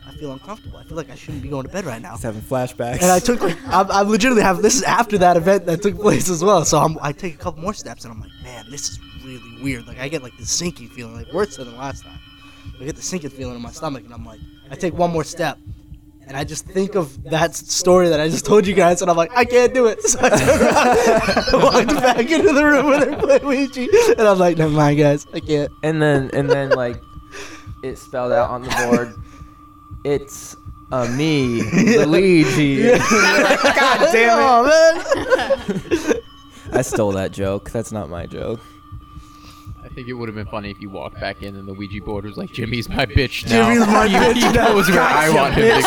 I 0.07 0.13
feel 0.13 0.33
uncomfortable. 0.33 0.79
I 0.79 0.85
feel 0.85 0.97
like 0.97 1.11
I 1.11 1.15
shouldn't 1.15 1.43
be 1.43 1.49
going 1.49 1.65
to 1.67 1.73
bed 1.73 1.85
right 1.85 2.01
now. 2.03 2.13
He's 2.13 2.23
having 2.23 2.41
flashbacks. 2.43 3.03
And 3.03 3.11
I 3.11 3.19
took 3.21 3.41
like 3.41 3.57
I'm, 3.67 3.91
I'm 3.91 4.09
legitimately 4.09 4.43
have 4.43 4.61
this 4.63 4.75
is 4.77 4.83
after 4.83 5.19
that 5.19 5.37
event 5.37 5.67
that 5.67 5.83
took 5.83 5.99
place 6.01 6.29
as 6.29 6.43
well. 6.43 6.65
So 6.65 6.79
I'm, 6.79 6.99
I 7.01 7.13
take 7.13 7.35
a 7.35 7.39
couple 7.39 7.63
more 7.63 7.75
steps 7.75 8.05
and 8.05 8.13
I'm 8.13 8.21
like, 8.21 8.31
man, 8.43 8.67
this 8.71 8.91
is 8.91 8.99
really 9.25 9.63
weird. 9.63 9.87
Like 9.87 9.99
I 9.99 10.09
get 10.09 10.23
like 10.23 10.37
this 10.37 10.51
sinking 10.51 10.89
feeling, 10.89 11.15
like 11.15 11.33
worse 11.33 11.57
than 11.57 11.71
the 11.71 11.77
last 11.77 12.03
time. 12.05 12.19
I 12.81 12.85
get 12.85 12.97
the 12.97 13.03
sinking 13.03 13.31
feeling 13.31 13.57
in 13.57 13.63
my 13.63 13.71
stomach, 13.73 14.05
and 14.05 14.13
I'm 14.15 14.25
like, 14.25 14.41
I 14.71 14.75
take 14.75 14.95
one 14.95 15.11
more 15.11 15.25
step, 15.25 15.59
and 16.27 16.35
I 16.35 16.45
just 16.45 16.65
think 16.67 16.95
of 16.95 17.23
that 17.25 17.55
story 17.55 18.09
that 18.09 18.21
I 18.21 18.29
just 18.29 18.47
told 18.47 18.67
you 18.67 18.75
guys, 18.75 19.03
and 19.03 19.11
I'm 19.11 19.19
like, 19.19 19.31
I 19.37 19.45
can't 19.45 19.75
do 19.75 19.87
it. 19.87 19.99
So 20.09 20.19
I 20.23 20.31
turned 20.31 20.61
around, 20.63 21.63
walked 21.63 22.01
back 22.03 22.31
into 22.31 22.53
the 22.55 22.65
room 22.65 22.87
where 22.87 23.05
they're 23.05 23.17
playing 23.19 23.47
Ouija, 23.47 24.15
and 24.19 24.27
I'm 24.27 24.39
like, 24.39 24.57
never 24.57 24.73
mind, 24.73 24.99
guys, 24.99 25.27
I 25.35 25.41
can't. 25.41 25.71
and 25.83 26.01
then 26.01 26.31
and 26.33 26.49
then 26.49 26.71
like 26.71 26.97
it 27.85 27.99
spelled 27.99 28.33
out 28.33 28.51
on 28.51 28.63
the 28.63 28.71
board. 28.87 29.15
It's 30.05 30.57
a 30.93 31.09
me, 31.09 31.63
Luigi. 32.05 32.83
God 32.99 34.13
damn 34.13 34.39
Oh 34.41 34.65
man. 34.67 36.23
I 36.73 36.83
stole 36.83 37.13
that 37.13 37.33
joke. 37.33 37.71
That's 37.71 37.93
not 37.93 38.09
my 38.09 38.27
joke. 38.27 38.61
I 39.83 39.89
think 39.89 40.09
it 40.09 40.13
would 40.13 40.29
have 40.29 40.37
been 40.37 40.47
funny 40.47 40.71
if 40.71 40.81
you 40.81 40.89
walked 40.89 41.19
back 41.21 41.43
in 41.43 41.57
and 41.57 41.67
the 41.67 41.75
Ouija 41.75 42.01
board 42.01 42.25
was 42.25 42.37
like, 42.37 42.53
"Jimmy's 42.53 42.89
my 42.89 43.07
bitch 43.07 43.45
now." 43.49 43.69
Jimmy's 43.69 43.87
my 43.89 44.07
he, 44.07 44.15
bitch 44.15 44.35
he 44.35 44.53
now. 44.53 44.69
knows 44.69 44.89
where 44.89 45.01
I 45.01 45.31
want 45.31 45.55
him 45.55 45.65
to 45.65 45.83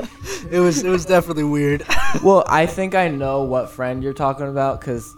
go. 0.00 0.06
it 0.50 0.60
was 0.60 0.84
it 0.84 0.90
was 0.90 1.06
definitely 1.06 1.44
weird. 1.44 1.82
Well, 2.22 2.44
I 2.46 2.66
think 2.66 2.94
I 2.94 3.08
know 3.08 3.42
what 3.42 3.70
friend 3.70 4.02
you're 4.02 4.12
talking 4.12 4.48
about 4.48 4.80
because 4.80 5.16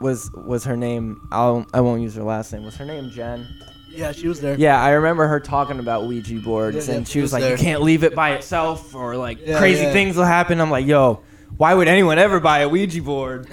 was 0.00 0.30
was 0.32 0.64
her 0.64 0.76
name? 0.76 1.20
I'll 1.30 1.66
I 1.74 1.82
won't 1.82 2.00
use 2.00 2.14
her 2.14 2.22
last 2.22 2.52
name. 2.52 2.64
Was 2.64 2.76
her 2.76 2.86
name 2.86 3.10
Jen? 3.10 3.46
Yeah, 3.96 4.12
she 4.12 4.28
was 4.28 4.40
there. 4.40 4.56
Yeah, 4.58 4.80
I 4.80 4.90
remember 4.90 5.26
her 5.26 5.40
talking 5.40 5.78
about 5.78 6.06
Ouija 6.06 6.34
boards, 6.40 6.76
Yeah, 6.88 6.92
yeah, 6.92 6.98
and 6.98 7.06
she 7.06 7.12
she 7.14 7.20
was 7.20 7.26
was 7.26 7.32
like, 7.34 7.42
there. 7.42 7.52
"You 7.52 7.56
can't 7.58 7.82
leave 7.82 8.04
it 8.04 8.14
by 8.14 8.30
itself, 8.32 8.94
or 8.94 9.16
like 9.16 9.38
Yeah, 9.46 9.58
crazy 9.58 9.84
yeah. 9.84 9.92
things 9.92 10.16
will 10.16 10.24
happen." 10.24 10.60
I'm 10.60 10.70
like, 10.70 10.86
"Yo, 10.86 11.20
why 11.56 11.74
would 11.74 11.88
anyone 11.88 12.18
ever 12.18 12.40
buy 12.40 12.60
a 12.60 12.68
Ouija 12.68 13.02
board?" 13.02 13.48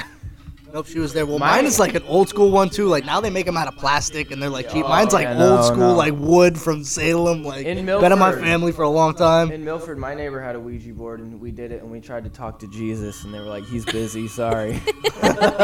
Nope, 0.73 0.87
she 0.87 0.99
was 0.99 1.11
there. 1.13 1.25
Well, 1.25 1.37
Mine- 1.39 1.49
mine 1.49 1.65
is 1.65 1.79
like 1.79 1.95
an 1.95 2.03
old 2.03 2.29
school 2.29 2.49
one 2.49 2.69
too. 2.69 2.85
Like 2.85 3.05
now 3.05 3.19
they 3.19 3.29
make 3.29 3.45
them 3.45 3.57
out 3.57 3.67
of 3.67 3.75
plastic 3.75 4.31
and 4.31 4.41
they're 4.41 4.49
like 4.49 4.69
cheap. 4.69 4.85
Oh, 4.85 4.89
Mine's 4.89 5.13
like 5.13 5.25
yeah, 5.25 5.43
old 5.43 5.65
school, 5.65 5.77
no. 5.77 5.95
like 5.95 6.13
wood 6.13 6.57
from 6.57 6.83
Salem. 6.83 7.43
Like 7.43 7.65
In 7.65 7.85
been 7.85 8.11
in 8.11 8.19
my 8.19 8.31
family 8.31 8.71
for 8.71 8.83
a 8.83 8.89
long 8.89 9.13
time. 9.13 9.51
In 9.51 9.65
Milford, 9.65 9.97
my 9.97 10.13
neighbor 10.13 10.41
had 10.41 10.55
a 10.55 10.59
Ouija 10.59 10.93
board, 10.93 11.19
and 11.19 11.41
we 11.41 11.51
did 11.51 11.71
it, 11.71 11.81
and 11.81 11.91
we 11.91 11.99
tried 11.99 12.23
to 12.23 12.29
talk 12.29 12.59
to 12.59 12.67
Jesus, 12.67 13.23
and 13.23 13.33
they 13.33 13.39
were 13.39 13.45
like, 13.45 13.65
"He's 13.65 13.83
busy, 13.85 14.27
sorry." 14.27 14.73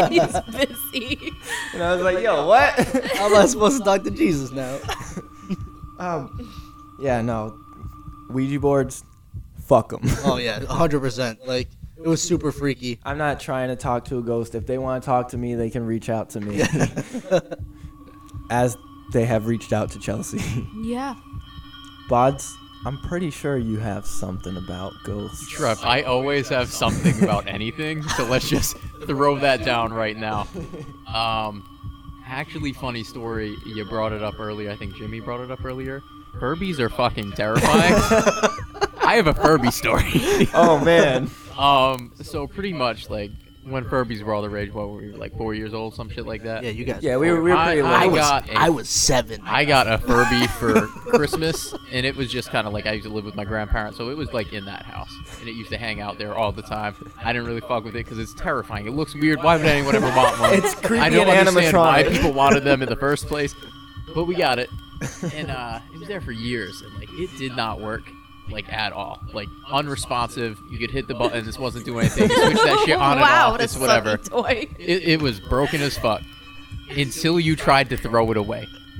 He's 0.09 0.39
busy. 0.51 1.31
and 1.73 1.83
I 1.83 1.93
was 1.95 2.03
like, 2.03 2.19
"Yo, 2.19 2.45
what?" 2.45 2.73
How 3.15 3.27
am 3.27 3.35
I 3.35 3.45
supposed 3.45 3.77
to 3.77 3.83
talk 3.83 4.03
to 4.03 4.11
Jesus 4.11 4.51
now? 4.51 4.77
um, 5.99 6.53
yeah, 6.99 7.21
no, 7.21 7.57
Ouija 8.29 8.59
boards, 8.59 9.03
fuck 9.65 9.89
them. 9.89 10.01
Oh 10.25 10.37
yeah, 10.37 10.65
hundred 10.65 10.99
percent. 10.99 11.47
Like 11.47 11.69
it 12.03 12.07
was 12.07 12.21
super 12.21 12.51
freaky. 12.51 12.99
I'm 13.03 13.17
not 13.17 13.39
trying 13.39 13.69
to 13.69 13.75
talk 13.75 14.05
to 14.05 14.17
a 14.17 14.21
ghost. 14.21 14.55
If 14.55 14.65
they 14.65 14.77
want 14.77 15.03
to 15.03 15.05
talk 15.05 15.29
to 15.29 15.37
me, 15.37 15.55
they 15.55 15.69
can 15.69 15.85
reach 15.85 16.09
out 16.09 16.29
to 16.31 16.39
me. 16.41 16.61
As 18.49 18.77
they 19.13 19.25
have 19.25 19.47
reached 19.47 19.73
out 19.73 19.91
to 19.91 19.99
Chelsea. 19.99 20.41
Yeah. 20.81 21.15
Bods, 22.09 22.53
I'm 22.85 22.97
pretty 22.99 23.29
sure 23.31 23.57
you 23.57 23.77
have 23.79 24.05
something 24.05 24.55
about 24.55 24.93
ghosts. 25.03 25.49
Trev, 25.49 25.83
I 25.83 26.03
always 26.03 26.47
have 26.47 26.69
something 26.69 27.21
about 27.21 27.47
anything, 27.47 28.01
so 28.03 28.23
let's 28.25 28.47
just 28.47 28.77
throw 29.05 29.37
that 29.39 29.65
down 29.65 29.91
right 29.91 30.15
now. 30.15 30.47
Um, 31.13 31.63
actually, 32.25 32.71
funny 32.71 33.03
story. 33.03 33.53
You 33.65 33.83
brought 33.83 34.13
it 34.13 34.23
up 34.23 34.39
earlier. 34.39 34.71
I 34.71 34.77
think 34.77 34.95
Jimmy 34.95 35.19
brought 35.19 35.41
it 35.41 35.51
up 35.51 35.65
earlier. 35.65 36.01
Furbies 36.39 36.79
are 36.79 36.89
fucking 36.89 37.33
terrifying. 37.33 37.93
I 39.01 39.15
have 39.15 39.27
a 39.27 39.33
Furby 39.33 39.71
story. 39.71 40.47
Oh 40.53 40.79
man. 40.83 41.29
Um, 41.57 42.13
so 42.21 42.47
pretty 42.47 42.73
much 42.73 43.09
like 43.09 43.31
when 43.63 43.83
Furbies 43.83 44.23
were 44.23 44.33
all 44.33 44.41
the 44.41 44.49
rage, 44.49 44.71
what 44.71 44.87
were 44.89 44.97
we 44.97 45.11
like 45.11 45.35
four 45.35 45.53
years 45.53 45.73
old, 45.73 45.93
some 45.93 46.09
shit 46.09 46.25
like 46.25 46.43
that? 46.43 46.63
Yeah, 46.63 46.69
you 46.69 46.85
guys. 46.85 47.03
Yeah, 47.03 47.17
we 47.17 47.29
were, 47.31 47.41
we 47.41 47.51
were 47.51 47.57
I- 47.57 47.65
pretty 47.65 47.81
I 47.81 48.01
late. 48.05 48.11
was, 48.11 48.21
got 48.21 48.49
a- 48.49 48.57
I 48.57 48.69
was 48.69 48.87
seven. 48.89 49.41
I 49.43 49.65
got 49.65 49.87
a 49.91 49.97
Furby 50.07 50.47
for 50.47 50.87
Christmas, 50.87 51.73
and 51.91 52.05
it 52.05 52.15
was 52.15 52.31
just 52.31 52.49
kind 52.49 52.65
of 52.65 52.71
like 52.73 52.85
I 52.85 52.93
used 52.93 53.07
to 53.07 53.13
live 53.13 53.25
with 53.25 53.35
my 53.35 53.43
grandparents, 53.43 53.97
so 53.97 54.09
it 54.09 54.15
was 54.15 54.31
like 54.31 54.53
in 54.53 54.63
that 54.65 54.83
house, 54.85 55.11
and 55.39 55.49
it 55.49 55.53
used 55.55 55.69
to 55.71 55.77
hang 55.77 55.99
out 55.99 56.17
there 56.17 56.33
all 56.33 56.51
the 56.53 56.61
time. 56.61 56.95
I 57.21 57.33
didn't 57.33 57.47
really 57.47 57.59
fuck 57.61 57.83
with 57.83 57.95
it 57.95 58.05
because 58.05 58.19
it's 58.19 58.33
terrifying. 58.35 58.87
It 58.87 58.91
looks 58.93 59.13
weird. 59.15 59.43
Why 59.43 59.57
would 59.57 59.65
anyone 59.65 59.95
ever 59.95 60.07
want 60.15 60.39
one? 60.39 60.53
It's 60.53 60.73
creepy 60.75 60.99
I 61.03 61.09
don't 61.09 61.27
and 61.27 61.47
understand 61.47 61.75
why 61.75 62.03
animatronic. 62.03 62.11
people 62.13 62.33
wanted 62.33 62.63
them 62.63 62.81
in 62.81 62.87
the 62.87 62.95
first 62.95 63.25
place, 63.27 63.53
but 64.15 64.23
we 64.25 64.35
got 64.35 64.59
it, 64.59 64.69
and 65.33 65.51
uh, 65.51 65.81
it 65.93 65.99
was 65.99 66.07
there 66.07 66.21
for 66.21 66.31
years, 66.31 66.81
and 66.83 66.93
like 66.95 67.09
it 67.13 67.29
did 67.37 67.53
not 67.57 67.81
work. 67.81 68.03
Like 68.49 68.71
at 68.71 68.93
all, 68.93 69.19
like 69.33 69.47
unresponsive. 69.69 70.57
You 70.71 70.77
could 70.79 70.89
hit 70.91 71.07
the 71.07 71.13
button, 71.15 71.45
this 71.45 71.59
wasn't 71.59 71.85
doing 71.85 72.05
anything. 72.05 72.29
You 72.29 72.35
switch 72.35 72.55
that 72.63 72.83
shit 72.85 72.95
on 72.99 73.17
and 73.17 73.21
off. 73.23 73.51
what 73.51 73.61
It's 73.61 73.77
whatever. 73.77 74.17
toy. 74.17 74.67
It, 74.79 75.03
it 75.03 75.21
was 75.21 75.39
broken 75.39 75.81
as 75.81 75.97
fuck 75.97 76.21
until 76.89 77.39
you 77.39 77.55
tried 77.55 77.89
to 77.89 77.97
throw 77.97 78.31
it 78.31 78.37
away. 78.37 78.65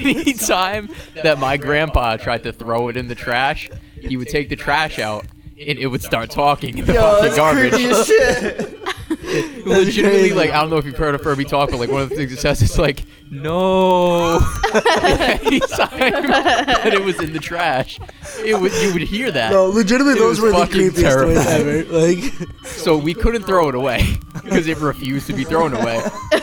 Anytime 0.00 0.88
that 1.22 1.38
my 1.38 1.56
grandpa 1.56 2.16
tried 2.16 2.42
to 2.44 2.52
throw 2.52 2.88
it 2.88 2.96
in 2.96 3.08
the 3.08 3.14
trash, 3.14 3.68
he 4.00 4.16
would 4.16 4.28
take 4.28 4.48
the 4.48 4.56
trash 4.56 4.98
out 4.98 5.26
and 5.58 5.78
it 5.78 5.86
would 5.88 6.02
start 6.02 6.30
talking 6.30 6.78
in 6.78 6.84
the 6.86 6.94
Yo, 6.94 7.00
fucking 7.02 7.24
that's 7.24 7.36
garbage. 7.36 7.72
creepy 7.72 7.86
as 7.90 8.06
shit. 8.06 8.78
Legitimately, 9.66 10.32
like 10.32 10.50
I 10.50 10.60
don't 10.60 10.70
know 10.70 10.76
if 10.78 10.86
you've 10.86 10.96
heard 10.96 11.14
of 11.14 11.22
Furby 11.22 11.44
talk, 11.44 11.70
but 11.70 11.78
like 11.80 11.90
one 11.90 12.02
of 12.02 12.08
the 12.10 12.16
things 12.16 12.32
it 12.32 12.38
says 12.38 12.62
is 12.62 12.78
like, 12.78 13.00
"No." 13.30 14.36
Anytime 14.74 15.98
that 16.22 16.90
it 16.92 17.02
was 17.02 17.20
in 17.20 17.32
the 17.32 17.38
trash, 17.38 17.98
it 18.44 18.58
would 18.60 18.72
you 18.82 18.92
would 18.92 19.02
hear 19.02 19.30
that. 19.30 19.52
No, 19.52 19.66
legitimately, 19.66 20.14
It 20.14 20.18
those 20.18 20.40
was 20.40 20.52
were 20.52 20.58
the 20.58 20.66
fucking 20.66 20.90
creepiest 20.90 21.22
toys 21.24 21.46
ever. 21.46 21.84
Like, 21.84 22.58
So 22.66 22.96
we 22.96 23.14
couldn't 23.14 23.42
throw 23.44 23.68
it 23.68 23.74
away 23.74 24.18
because 24.44 24.66
it 24.66 24.78
refused 24.78 25.26
to 25.28 25.32
be 25.32 25.44
thrown 25.44 25.74
away. 25.74 26.02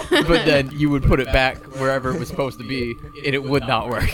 But 0.10 0.46
then 0.46 0.72
you 0.72 0.90
would 0.90 1.04
put 1.04 1.20
it 1.20 1.28
back 1.28 1.58
wherever 1.76 2.14
it 2.14 2.20
was 2.20 2.28
supposed 2.28 2.58
to 2.60 2.68
be, 2.68 2.96
and 3.26 3.36
it 3.36 3.44
would 3.44 3.68
not 3.68 3.90
work. 3.90 4.10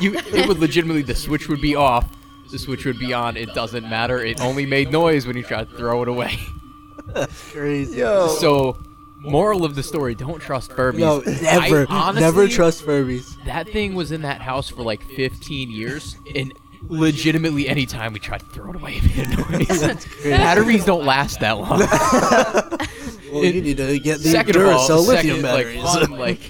You, 0.00 0.14
it 0.18 0.46
would 0.48 0.58
legitimately 0.58 1.02
the 1.02 1.14
switch 1.14 1.48
would 1.48 1.60
be 1.60 1.74
off, 1.74 2.08
the 2.50 2.58
switch 2.58 2.84
would 2.84 2.98
be 2.98 3.12
on. 3.12 3.36
It 3.36 3.52
doesn't 3.54 3.88
matter. 3.88 4.24
It 4.24 4.40
only 4.40 4.66
made 4.66 4.90
noise 4.92 5.26
when 5.26 5.36
you 5.36 5.42
tried 5.42 5.70
to 5.70 5.76
throw 5.76 6.02
it 6.02 6.08
away. 6.08 6.38
That's 7.06 7.52
crazy. 7.52 7.98
Yo. 7.98 8.28
So, 8.28 8.78
moral 9.22 9.64
of 9.64 9.74
the 9.74 9.82
story: 9.82 10.14
don't 10.14 10.40
trust 10.40 10.70
Furbies. 10.70 10.98
No, 10.98 11.20
never, 11.20 11.86
I 11.88 11.94
honestly- 11.94 12.20
never 12.20 12.48
trust 12.48 12.84
Furbies. 12.84 13.42
That 13.44 13.68
thing 13.68 13.94
was 13.94 14.12
in 14.12 14.22
that 14.22 14.40
house 14.40 14.68
for 14.68 14.82
like 14.82 15.02
15 15.16 15.70
years, 15.70 16.16
and 16.34 16.52
legitimately, 16.88 17.68
anytime 17.68 18.12
we 18.12 18.18
tried 18.20 18.40
to 18.40 18.46
throw 18.46 18.70
it 18.70 18.76
away, 18.76 19.00
it 19.02 19.16
made 19.16 19.38
a 19.38 19.58
noise. 19.58 20.06
Batteries 20.24 20.84
don't 20.84 21.04
last 21.04 21.40
that 21.40 21.58
long. 21.58 21.82
Well, 23.32 23.44
you 23.46 23.62
need 23.62 23.78
to 23.78 23.98
get 23.98 24.18
the 24.20 24.28
second 24.28 24.56
all, 24.58 24.86
Duracell 24.86 25.06
second, 25.06 25.42
lithium 25.42 25.42
like, 25.42 25.82
fun, 25.82 26.10
like 26.18 26.40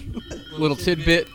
little 0.58 0.76
tidbit. 0.76 1.28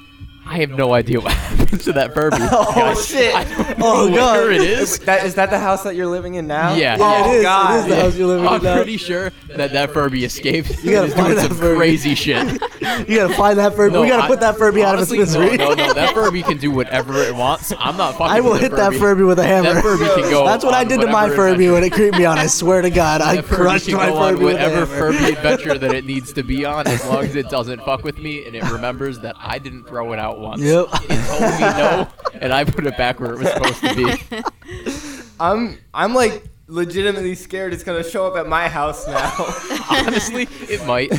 I 0.49 0.59
have 0.59 0.71
no 0.71 0.93
idea 0.93 1.19
what 1.19 1.31
happened 1.33 1.81
to 1.81 1.93
that 1.93 2.13
Furby. 2.13 2.37
Oh, 2.49 3.01
shit. 3.01 3.35
I 3.35 3.43
don't 3.43 3.81
Oh, 3.81 4.09
God. 4.09 4.37
where 4.37 4.51
it 4.51 4.61
is. 4.61 4.99
That 4.99 5.25
is 5.25 5.35
that 5.35 5.49
the 5.49 5.59
house 5.59 5.83
that 5.83 5.95
you're 5.95 6.07
living 6.07 6.35
in 6.35 6.47
now? 6.47 6.73
Yeah. 6.75 6.97
yeah, 6.97 7.23
oh 7.25 7.31
it 7.33 7.37
is. 7.37 7.43
God. 7.43 7.73
It 7.73 7.79
is 7.83 7.87
the 7.89 8.01
house 8.01 8.15
you're 8.15 8.27
living 8.27 8.47
I'm 8.47 8.55
in 8.57 8.63
now. 8.63 8.75
pretty 8.75 8.97
sure 8.97 9.31
that 9.55 9.73
that 9.73 9.91
Furby 9.91 10.23
escaped. 10.23 10.83
You 10.83 10.91
gotta 10.91 11.05
and 11.07 11.13
doing 11.15 11.25
find 11.25 11.37
that 11.37 11.47
some 11.49 11.57
Furby. 11.57 11.77
crazy 11.77 12.15
shit. 12.15 12.61
You 13.07 13.17
gotta 13.17 13.33
find 13.33 13.59
that 13.59 13.75
Furby. 13.75 13.93
No, 13.93 14.01
we 14.01 14.07
gotta 14.07 14.23
I- 14.23 14.27
put 14.27 14.39
that 14.39 14.57
Furby 14.57 14.83
out 14.83 14.95
of 14.95 15.01
its 15.01 15.11
misery. 15.11 15.57
No, 15.57 15.73
no, 15.73 15.87
no. 15.87 15.93
That 15.93 16.13
Furby 16.13 16.41
can 16.43 16.57
do 16.57 16.71
whatever 16.71 17.17
it 17.23 17.35
wants. 17.35 17.73
I'm 17.77 17.97
not 17.97 18.13
fucking. 18.13 18.27
I 18.27 18.39
will 18.39 18.51
with 18.53 18.61
hit 18.61 18.71
that 18.71 18.91
that 18.91 18.99
Furby 18.99 19.23
with 19.23 19.39
a 19.39 19.43
hammer. 19.43 19.73
That 19.73 19.83
Furby 19.83 20.05
can 20.05 20.29
go. 20.31 20.45
That's 20.45 20.63
what 20.63 20.73
I 20.73 20.83
did 20.83 21.01
to 21.01 21.07
my 21.07 21.29
Furby 21.29 21.69
when 21.69 21.83
it 21.83 21.91
creeped 21.91 22.17
me 22.17 22.25
out. 22.25 22.37
I 22.37 22.47
swear 22.47 22.81
to 22.81 22.89
God, 22.89 23.21
I 23.21 23.41
crushed 23.41 23.91
my 23.91 24.07
go 24.07 24.17
on 24.17 24.33
Furby 24.35 24.45
with 24.45 24.55
a 24.55 24.59
whatever. 24.69 24.85
Furby 24.85 25.25
adventure 25.33 25.77
that 25.77 25.93
it 25.93 26.05
needs 26.05 26.31
to 26.33 26.43
be 26.43 26.65
on, 26.65 26.87
as 26.87 27.05
long 27.07 27.25
as 27.25 27.35
it 27.35 27.49
doesn't 27.49 27.81
fuck 27.83 28.03
with 28.03 28.19
me 28.19 28.45
and 28.45 28.55
it 28.55 28.63
remembers 28.71 29.19
that 29.19 29.35
I 29.39 29.59
didn't 29.59 29.83
throw 29.85 30.13
it 30.13 30.19
out 30.19 30.36
once. 30.39 30.61
Yep. 30.61 30.87
It 31.09 31.27
told 31.27 31.41
me 31.41 31.59
no, 31.59 32.07
and 32.41 32.53
I 32.53 32.63
put 32.63 32.85
it 32.85 32.97
back 32.97 33.19
where 33.19 33.33
it 33.33 33.39
was 33.39 33.49
supposed 33.49 33.81
to 33.81 33.95
be. 33.95 35.23
I'm 35.39 35.77
I'm 35.93 36.13
like 36.13 36.43
legitimately 36.67 37.35
scared 37.35 37.73
it's 37.73 37.83
gonna 37.83 38.03
show 38.03 38.27
up 38.27 38.35
at 38.35 38.47
my 38.47 38.67
house 38.67 39.07
now. 39.07 39.31
Honestly, 39.89 40.47
it 40.61 40.85
might. 40.85 41.11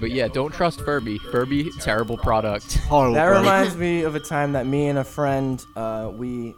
But 0.00 0.10
yeah, 0.10 0.28
don't 0.28 0.52
trust 0.52 0.80
Furby. 0.84 1.18
Furby, 1.18 1.70
terrible 1.80 2.18
product. 2.18 2.78
Horrible. 2.78 3.14
that 3.14 3.26
product. 3.26 3.44
reminds 3.44 3.76
me 3.76 4.02
of 4.02 4.14
a 4.14 4.20
time 4.20 4.52
that 4.52 4.66
me 4.66 4.88
and 4.88 4.98
a 4.98 5.04
friend 5.04 5.62
uh, 5.76 6.10
we 6.12 6.54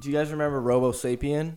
do 0.00 0.10
you 0.10 0.16
guys 0.16 0.30
remember 0.30 0.60
Robo 0.60 0.92
Sapien? 0.92 1.56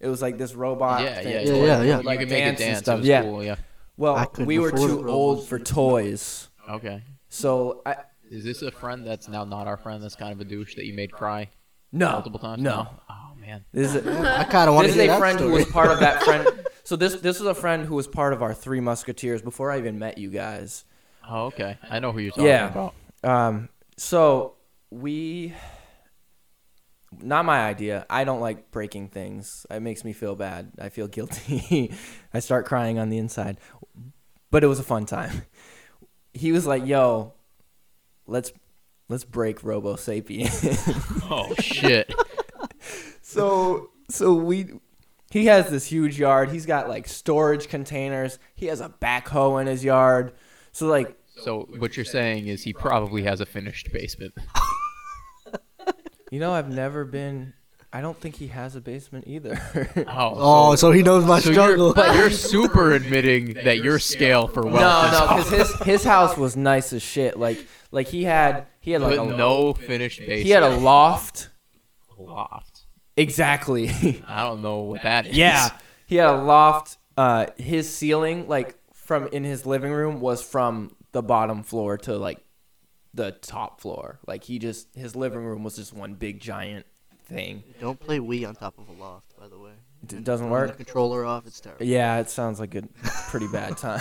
It 0.00 0.08
was 0.08 0.22
like 0.22 0.38
this 0.38 0.54
robot. 0.54 1.02
Yeah, 1.02 1.22
thing 1.22 1.32
yeah, 1.32 1.40
Yeah, 1.40 1.64
yeah, 1.64 1.82
yeah. 1.82 1.96
Like 1.98 2.20
you 2.20 2.26
can 2.26 2.34
make 2.34 2.44
dance 2.44 2.60
it 2.60 2.64
and 2.64 2.72
dance. 2.72 2.78
stuff. 2.78 2.94
It 2.96 2.98
was 2.98 3.08
yeah. 3.08 3.22
cool. 3.22 3.44
Yeah. 3.44 3.56
Well, 3.96 4.32
we 4.38 4.60
were 4.60 4.70
too 4.70 5.08
old 5.08 5.48
for 5.48 5.58
toys, 5.58 6.48
Okay. 6.68 7.02
So 7.28 7.82
I 7.86 7.96
Is 8.30 8.44
this 8.44 8.62
a 8.62 8.70
friend 8.70 9.06
that's 9.06 9.28
now 9.28 9.44
not 9.44 9.66
our 9.66 9.76
friend? 9.76 10.02
That's 10.02 10.16
kind 10.16 10.32
of 10.32 10.40
a 10.40 10.44
douche 10.44 10.74
that 10.76 10.84
you 10.84 10.94
made 10.94 11.12
cry 11.12 11.50
no 11.92 12.10
multiple 12.12 12.38
times. 12.40 12.62
No, 12.62 12.86
Oh 13.08 13.32
man. 13.40 13.64
this 13.72 13.94
is 13.94 14.06
I 14.24 14.44
kind 14.44 14.68
of 14.68 14.74
want 14.74 14.86
this 14.88 14.96
to 14.96 15.02
is 15.02 15.08
a 15.08 15.10
that 15.12 15.18
friend 15.18 15.38
who 15.40 15.50
was 15.50 15.64
part 15.66 15.90
of 15.90 16.00
that 16.00 16.22
friend. 16.24 16.48
So 16.84 16.96
this 16.96 17.14
this 17.20 17.36
is 17.40 17.46
a 17.46 17.54
friend 17.54 17.84
who 17.86 17.94
was 17.94 18.06
part 18.06 18.32
of 18.32 18.42
our 18.42 18.54
Three 18.54 18.80
Musketeers 18.80 19.42
before 19.42 19.70
I 19.70 19.78
even 19.78 19.98
met 19.98 20.18
you 20.18 20.30
guys. 20.30 20.84
Oh 21.28 21.46
okay. 21.46 21.78
I 21.90 21.98
know 21.98 22.12
who 22.12 22.20
you're 22.20 22.30
talking 22.30 22.46
Yeah. 22.46 22.68
about. 22.70 22.94
Um, 23.24 23.68
so 23.98 24.54
we, 24.90 25.52
not 27.20 27.44
my 27.44 27.60
idea. 27.66 28.06
I 28.08 28.24
don't 28.24 28.40
like 28.40 28.70
breaking 28.70 29.08
things. 29.08 29.66
It 29.70 29.80
makes 29.80 30.04
me 30.04 30.12
feel 30.12 30.34
bad. 30.36 30.72
I 30.80 30.88
feel 30.88 31.08
guilty. 31.08 31.92
I 32.34 32.38
start 32.40 32.64
crying 32.66 32.98
on 32.98 33.08
the 33.08 33.18
inside. 33.18 33.58
But 34.50 34.64
it 34.64 34.66
was 34.68 34.78
a 34.78 34.82
fun 34.84 35.04
time. 35.04 35.42
He 36.34 36.52
was 36.52 36.66
like, 36.66 36.86
"Yo, 36.86 37.34
let's 38.26 38.52
let's 39.08 39.24
break 39.24 39.62
Robo 39.62 39.94
Sapien." 39.94 40.48
Oh 41.30 41.54
shit. 41.60 42.12
so 43.20 43.90
so 44.08 44.32
we 44.34 44.80
he 45.30 45.46
has 45.46 45.68
this 45.70 45.84
huge 45.86 46.18
yard. 46.18 46.50
He's 46.50 46.64
got 46.64 46.88
like 46.88 47.06
storage 47.06 47.68
containers. 47.68 48.38
He 48.54 48.66
has 48.66 48.80
a 48.80 48.88
backhoe 48.88 49.60
in 49.60 49.66
his 49.66 49.84
yard. 49.84 50.32
So 50.72 50.86
like 50.86 51.18
So 51.36 51.68
what 51.76 51.96
you're 51.96 52.06
saying 52.06 52.46
is 52.46 52.62
he 52.62 52.72
probably 52.72 53.24
has 53.24 53.40
a 53.40 53.46
finished 53.46 53.92
basement. 53.92 54.34
You 56.30 56.40
know, 56.40 56.52
I've 56.52 56.68
never 56.68 57.06
been. 57.06 57.54
I 57.92 58.00
don't 58.02 58.18
think 58.20 58.36
he 58.36 58.48
has 58.48 58.76
a 58.76 58.80
basement 58.80 59.24
either. 59.26 59.58
Oh. 60.08 60.34
Oh, 60.36 60.74
so 60.76 60.90
he 60.92 61.02
knows 61.02 61.24
my 61.24 61.40
So 61.40 61.52
struggle. 61.52 61.94
you're, 61.96 62.14
you're 62.14 62.30
super 62.30 62.92
admitting 62.92 63.54
that 63.64 63.78
your 63.78 63.98
scale 63.98 64.46
for 64.48 64.62
no, 64.62 64.72
wealth 64.72 65.06
is 65.06 65.12
no, 65.12 65.18
off. 65.18 65.50
because 65.50 65.70
his 65.70 65.80
his 65.86 66.04
house 66.04 66.36
was 66.36 66.56
nice 66.56 66.92
as 66.92 67.02
shit. 67.02 67.38
Like 67.38 67.66
like 67.90 68.08
he 68.08 68.24
had 68.24 68.66
he 68.80 68.90
had 68.92 69.00
like 69.02 69.18
a 69.18 69.24
no 69.24 69.72
finished 69.72 70.20
basement. 70.20 70.42
he 70.42 70.50
had 70.50 70.62
a 70.62 70.76
loft. 70.76 71.48
loft. 72.18 72.84
Exactly. 73.16 73.88
I 74.28 74.44
don't 74.44 74.62
know 74.62 74.80
what 74.80 75.02
that 75.02 75.26
is. 75.26 75.36
yeah, 75.36 75.70
he 76.06 76.16
had 76.16 76.30
a 76.30 76.42
loft. 76.42 76.98
Uh, 77.16 77.46
his 77.56 77.92
ceiling, 77.92 78.46
like 78.48 78.76
from 78.92 79.28
in 79.28 79.44
his 79.44 79.66
living 79.66 79.90
room, 79.92 80.20
was 80.20 80.42
from 80.42 80.94
the 81.12 81.22
bottom 81.22 81.62
floor 81.62 81.96
to 81.98 82.16
like 82.16 82.38
the 83.14 83.32
top 83.32 83.80
floor. 83.80 84.20
Like 84.26 84.44
he 84.44 84.58
just 84.58 84.94
his 84.94 85.16
living 85.16 85.40
room 85.44 85.64
was 85.64 85.76
just 85.76 85.92
one 85.92 86.14
big 86.14 86.38
giant 86.40 86.86
thing. 87.28 87.62
Don't 87.80 87.98
play 88.00 88.18
Wii 88.18 88.46
on 88.48 88.54
top 88.54 88.78
of 88.78 88.88
a 88.88 88.92
loft, 89.00 89.34
by 89.38 89.48
the 89.48 89.58
way. 89.58 89.72
It 90.02 90.24
doesn't 90.24 90.46
Turn 90.46 90.48
the 90.48 90.66
work. 90.68 90.76
controller 90.76 91.24
off. 91.24 91.46
It's 91.46 91.60
terrible. 91.60 91.84
Yeah, 91.84 92.18
it 92.20 92.30
sounds 92.30 92.60
like 92.60 92.74
a 92.74 92.82
pretty 93.28 93.48
bad 93.48 93.76
time. 93.76 94.00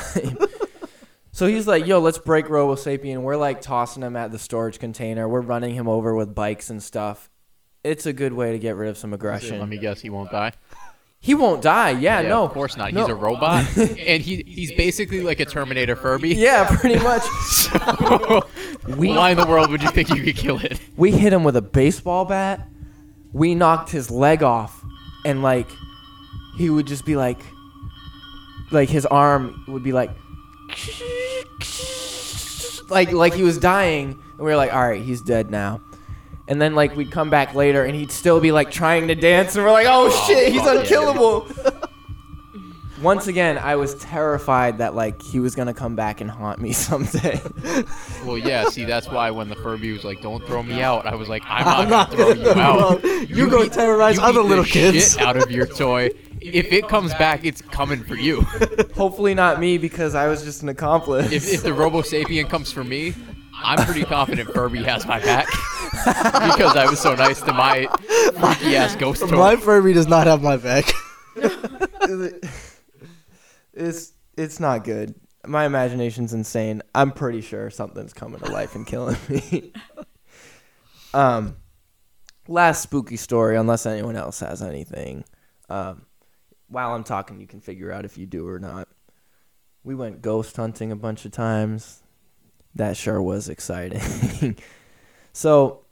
so 1.32 1.48
he's 1.48 1.68
like, 1.68 1.88
"Yo, 1.88 2.00
let's 2.00 2.20
break 2.20 2.50
Robo 2.50 2.76
Sapien." 2.76 3.22
We're 3.22 3.36
like 3.36 3.62
tossing 3.62 4.04
him 4.04 4.16
at 4.16 4.32
the 4.32 4.40
storage 4.40 4.80
container. 4.80 5.28
We're 5.28 5.42
running 5.42 5.74
him 5.74 5.88
over 5.88 6.14
with 6.16 6.34
bikes 6.36 6.70
and 6.70 6.82
stuff. 6.82 7.30
It's 7.84 8.06
a 8.06 8.14
good 8.14 8.34
way 8.34 8.52
to 8.52 8.60
get 8.60 8.76
rid 8.76 8.90
of 8.90 8.98
some 8.98 9.14
aggression. 9.14 9.60
Let 9.60 9.70
me 9.70 9.78
guess, 9.78 10.02
he 10.02 10.10
won't 10.10 10.30
die. 10.32 10.52
He 11.20 11.34
won't 11.34 11.64
die. 11.64 11.92
Yeah, 11.92 12.22
no, 12.22 12.44
of 12.44 12.52
course 12.52 12.78
not. 12.78 12.94
No. 12.94 13.02
He's 13.02 13.10
a 13.10 13.16
robot, 13.16 13.66
and 13.78 14.22
he 14.22 14.44
he's 14.46 14.72
basically 14.74 15.22
like 15.22 15.40
a 15.40 15.46
Terminator 15.46 15.96
Furby. 15.96 16.36
Yeah, 16.36 16.68
pretty 16.80 17.00
much. 17.00 17.24
So, 17.48 18.46
why 18.96 19.32
in 19.32 19.38
the 19.38 19.46
world 19.48 19.70
would 19.72 19.82
you 19.82 19.90
think 19.90 20.10
you 20.10 20.22
could 20.24 20.36
kill 20.38 20.60
it? 20.60 20.80
We 20.96 21.12
hit 21.12 21.34
him 21.34 21.44
with 21.44 21.56
a 21.58 21.62
baseball 21.62 22.24
bat. 22.26 22.68
We 23.34 23.56
knocked 23.56 23.90
his 23.90 24.10
leg 24.10 24.44
off, 24.44 24.84
and 25.26 25.42
like, 25.42 25.68
he 26.58 26.70
would 26.70 26.88
just 26.88 27.06
be 27.06 27.16
like, 27.16 27.40
like 28.72 28.90
his 28.90 29.06
arm 29.06 29.64
would 29.68 29.84
be 29.84 29.94
like, 29.94 30.12
like 32.90 33.12
like 33.12 33.34
he 33.34 33.44
was 33.44 33.58
dying, 33.58 34.12
and 34.12 34.40
we 34.40 34.46
were 34.46 34.56
like, 34.56 34.74
all 34.74 34.88
right, 34.88 35.02
he's 35.02 35.22
dead 35.22 35.52
now. 35.52 35.82
And 36.48 36.62
then 36.62 36.76
like 36.76 36.96
we'd 36.96 37.12
come 37.12 37.30
back 37.30 37.54
later, 37.54 37.84
and 37.84 37.96
he'd 37.96 38.12
still 38.12 38.40
be 38.40 38.52
like 38.52 38.72
trying 38.72 39.08
to 39.10 39.16
dance, 39.16 39.56
and 39.56 39.66
we're 39.66 39.72
like, 39.72 39.88
oh 39.90 40.10
shit, 40.26 40.52
he's 40.52 40.62
oh, 40.66 40.80
unkillable. 40.80 41.48
Once 43.02 43.28
again, 43.28 43.58
I 43.58 43.76
was 43.76 43.96
terrified 43.96 44.80
that 44.80 44.96
like 44.96 45.22
he 45.22 45.40
was 45.40 45.56
gonna 45.56 45.74
come 45.74 45.96
back 45.96 46.20
and 46.22 46.30
haunt 46.32 46.60
me 46.60 46.72
someday. 46.74 47.40
Well, 48.26 48.38
yeah. 48.38 48.70
See, 48.70 48.86
that's 48.86 49.08
why 49.10 49.30
when 49.32 49.50
the 49.50 49.56
Furby 49.56 49.92
was 49.94 50.04
like, 50.04 50.22
"Don't 50.22 50.46
throw 50.48 50.64
me 50.64 50.82
out," 50.82 51.06
I 51.06 51.16
was 51.16 51.30
like, 51.30 51.44
"I'm 51.46 51.68
I'm 51.68 51.90
not 51.90 52.10
not 52.12 52.18
gonna 52.18 52.36
throw 52.36 52.54
you 52.54 52.60
out. 52.60 53.04
You 53.30 53.50
go 53.50 53.64
beat- 53.64 53.74
terrorize 53.74 54.16
you 54.18 54.22
other 54.24 54.42
beat 54.42 54.50
little 54.50 54.64
the 54.64 54.70
kids. 54.70 55.14
shit 55.14 55.22
out 55.22 55.38
of 55.38 55.52
your 55.52 55.68
toy, 55.68 56.10
if 56.42 56.72
it 56.72 56.88
comes 56.88 57.14
back, 57.16 57.46
it's 57.46 57.62
coming 57.62 58.04
for 58.04 58.16
you. 58.16 58.42
Hopefully 58.96 59.34
not 59.36 59.60
me 59.60 59.78
because 59.78 60.16
I 60.16 60.28
was 60.28 60.44
just 60.44 60.64
an 60.64 60.70
accomplice. 60.70 61.32
If, 61.32 61.52
if 61.54 61.64
the 61.64 61.74
Robo 61.74 62.02
Sapien 62.02 62.50
comes 62.50 62.72
for 62.72 62.84
me, 62.84 63.14
I'm 63.54 63.84
pretty 63.86 64.04
confident 64.06 64.52
Furby 64.54 64.84
has 64.84 65.06
my 65.06 65.20
back 65.20 65.46
because 66.06 66.76
I 66.76 66.86
was 66.90 67.00
so 67.00 67.16
nice 67.16 67.42
to 67.42 67.54
my 67.54 67.88
freaky 68.40 68.76
ass 68.76 68.96
ghost 68.96 69.22
toy. 69.22 69.36
My 69.36 69.56
Furby 69.56 69.94
does 69.94 70.08
not 70.08 70.26
have 70.28 70.42
my 70.42 70.58
back. 70.58 70.86
It's 73.78 74.14
it's 74.36 74.60
not 74.60 74.84
good. 74.84 75.16
My 75.46 75.66
imagination's 75.66 76.34
insane. 76.34 76.82
I'm 76.94 77.12
pretty 77.12 77.42
sure 77.42 77.70
something's 77.70 78.14
coming 78.14 78.40
to 78.42 78.52
life 78.52 78.76
and 78.76 78.86
killing 78.86 79.18
me. 79.30 79.72
um, 81.14 81.56
last 82.48 82.82
spooky 82.82 83.16
story, 83.16 83.56
unless 83.56 83.86
anyone 83.86 84.16
else 84.16 84.40
has 84.42 84.62
anything. 84.62 85.24
Um, 85.70 86.06
while 86.68 86.94
I'm 86.94 87.04
talking, 87.04 87.40
you 87.40 87.48
can 87.48 87.62
figure 87.62 87.92
out 87.92 88.04
if 88.04 88.18
you 88.18 88.26
do 88.26 88.48
or 88.48 88.60
not. 88.60 88.90
We 89.84 89.96
went 89.96 90.22
ghost 90.22 90.58
hunting 90.58 90.92
a 90.92 90.98
bunch 90.98 91.24
of 91.24 91.32
times. 91.32 92.04
That 92.76 92.98
sure 92.98 93.22
was 93.22 93.48
exciting. 93.48 94.58
so, 95.34 95.86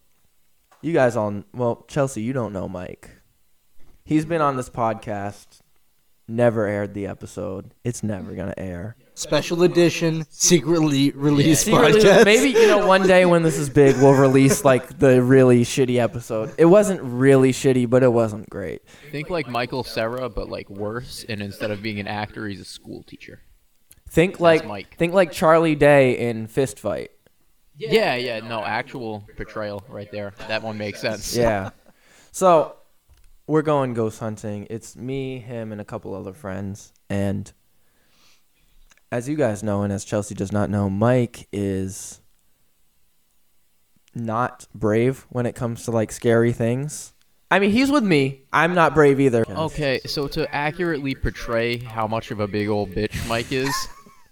you 0.81 0.91
guys 0.91 1.15
all, 1.15 1.43
well, 1.53 1.85
Chelsea, 1.87 2.21
you 2.21 2.33
don't 2.33 2.51
know 2.51 2.67
Mike. 2.67 3.09
He's 4.03 4.25
been 4.25 4.41
on 4.41 4.57
this 4.57 4.69
podcast 4.69 5.61
never 6.27 6.65
aired 6.65 6.93
the 6.93 7.07
episode. 7.07 7.73
It's 7.83 8.03
never 8.03 8.33
gonna 8.33 8.53
air. 8.57 8.95
Special 9.13 9.63
edition, 9.63 10.25
secretly 10.29 11.11
released 11.11 11.65
Secretly, 11.65 12.01
podcast. 12.01 12.25
maybe 12.25 12.49
you 12.49 12.67
know 12.67 12.85
one 12.85 13.07
day 13.07 13.25
when 13.25 13.43
this 13.43 13.57
is 13.57 13.69
big, 13.69 13.95
we'll 13.97 14.13
release 14.13 14.65
like 14.65 14.99
the 14.99 15.21
really 15.23 15.63
shitty 15.63 15.97
episode. 15.97 16.53
It 16.57 16.65
wasn't 16.65 17.01
really 17.01 17.51
shitty, 17.53 17.89
but 17.89 18.03
it 18.03 18.11
wasn't 18.11 18.49
great. 18.49 18.81
Think 19.11 19.29
like 19.29 19.47
Michael 19.47 19.83
Cera, 19.83 20.29
but 20.29 20.49
like 20.49 20.69
worse. 20.69 21.25
And 21.29 21.41
instead 21.41 21.71
of 21.71 21.81
being 21.81 21.99
an 21.99 22.07
actor, 22.07 22.47
he's 22.47 22.59
a 22.59 22.65
school 22.65 23.03
teacher. 23.03 23.41
Think 24.09 24.39
like 24.39 24.65
Mike. 24.67 24.95
think 24.97 25.13
like 25.13 25.31
Charlie 25.31 25.75
Day 25.75 26.17
in 26.29 26.47
Fist 26.47 26.79
Fight. 26.79 27.11
Yeah, 27.77 28.15
yeah, 28.15 28.39
no, 28.39 28.63
actual 28.63 29.27
portrayal 29.35 29.83
right 29.89 30.09
there. 30.11 30.33
That 30.47 30.63
one 30.63 30.77
makes 30.77 30.99
sense. 31.01 31.35
Yeah. 31.35 31.71
So 32.31 32.75
we're 33.47 33.61
going 33.61 33.93
ghost 33.93 34.19
hunting. 34.19 34.67
It's 34.69 34.95
me, 34.95 35.39
him, 35.39 35.71
and 35.71 35.79
a 35.79 35.85
couple 35.85 36.13
other 36.15 36.33
friends. 36.33 36.93
And 37.09 37.51
as 39.11 39.29
you 39.29 39.35
guys 39.35 39.63
know, 39.63 39.83
and 39.83 39.93
as 39.93 40.03
Chelsea 40.03 40.35
does 40.35 40.51
not 40.51 40.69
know, 40.69 40.89
Mike 40.89 41.47
is 41.51 42.21
not 44.13 44.67
brave 44.73 45.25
when 45.29 45.45
it 45.45 45.55
comes 45.55 45.83
to 45.85 45.91
like 45.91 46.11
scary 46.11 46.53
things. 46.53 47.13
I 47.51 47.59
mean, 47.59 47.71
he's 47.71 47.91
with 47.91 48.03
me. 48.03 48.41
I'm 48.51 48.73
not 48.73 48.95
brave 48.95 49.19
either. 49.19 49.45
Okay, 49.47 49.99
so 50.05 50.27
to 50.29 50.53
accurately 50.53 51.13
portray 51.13 51.77
how 51.77 52.07
much 52.07 52.31
of 52.31 52.39
a 52.39 52.47
big 52.47 52.67
old 52.69 52.89
bitch 52.89 53.27
Mike 53.27 53.51
is, 53.51 53.73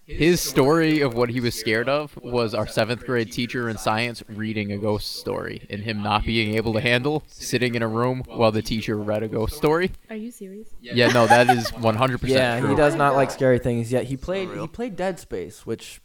his 0.06 0.40
story 0.40 1.00
of 1.00 1.14
what 1.14 1.30
he 1.30 1.40
was 1.40 1.54
scared 1.54 1.88
of 1.88 2.16
was 2.22 2.54
our 2.54 2.66
seventh 2.66 3.04
grade 3.06 3.32
teacher 3.32 3.68
in 3.68 3.78
science 3.78 4.22
reading 4.28 4.70
a 4.72 4.76
ghost 4.78 5.16
story 5.16 5.66
and 5.70 5.82
him 5.82 6.02
not 6.02 6.24
being 6.24 6.54
able 6.56 6.72
to 6.74 6.80
handle 6.80 7.24
sitting 7.26 7.74
in 7.74 7.82
a 7.82 7.88
room 7.88 8.22
while 8.26 8.52
the 8.52 8.62
teacher 8.62 8.96
read 8.96 9.22
a 9.22 9.28
ghost 9.28 9.56
story. 9.56 9.90
Are 10.10 10.16
you 10.16 10.30
serious? 10.30 10.68
Yeah, 10.80 11.08
no, 11.08 11.26
that 11.26 11.48
is 11.50 11.70
100% 11.72 12.28
Yeah, 12.28 12.60
true. 12.60 12.70
he 12.70 12.74
does 12.76 12.94
not 12.94 13.14
like 13.14 13.30
scary 13.30 13.58
things. 13.58 13.90
Yet 13.90 14.04
he 14.04 14.16
played 14.16 14.50
he 14.50 14.66
played 14.68 14.96
Dead 14.96 15.18
Space, 15.18 15.64
which 15.64 16.00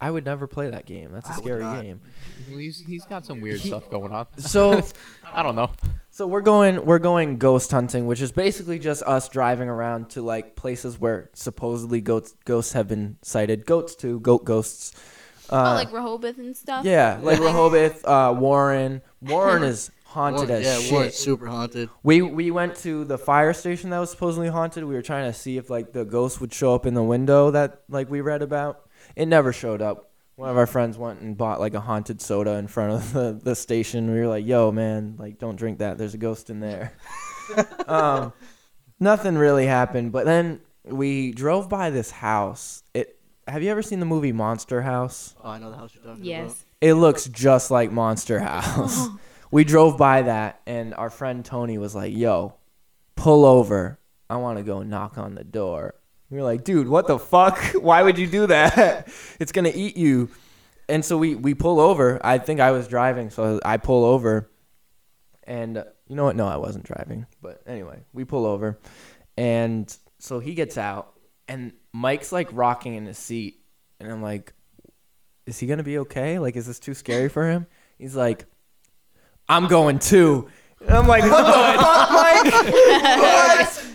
I 0.00 0.10
would 0.10 0.24
never 0.24 0.46
play 0.46 0.70
that 0.70 0.86
game. 0.86 1.10
That's 1.12 1.28
a 1.28 1.34
scary 1.34 1.62
not. 1.62 1.82
game. 1.82 2.00
He's, 2.48 2.80
he's 2.80 3.04
got 3.04 3.26
some 3.26 3.40
weird 3.40 3.60
stuff 3.60 3.90
going 3.90 4.12
on. 4.12 4.26
So 4.38 4.82
I 5.32 5.42
don't 5.42 5.56
know. 5.56 5.70
So 6.10 6.26
we're 6.26 6.40
going 6.40 6.84
we're 6.84 6.98
going 6.98 7.36
ghost 7.36 7.70
hunting, 7.70 8.06
which 8.06 8.20
is 8.20 8.32
basically 8.32 8.78
just 8.78 9.02
us 9.02 9.28
driving 9.28 9.68
around 9.68 10.10
to 10.10 10.22
like 10.22 10.56
places 10.56 10.98
where 10.98 11.30
supposedly 11.34 12.00
goats 12.00 12.34
ghosts 12.44 12.72
have 12.72 12.88
been 12.88 13.16
sighted. 13.22 13.66
Goats 13.66 13.94
too, 13.94 14.20
goat 14.20 14.44
ghosts. 14.44 14.92
Uh, 15.50 15.70
oh, 15.72 15.74
like 15.74 15.92
Rehoboth 15.92 16.38
and 16.38 16.56
stuff. 16.56 16.84
yeah, 16.84 17.18
like 17.22 17.38
Rehoboth, 17.40 18.04
uh, 18.04 18.34
Warren. 18.36 19.02
Warren 19.20 19.64
is 19.64 19.90
haunted 20.04 20.48
Warren- 20.48 20.62
as 20.62 20.64
yeah, 20.64 20.78
shit. 20.78 20.92
Warren's 20.92 21.14
super 21.16 21.46
haunted. 21.46 21.90
We 22.02 22.22
we 22.22 22.50
went 22.50 22.76
to 22.78 23.04
the 23.04 23.18
fire 23.18 23.52
station 23.52 23.90
that 23.90 23.98
was 23.98 24.10
supposedly 24.10 24.48
haunted. 24.48 24.84
We 24.84 24.94
were 24.94 25.02
trying 25.02 25.30
to 25.30 25.38
see 25.38 25.56
if 25.58 25.68
like 25.70 25.92
the 25.92 26.04
ghost 26.04 26.40
would 26.40 26.52
show 26.54 26.74
up 26.74 26.86
in 26.86 26.94
the 26.94 27.02
window 27.02 27.50
that 27.50 27.82
like 27.88 28.10
we 28.10 28.20
read 28.20 28.42
about. 28.42 28.86
It 29.16 29.26
never 29.26 29.52
showed 29.52 29.82
up. 29.82 30.10
One 30.36 30.48
of 30.48 30.56
our 30.56 30.66
friends 30.66 30.96
went 30.96 31.20
and 31.20 31.36
bought 31.36 31.60
like 31.60 31.74
a 31.74 31.80
haunted 31.80 32.20
soda 32.22 32.52
in 32.52 32.66
front 32.66 32.92
of 32.92 33.12
the, 33.12 33.38
the 33.42 33.54
station. 33.54 34.10
We 34.10 34.20
were 34.20 34.26
like, 34.26 34.46
"Yo, 34.46 34.72
man, 34.72 35.16
like 35.18 35.38
don't 35.38 35.56
drink 35.56 35.78
that. 35.78 35.98
There's 35.98 36.14
a 36.14 36.18
ghost 36.18 36.48
in 36.48 36.60
there." 36.60 36.92
um, 37.86 38.32
nothing 38.98 39.36
really 39.36 39.66
happened, 39.66 40.12
but 40.12 40.24
then 40.24 40.60
we 40.84 41.32
drove 41.32 41.68
by 41.68 41.90
this 41.90 42.10
house. 42.10 42.82
It 42.94 43.18
have 43.46 43.62
you 43.62 43.70
ever 43.70 43.82
seen 43.82 44.00
the 44.00 44.06
movie 44.06 44.32
Monster 44.32 44.82
House? 44.82 45.34
Oh, 45.42 45.50
I 45.50 45.58
know 45.58 45.70
the 45.70 45.76
house 45.76 45.94
you're 45.94 46.04
talking 46.04 46.24
Yes. 46.24 46.64
It 46.80 46.94
looks 46.94 47.26
just 47.26 47.70
like 47.70 47.90
Monster 47.90 48.38
House. 48.38 49.08
we 49.50 49.64
drove 49.64 49.98
by 49.98 50.22
that, 50.22 50.60
and 50.66 50.94
our 50.94 51.10
friend 51.10 51.44
Tony 51.44 51.76
was 51.76 51.94
like, 51.94 52.14
"Yo, 52.14 52.54
pull 53.16 53.44
over. 53.44 53.98
I 54.28 54.36
want 54.36 54.58
to 54.58 54.64
go 54.64 54.82
knock 54.82 55.18
on 55.18 55.34
the 55.34 55.44
door." 55.44 55.94
We 56.30 56.36
were 56.36 56.44
like, 56.44 56.64
"Dude, 56.64 56.88
what 56.88 57.06
the 57.06 57.18
fuck? 57.18 57.58
Why 57.74 58.02
would 58.02 58.18
you 58.18 58.26
do 58.26 58.46
that? 58.46 59.08
it's 59.40 59.52
gonna 59.52 59.72
eat 59.74 59.96
you." 59.96 60.28
And 60.88 61.04
so 61.04 61.18
we 61.18 61.34
we 61.34 61.54
pull 61.54 61.80
over. 61.80 62.20
I 62.24 62.38
think 62.38 62.60
I 62.60 62.70
was 62.70 62.88
driving, 62.88 63.30
so 63.30 63.60
I 63.64 63.76
pull 63.76 64.04
over, 64.04 64.50
and 65.44 65.78
uh, 65.78 65.84
you 66.08 66.16
know 66.16 66.24
what? 66.24 66.36
No, 66.36 66.46
I 66.46 66.56
wasn't 66.56 66.84
driving. 66.84 67.26
But 67.42 67.62
anyway, 67.66 68.00
we 68.12 68.24
pull 68.24 68.46
over, 68.46 68.78
and 69.36 69.94
so 70.18 70.38
he 70.38 70.54
gets 70.54 70.78
out, 70.78 71.12
and 71.48 71.72
Mike's 71.92 72.32
like 72.32 72.48
rocking 72.52 72.94
in 72.94 73.06
his 73.06 73.18
seat, 73.18 73.60
and 73.98 74.10
I'm 74.10 74.22
like, 74.22 74.52
is 75.46 75.58
he 75.58 75.66
gonna 75.66 75.82
be 75.82 75.98
okay? 75.98 76.38
Like, 76.38 76.56
is 76.56 76.66
this 76.66 76.78
too 76.78 76.94
scary 76.94 77.28
for 77.28 77.48
him? 77.48 77.66
He's 77.98 78.16
like, 78.16 78.46
I'm 79.48 79.66
going 79.66 79.98
too. 79.98 80.48
And 80.80 80.90
I'm 80.90 81.06
like, 81.06 81.22
what 81.22 81.44
the 81.44 81.52
fuck, 81.82 82.10
Mike? 82.10 82.52
What? 83.18 83.86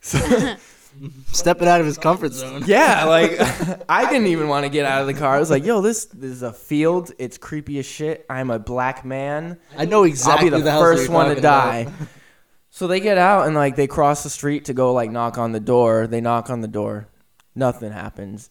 So, 0.00 0.18
about. 0.18 0.58
Stepping 1.32 1.68
out 1.68 1.80
of 1.80 1.86
his 1.86 1.98
comfort 1.98 2.32
zone. 2.32 2.64
yeah, 2.66 3.04
like 3.04 3.32
I 3.88 4.10
didn't 4.10 4.28
even 4.28 4.48
want 4.48 4.64
to 4.64 4.70
get 4.70 4.84
out 4.86 5.00
of 5.00 5.06
the 5.06 5.14
car. 5.14 5.36
I 5.36 5.38
was 5.38 5.50
like, 5.50 5.64
yo, 5.64 5.80
this, 5.80 6.06
this 6.06 6.30
is 6.30 6.42
a 6.42 6.52
field. 6.52 7.12
It's 7.18 7.38
creepy 7.38 7.78
as 7.78 7.86
shit. 7.86 8.24
I'm 8.30 8.50
a 8.50 8.58
black 8.58 9.04
man. 9.04 9.58
I 9.76 9.84
know 9.84 10.04
exactly 10.04 10.50
I'll 10.50 10.58
be 10.58 10.62
the, 10.62 10.70
house 10.70 10.80
first 10.82 11.08
one 11.08 11.26
to 11.26 11.32
about. 11.32 11.42
die. 11.42 11.92
So 12.70 12.86
they 12.86 13.00
get 13.00 13.16
out 13.18 13.46
and 13.46 13.54
like 13.54 13.76
they 13.76 13.86
cross 13.86 14.22
the 14.22 14.30
street 14.30 14.66
to 14.66 14.74
go 14.74 14.92
like 14.92 15.10
knock 15.10 15.38
on 15.38 15.52
the 15.52 15.60
door. 15.60 16.06
They 16.06 16.20
knock 16.20 16.50
on 16.50 16.60
the 16.60 16.68
door. 16.68 17.08
Nothing 17.54 17.90
happens. 17.92 18.50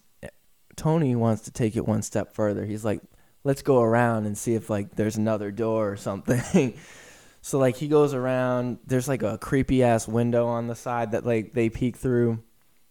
Tony 0.75 1.15
wants 1.15 1.43
to 1.43 1.51
take 1.51 1.75
it 1.75 1.87
one 1.87 2.01
step 2.01 2.33
further. 2.33 2.65
He's 2.65 2.83
like, 2.83 3.01
"Let's 3.43 3.61
go 3.61 3.81
around 3.81 4.25
and 4.25 4.37
see 4.37 4.55
if 4.55 4.69
like 4.69 4.95
there's 4.95 5.15
another 5.15 5.51
door 5.51 5.91
or 5.91 5.95
something." 5.95 6.77
so 7.45 7.59
like 7.59 7.75
he 7.75 7.87
goes 7.87 8.15
around. 8.15 8.79
There's 8.87 9.07
like 9.07 9.21
a 9.21 9.37
creepy 9.37 9.83
ass 9.83 10.07
window 10.07 10.47
on 10.47 10.65
the 10.65 10.73
side 10.73 11.11
that 11.11 11.27
like 11.27 11.53
they 11.53 11.69
peek 11.69 11.95
through. 11.95 12.41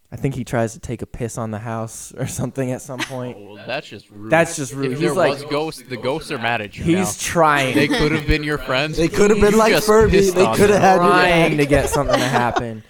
I 0.09 0.15
think 0.15 0.33
he 0.33 0.45
tries 0.45 0.71
to 0.75 0.79
take 0.79 1.01
a 1.01 1.05
piss 1.05 1.37
on 1.37 1.51
the 1.51 1.59
house 1.59 2.13
or 2.17 2.25
something 2.25 2.71
at 2.71 2.81
some 2.81 2.99
point. 2.99 3.37
Well, 3.37 3.55
that's 3.67 3.85
just 3.89 4.09
rude. 4.09 4.31
That's 4.31 4.55
just 4.55 4.71
rude. 4.73 4.93
If 4.93 4.99
He's 4.99 4.99
there 5.09 5.13
like- 5.13 5.33
was 5.33 5.43
ghosts, 5.43 5.81
the 5.81 5.97
ghosts 5.97 6.31
are 6.31 6.37
mad 6.37 6.61
at 6.61 6.77
you 6.77 6.85
He's 6.85 7.17
now. 7.17 7.33
trying. 7.33 7.75
They 7.75 7.89
could 7.89 8.13
have 8.13 8.27
been 8.27 8.45
your 8.45 8.57
friends. 8.57 8.95
They 8.95 9.09
could 9.09 9.29
have 9.29 9.41
been 9.41 9.57
like 9.57 9.73
just 9.73 9.87
Furby. 9.87 10.21
They 10.29 10.45
could 10.53 10.69
have 10.69 10.79
had 10.81 10.95
your 11.01 11.09
trying 11.11 11.57
to 11.57 11.65
get 11.65 11.89
something 11.89 12.17
to 12.17 12.25
happen. 12.25 12.85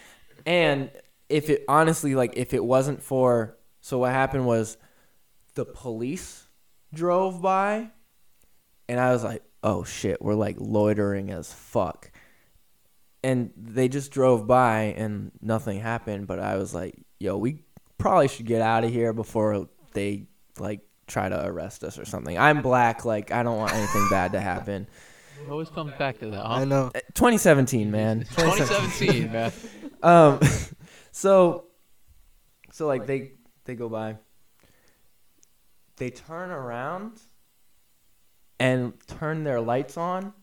And 0.45 0.91
if 1.29 1.49
it 1.49 1.65
honestly, 1.67 2.13
like, 2.13 2.33
if 2.35 2.53
it 2.53 2.63
wasn't 2.63 3.01
for, 3.01 3.57
so 3.81 3.97
what 3.97 4.11
happened 4.11 4.45
was, 4.45 4.77
the 5.55 5.65
police 5.65 6.45
drove 6.93 7.41
by, 7.41 7.89
and 8.87 8.99
I 8.99 9.11
was 9.13 9.23
like, 9.23 9.41
oh 9.65 9.83
shit, 9.83 10.21
we're 10.21 10.35
like 10.35 10.55
loitering 10.59 11.31
as 11.31 11.51
fuck. 11.51 12.11
And 13.23 13.51
they 13.57 13.89
just 13.89 14.11
drove 14.11 14.45
by 14.45 14.93
and 14.95 15.31
nothing 15.41 15.79
happened. 15.79 16.27
But 16.27 16.39
I 16.39 16.57
was 16.57 16.75
like, 16.75 16.95
yo, 17.19 17.35
we 17.35 17.63
probably 17.97 18.27
should 18.27 18.45
get 18.45 18.61
out 18.61 18.83
of 18.83 18.91
here 18.91 19.11
before 19.11 19.67
they 19.93 20.27
like 20.59 20.81
try 21.07 21.27
to 21.27 21.45
arrest 21.45 21.83
us 21.83 21.97
or 21.97 22.05
something. 22.05 22.37
I'm 22.37 22.61
black, 22.61 23.03
like 23.03 23.31
I 23.31 23.41
don't 23.41 23.57
want 23.57 23.73
anything 23.73 24.07
bad 24.11 24.33
to 24.33 24.39
happen. 24.39 24.87
It 25.43 25.49
always 25.49 25.69
comes 25.69 25.93
back 25.93 26.19
to 26.19 26.27
that. 26.27 26.45
Huh? 26.45 26.53
I 26.53 26.65
know. 26.65 26.91
2017, 27.15 27.89
man. 27.89 28.19
2017, 28.37 29.31
man. 29.31 29.51
Um, 30.03 30.39
so, 31.11 31.65
so 32.71 32.85
like 32.85 33.07
they 33.07 33.31
they 33.65 33.73
go 33.73 33.89
by, 33.89 34.17
they 35.97 36.11
turn 36.11 36.51
around, 36.51 37.19
and 38.59 38.93
turn 39.07 39.43
their 39.43 39.61
lights 39.61 39.97
on, 39.97 40.33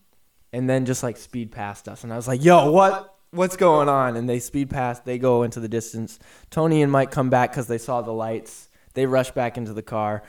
and 0.53 0.69
then 0.69 0.85
just 0.85 1.03
like 1.03 1.17
speed 1.17 1.53
past 1.53 1.89
us, 1.89 2.05
and 2.05 2.13
I 2.13 2.17
was 2.17 2.29
like, 2.29 2.45
"Yo, 2.45 2.71
what? 2.71 3.17
What's 3.31 3.57
going 3.57 3.89
on?" 3.89 4.17
And 4.17 4.29
they 4.29 4.39
speed 4.39 4.71
past. 4.71 5.05
They 5.05 5.19
go 5.19 5.43
into 5.43 5.61
the 5.61 5.69
distance. 5.69 6.19
Tony 6.51 6.83
and 6.83 6.93
Mike 6.93 7.11
come 7.11 7.31
back 7.31 7.51
because 7.51 7.67
they 7.67 7.79
saw 7.79 8.03
the 8.03 8.13
lights. 8.13 8.69
They 8.95 9.07
rush 9.07 9.31
back 9.31 9.57
into 9.57 9.73
the 9.73 9.83
car. 9.83 10.23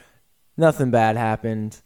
Nothing 0.55 0.91
bad 0.91 1.17
happened, 1.17 1.81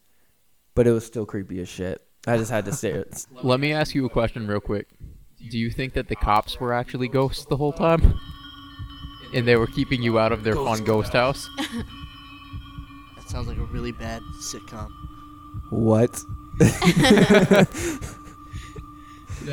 but 0.75 0.85
it 0.87 0.91
was 0.91 1.05
still 1.05 1.25
creepy 1.25 1.59
as 1.61 1.69
shit. 1.69 2.01
I 2.27 2.37
just 2.37 2.51
had 2.51 2.65
to 2.65 2.73
stare. 2.73 3.05
Let 3.31 3.59
me 3.59 3.71
ask 3.71 3.95
you 3.95 4.05
a 4.05 4.09
question 4.09 4.47
real 4.47 4.59
quick. 4.59 4.89
Do 5.49 5.57
you 5.57 5.71
think 5.71 5.93
that 5.93 6.09
the 6.09 6.15
cops 6.15 6.59
were 6.59 6.73
actually 6.73 7.07
ghosts 7.07 7.45
the 7.45 7.55
whole 7.57 7.71
time? 7.71 8.19
And 9.33 9.47
they 9.47 9.55
were 9.55 9.67
keeping 9.67 10.01
you 10.01 10.19
out 10.19 10.31
of 10.31 10.43
their 10.43 10.55
fun 10.55 10.83
ghost 10.83 11.13
house? 11.13 11.49
That 13.15 13.31
sounds 13.31 13.47
like 13.49 13.57
a 13.57 13.65
really 13.65 13.91
bad 13.91 14.21
sitcom. 14.41 14.89
What? 15.69 16.23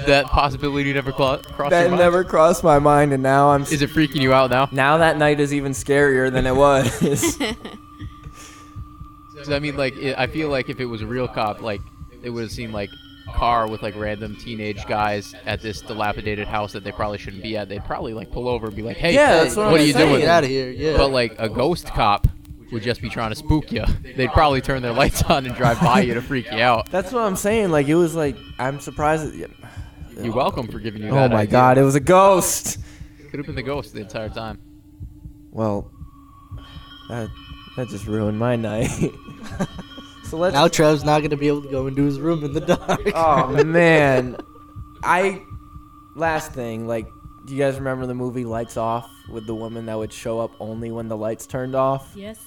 That 0.06 0.24
possibility 0.26 0.92
never 0.92 1.12
cla- 1.12 1.38
crossed 1.52 1.70
That 1.70 1.82
your 1.82 1.90
mind? 1.90 2.00
never 2.00 2.24
crossed 2.24 2.64
my 2.64 2.80
mind, 2.80 3.12
and 3.12 3.22
now 3.22 3.50
I'm. 3.50 3.62
Is 3.62 3.80
it 3.80 3.90
freaking 3.90 4.16
you 4.20 4.32
out 4.34 4.50
now? 4.50 4.68
now 4.72 4.96
that 4.98 5.18
night 5.18 5.38
is 5.38 5.54
even 5.54 5.70
scarier 5.72 6.32
than 6.32 6.46
it 6.46 6.56
was. 6.56 6.88
'Cause 9.36 9.50
I 9.50 9.58
mean, 9.60 9.76
like, 9.76 9.96
it, 9.96 10.18
I 10.18 10.26
feel 10.26 10.48
like 10.48 10.68
if 10.68 10.80
it 10.80 10.86
was 10.86 11.02
a 11.02 11.06
real 11.06 11.28
cop, 11.28 11.60
like, 11.60 11.80
it 12.24 12.30
would 12.30 12.42
have 12.42 12.50
seemed 12.50 12.72
like 12.72 12.90
car 13.34 13.68
with 13.68 13.82
like 13.82 13.94
random 13.96 14.34
teenage 14.36 14.84
guys 14.86 15.34
at 15.46 15.60
this 15.62 15.80
dilapidated 15.80 16.46
house 16.48 16.72
that 16.72 16.82
they 16.84 16.92
probably 16.92 17.18
shouldn't 17.18 17.42
be 17.42 17.56
at. 17.56 17.68
They'd 17.68 17.84
probably 17.84 18.14
like 18.14 18.32
pull 18.32 18.48
over 18.48 18.66
and 18.68 18.74
be 18.76 18.82
like, 18.82 18.96
"Hey, 18.96 19.14
Yeah, 19.14 19.44
that's 19.44 19.54
what 19.54 19.66
what 19.66 19.74
I'm 19.76 19.80
are 19.80 19.84
you 19.86 19.92
saying. 19.92 20.08
doing?" 20.08 20.20
Get 20.22 20.28
out 20.28 20.42
of 20.44 20.50
here. 20.50 20.70
Yeah. 20.70 20.96
But 20.96 21.10
like 21.12 21.36
a 21.38 21.48
ghost 21.48 21.86
cop 21.86 22.26
would 22.72 22.82
just 22.82 23.00
be 23.00 23.08
trying 23.08 23.30
to 23.30 23.36
spook 23.36 23.70
you. 23.70 23.84
They'd 24.16 24.32
probably 24.32 24.60
turn 24.60 24.82
their 24.82 24.92
lights 24.92 25.22
on 25.22 25.46
and 25.46 25.54
drive 25.54 25.80
by 25.80 26.00
you 26.00 26.14
to 26.14 26.22
freak 26.22 26.50
you 26.50 26.58
out. 26.58 26.90
That's 26.90 27.12
what 27.12 27.22
I'm 27.22 27.36
saying. 27.36 27.70
Like 27.70 27.88
it 27.88 27.94
was 27.94 28.14
like 28.14 28.36
I'm 28.58 28.80
surprised. 28.80 29.38
That, 29.38 29.50
You're 30.24 30.34
welcome 30.34 30.68
for 30.68 30.78
giving 30.78 31.02
you 31.02 31.10
oh 31.10 31.14
that. 31.14 31.30
my 31.30 31.40
idea. 31.40 31.52
god, 31.52 31.78
it 31.78 31.82
was 31.82 31.94
a 31.94 32.00
ghost. 32.00 32.78
Could 33.30 33.38
have 33.38 33.46
been 33.46 33.54
the 33.56 33.62
ghost 33.62 33.92
the 33.94 34.00
entire 34.00 34.28
time. 34.28 34.60
Well, 35.50 35.90
that 37.08 37.28
that 37.76 37.88
just 37.88 38.06
ruined 38.06 38.38
my 38.38 38.56
night. 38.56 38.88
so 40.24 40.36
let's. 40.36 40.54
now 40.54 40.68
Trev's 40.68 41.04
not 41.04 41.22
gonna 41.22 41.36
be 41.36 41.48
able 41.48 41.62
to 41.62 41.70
go 41.70 41.86
into 41.86 42.04
his 42.04 42.20
room 42.20 42.44
in 42.44 42.52
the 42.52 42.60
dark. 42.60 43.00
oh 43.14 43.64
man, 43.64 44.36
I. 45.02 45.42
Last 46.16 46.52
thing, 46.52 46.86
like, 46.86 47.08
do 47.44 47.54
you 47.54 47.58
guys 47.58 47.74
remember 47.74 48.06
the 48.06 48.14
movie 48.14 48.44
Lights 48.44 48.76
Off 48.76 49.10
with 49.28 49.48
the 49.48 49.54
woman 49.54 49.86
that 49.86 49.98
would 49.98 50.12
show 50.12 50.38
up 50.38 50.52
only 50.60 50.92
when 50.92 51.08
the 51.08 51.16
lights 51.16 51.44
turned 51.44 51.74
off? 51.74 52.12
Yes. 52.14 52.38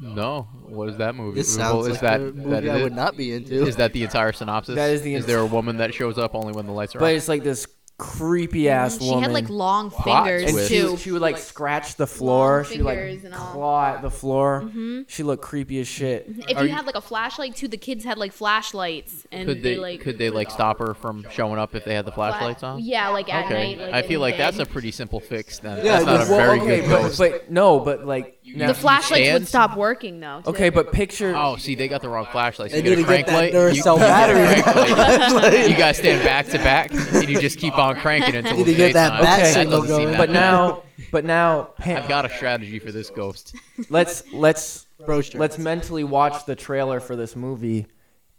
No, 0.00 0.42
what 0.66 0.88
is 0.88 0.96
that 0.98 1.14
movie? 1.14 1.36
This 1.40 1.56
Well, 1.56 1.82
sounds 1.82 1.86
is 1.86 1.92
like 1.94 2.00
that, 2.02 2.20
a 2.20 2.24
movie 2.32 2.66
is 2.68 2.74
I 2.74 2.82
would 2.82 2.94
not 2.94 3.16
be 3.16 3.32
into. 3.32 3.66
Is 3.66 3.76
that 3.76 3.92
the 3.92 4.02
entire 4.02 4.32
synopsis? 4.32 4.74
That 4.74 4.90
is 4.90 5.02
the 5.02 5.14
Is 5.14 5.26
there 5.26 5.38
a 5.38 5.46
woman 5.46 5.78
that 5.78 5.94
shows 5.94 6.18
up 6.18 6.34
only 6.34 6.52
when 6.52 6.66
the 6.66 6.72
lights 6.72 6.94
are 6.94 6.98
on? 6.98 7.02
But 7.04 7.10
on? 7.10 7.16
it's 7.16 7.28
like 7.28 7.42
this 7.42 7.66
creepy 7.98 8.68
ass 8.68 8.98
woman. 9.00 9.06
She 9.06 9.10
woman. 9.14 9.22
had 9.22 9.32
like 9.32 9.48
long 9.48 9.88
fingers 9.88 10.42
and 10.42 10.52
twist. 10.52 10.68
she, 10.68 10.80
too. 10.80 10.96
she 10.98 11.12
would 11.12 11.22
like 11.22 11.38
scratch 11.38 11.94
the 11.94 12.06
floor. 12.06 12.62
She 12.64 12.82
would 12.82 12.94
fingers 12.94 13.16
like 13.16 13.24
and 13.24 13.34
all. 13.34 13.52
claw 13.52 13.86
at 13.94 14.02
the 14.02 14.10
floor. 14.10 14.64
Mhm. 14.66 15.06
She 15.08 15.22
looked 15.22 15.42
creepy 15.42 15.80
as 15.80 15.88
shit. 15.88 16.26
If 16.46 16.58
you 16.58 16.64
you- 16.66 16.74
had 16.74 16.84
like 16.84 16.94
a 16.96 17.00
flashlight 17.00 17.56
too, 17.56 17.68
the 17.68 17.78
kids 17.78 18.04
had 18.04 18.18
like 18.18 18.32
flashlights 18.34 19.26
and 19.32 19.48
could 19.48 19.62
they, 19.62 19.76
like 19.78 20.02
could 20.02 20.18
they 20.18 20.28
like 20.28 20.50
stop 20.50 20.78
her 20.78 20.92
from 20.92 21.24
showing 21.30 21.58
up 21.58 21.74
if 21.74 21.86
they 21.86 21.94
had 21.94 22.04
the 22.04 22.12
fla- 22.12 22.28
flashlights 22.32 22.62
on? 22.62 22.80
Yeah, 22.80 23.08
like 23.08 23.32
at 23.32 23.46
Okay, 23.46 23.76
night. 23.76 23.86
Like 23.86 23.94
I 23.94 24.06
feel 24.06 24.20
like 24.20 24.36
that's 24.36 24.58
a 24.58 24.66
pretty 24.66 24.90
simple 24.90 25.18
fix 25.20 25.58
then. 25.60 25.78
Yeah, 25.82 26.02
that's 26.02 26.04
not 26.04 26.14
a 26.26 26.30
Well, 26.30 26.38
very 26.38 26.60
okay, 26.60 26.80
good 26.82 26.90
but, 26.90 27.00
ghost. 27.02 27.18
but 27.18 27.50
no, 27.50 27.80
but 27.80 28.04
like 28.04 28.35
now- 28.54 28.68
the 28.68 28.74
flashlights 28.74 29.24
stand? 29.24 29.40
would 29.40 29.48
stop 29.48 29.76
working 29.76 30.20
though. 30.20 30.42
too. 30.44 30.50
Okay, 30.50 30.68
but 30.68 30.92
picture. 30.92 31.34
Oh, 31.36 31.56
see, 31.56 31.74
they 31.74 31.88
got 31.88 32.02
the 32.02 32.08
wrong 32.08 32.26
flashlights. 32.30 32.72
They 32.72 32.78
You 32.78 32.84
get 32.96 32.98
a 33.00 33.04
crank 33.04 33.26
light. 33.28 33.52
you, 33.52 33.58
Duracell 33.58 33.94
you 33.94 34.00
battery. 34.00 34.62
crank 34.62 35.32
light. 35.42 35.68
You 35.70 35.76
guys 35.76 35.96
stand 35.98 36.22
back 36.22 36.46
to 36.48 36.58
back, 36.58 36.92
and 36.92 37.28
you 37.28 37.40
just 37.40 37.58
keep 37.58 37.76
on 37.78 37.96
cranking 37.96 38.36
until 38.36 38.58
Need 38.58 38.64
to 38.66 38.70
it's 38.70 38.76
get 38.78 38.92
that 38.92 39.08
daytime. 39.10 39.24
bat 39.24 39.40
Okay. 39.40 39.52
signal 39.52 39.82
going. 39.82 40.16
But 40.16 40.30
now, 40.30 40.82
but 41.10 41.24
now, 41.24 41.62
Pam, 41.78 42.02
I've 42.02 42.08
got 42.08 42.24
a 42.24 42.28
strategy 42.30 42.78
for 42.78 42.92
this 42.92 43.10
ghost. 43.10 43.54
let's 43.90 44.22
let's 44.32 44.86
Bro 45.04 45.22
strength. 45.22 45.40
let's 45.40 45.58
mentally 45.58 46.04
watch 46.04 46.44
the 46.46 46.54
trailer 46.54 47.00
for 47.00 47.16
this 47.16 47.34
movie. 47.36 47.86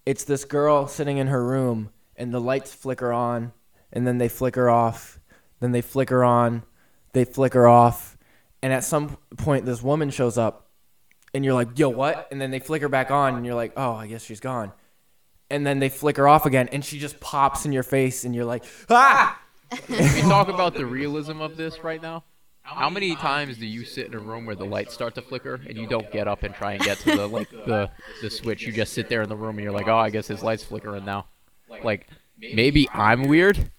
It's 0.06 0.24
this 0.24 0.46
girl 0.46 0.88
sitting 0.88 1.18
in 1.18 1.28
her 1.28 1.44
room, 1.46 1.90
and 2.16 2.34
the 2.34 2.40
lights 2.40 2.74
flicker 2.74 3.12
on, 3.12 3.52
and 3.92 4.08
then 4.08 4.18
they 4.18 4.30
flicker 4.30 4.70
off, 4.70 5.20
then 5.60 5.72
they 5.74 5.82
flicker 5.82 6.24
on, 6.24 6.64
they 7.14 7.26
flicker 7.26 7.68
off, 7.68 8.17
and 8.62 8.74
at 8.74 8.84
some 8.84 9.18
point 9.38 9.66
this 9.66 9.82
woman 9.82 10.10
shows 10.10 10.38
up, 10.38 10.70
and 11.34 11.44
you're 11.46 11.54
like, 11.54 11.78
"Yo, 11.78 11.90
what?" 11.90 12.28
And 12.32 12.42
then 12.42 12.52
they 12.52 12.60
flicker 12.60 12.90
back 12.90 13.12
on, 13.12 13.36
and 13.36 13.46
you're 13.46 13.56
like, 13.56 13.74
"Oh, 13.78 13.94
I 13.94 14.08
guess 14.08 14.24
she's 14.24 14.40
gone." 14.40 14.72
And 15.50 15.66
then 15.66 15.80
they 15.80 15.90
flicker 15.90 16.28
off 16.28 16.46
again, 16.46 16.68
and 16.72 16.84
she 16.84 17.00
just 17.00 17.20
pops 17.20 17.66
in 17.66 17.72
your 17.72 17.84
face, 17.84 18.24
and 18.24 18.36
you're 18.36 18.46
like, 18.46 18.64
"Ah!" 18.90 19.40
Can 19.70 20.16
we 20.16 20.22
talk 20.22 20.48
about 20.48 20.74
the 20.76 20.86
realism 21.00 21.42
of 21.42 21.58
this 21.58 21.84
right 21.84 22.02
now? 22.02 22.24
How 22.64 22.90
many 22.90 23.16
times 23.16 23.58
do 23.58 23.66
you 23.66 23.86
sit 23.86 24.08
in 24.08 24.14
a 24.14 24.20
room 24.20 24.46
where 24.46 24.56
the 24.56 24.66
lights 24.66 24.94
start 24.94 25.16
to 25.16 25.22
flicker 25.22 25.56
and 25.56 25.78
you 25.78 25.88
don't 25.88 26.12
get 26.12 26.28
up 26.28 26.44
and 26.44 26.54
try 26.54 26.74
and 26.74 26.84
get 26.84 26.98
to 27.00 27.16
the 27.16 27.26
like 27.28 27.50
the 27.50 27.90
the 28.22 28.30
switch? 28.30 28.64
You 28.64 28.74
just 28.74 28.92
sit 28.94 29.08
there 29.08 29.22
in 29.22 29.30
the 29.30 29.38
room 29.38 29.58
and 29.58 29.64
you're 29.64 29.72
like, 29.72 29.88
oh, 29.88 29.98
I 29.98 30.10
guess 30.10 30.28
his 30.28 30.44
light's 30.44 30.64
flickering 30.66 31.06
now. 31.06 31.28
Like 31.84 32.08
maybe 32.38 32.90
I'm 32.94 33.24
weird, 33.30 33.72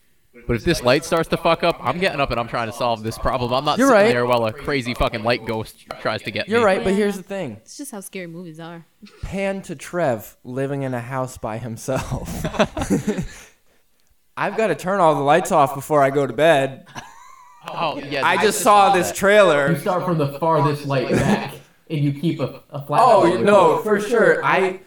but 0.49 0.57
if 0.57 0.65
this 0.65 0.83
light 0.83 1.05
starts 1.05 1.29
to 1.29 1.37
fuck 1.37 1.63
up, 1.63 1.77
I'm 1.81 1.99
getting 1.99 2.21
up 2.21 2.31
and 2.33 2.41
I'm 2.41 2.49
trying 2.49 2.67
to 2.67 2.73
solve 2.73 3.03
this 3.03 3.17
problem. 3.19 3.53
I'm 3.53 3.65
not 3.65 3.79
You're 3.79 3.89
sitting 3.89 4.03
right. 4.07 4.09
there 4.09 4.27
while 4.27 4.45
a 4.47 4.53
crazy 4.53 4.95
fucking 4.95 5.23
light 5.23 5.45
ghost 5.45 5.87
tries 6.01 6.23
to 6.23 6.33
get 6.33 6.49
You're 6.49 6.61
me. 6.61 6.65
right, 6.65 6.83
but 6.83 6.95
here's 6.95 7.17
the 7.17 7.23
thing. 7.23 7.59
It's 7.61 7.77
just 7.77 7.93
how 7.93 8.01
scary 8.01 8.27
movies 8.27 8.59
are. 8.59 8.85
pan 9.23 9.63
to 9.63 9.77
Trev 9.77 10.37
living 10.43 10.83
in 10.83 10.95
a 10.95 11.01
house 11.01 11.39
by 11.39 11.59
himself. 11.59 12.45
I've 14.37 14.57
got 14.57 14.69
to 14.69 14.75
turn 14.75 15.01
all 15.01 15.15
the 15.15 15.21
lights 15.21 15.53
off 15.53 15.75
before 15.75 16.03
I 16.03 16.11
go 16.11 16.27
to 16.27 16.33
bed. 16.33 16.87
Oh 17.69 17.99
yeah, 17.99 18.27
I 18.27 18.43
just 18.43 18.61
saw 18.61 18.95
this 18.95 19.13
trailer. 19.13 19.73
You 19.73 19.79
start 19.79 20.05
from 20.05 20.17
the 20.17 20.39
farthest 20.39 20.87
light 20.87 21.11
back, 21.11 21.55
and 21.91 21.99
you 22.01 22.13
keep 22.13 22.41
a, 22.41 22.63
a 22.71 22.87
flat. 22.87 23.03
Oh 23.05 23.37
no, 23.43 23.79
for 23.83 24.01
sure. 24.01 24.43
I 24.45 24.81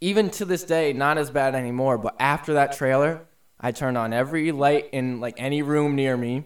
even 0.00 0.30
to 0.30 0.44
this 0.44 0.64
day 0.64 0.92
not 0.92 1.16
as 1.16 1.30
bad 1.30 1.54
anymore, 1.54 1.96
but 1.96 2.16
after 2.18 2.54
that 2.54 2.76
trailer, 2.76 3.27
I 3.60 3.72
turned 3.72 3.98
on 3.98 4.12
every 4.12 4.52
light 4.52 4.90
in 4.92 5.20
like 5.20 5.34
any 5.38 5.62
room 5.62 5.94
near 5.94 6.16
me. 6.16 6.44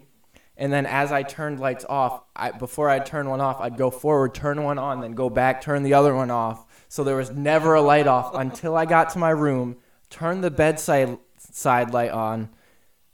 And 0.55 0.71
then 0.71 0.85
as 0.85 1.11
I 1.11 1.23
turned 1.23 1.59
lights 1.59 1.85
off, 1.89 2.23
I, 2.35 2.51
before 2.51 2.89
I'd 2.89 3.05
turn 3.05 3.27
one 3.29 3.41
off, 3.41 3.59
I'd 3.59 3.77
go 3.77 3.89
forward, 3.89 4.35
turn 4.35 4.63
one 4.63 4.77
on, 4.77 5.01
then 5.01 5.13
go 5.13 5.29
back, 5.29 5.61
turn 5.61 5.83
the 5.83 5.95
other 5.95 6.13
one 6.13 6.29
off. 6.29 6.65
So 6.89 7.03
there 7.03 7.15
was 7.15 7.31
never 7.31 7.73
a 7.73 7.81
light 7.81 8.05
off 8.05 8.35
until 8.35 8.75
I 8.75 8.85
got 8.85 9.09
to 9.11 9.19
my 9.19 9.31
room, 9.31 9.77
turn 10.09 10.41
the 10.41 10.51
bedside 10.51 11.17
side 11.37 11.91
light 11.91 12.11
on, 12.11 12.49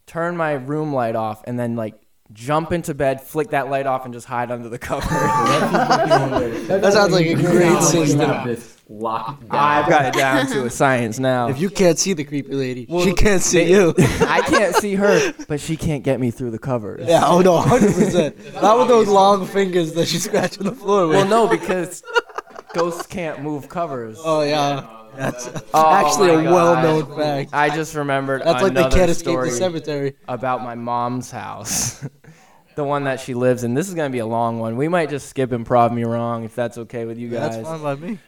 turn 0.06 0.36
my 0.36 0.54
room 0.54 0.94
light 0.94 1.16
off, 1.16 1.44
and 1.46 1.58
then 1.58 1.76
like 1.76 2.02
jump 2.34 2.72
into 2.72 2.94
bed, 2.94 3.22
flick 3.22 3.50
that 3.50 3.70
light 3.70 3.88
off, 3.88 4.06
and 4.06 4.14
just 4.14 4.28
hide 4.28 4.52
under 4.52 4.70
the 4.70 4.78
cover. 4.80 5.08
That 6.70 6.94
sounds 6.94 7.12
like 7.14 7.26
a 7.26 7.34
great 7.36 7.82
system. 7.82 8.48
This 8.48 8.78
locked 8.88 9.42
down. 9.50 9.52
I've 9.52 9.90
got 9.90 10.06
it 10.06 10.14
down 10.14 10.48
to 10.48 10.66
a 10.66 10.70
science 10.70 11.20
now. 11.20 11.50
If 11.50 11.60
you 11.60 11.70
can't 11.70 11.98
see 11.98 12.14
the 12.14 12.24
creepy 12.24 12.54
lady, 12.54 12.86
Well, 12.90 13.04
she 13.04 13.14
can't 13.14 13.42
see 13.42 13.64
they- 13.66 13.72
you. 13.72 13.94
I 14.22 14.42
can't 14.42 14.76
see 14.76 14.96
her, 14.96 15.34
but 15.48 15.60
she 15.60 15.76
can't 15.78 16.04
get 16.04 16.20
me 16.20 16.32
through 16.32 16.52
the 16.52 16.60
covers. 16.60 17.08
yeah, 17.08 17.24
oh 17.26 17.42
no, 17.42 17.58
hundred 17.58 17.94
percent. 17.94 18.54
Not 18.62 18.78
with 18.80 18.88
those 18.88 19.08
long 19.08 19.46
fingers 19.46 19.94
that 19.94 20.08
she's 20.08 20.24
scratching 20.26 20.64
the 20.64 20.72
floor 20.74 21.08
with. 21.08 21.18
Well, 21.18 21.28
no, 21.28 21.48
because 21.48 22.04
ghosts 22.74 23.06
can't 23.08 23.42
move 23.42 23.68
covers. 23.70 24.20
Oh 24.24 24.42
yeah, 24.44 24.88
that's 25.16 25.48
Oh, 25.74 25.90
actually 25.92 26.30
a 26.46 26.52
well-known 26.52 27.18
fact. 27.18 27.52
I 27.54 27.70
just 27.70 27.96
remembered 27.96 28.42
That's 28.44 28.62
like 28.64 28.74
they 28.74 28.80
another 28.82 28.96
can't 28.98 29.12
escape 29.12 29.24
story 29.34 29.50
the 29.50 29.56
cemetery. 29.56 30.16
about 30.28 30.64
my 30.64 30.76
mom's 30.76 31.32
house. 31.32 32.06
the 32.76 32.84
one 32.84 33.04
that 33.06 33.20
she 33.20 33.34
lives 33.34 33.64
in. 33.64 33.74
This 33.74 33.90
is 33.90 33.96
going 33.96 34.10
to 34.10 34.14
be 34.14 34.20
a 34.20 34.26
long 34.26 34.60
one. 34.60 34.78
We 34.78 34.88
might 34.88 35.10
just 35.10 35.30
skip 35.30 35.50
improv 35.52 35.94
me 35.94 36.04
wrong 36.04 36.44
if 36.44 36.56
that's 36.56 36.78
okay 36.78 37.06
with 37.06 37.18
you 37.18 37.30
guys. 37.30 37.56
That's 37.56 37.68
fine 37.68 37.82
by 37.82 37.96
me. 37.96 38.20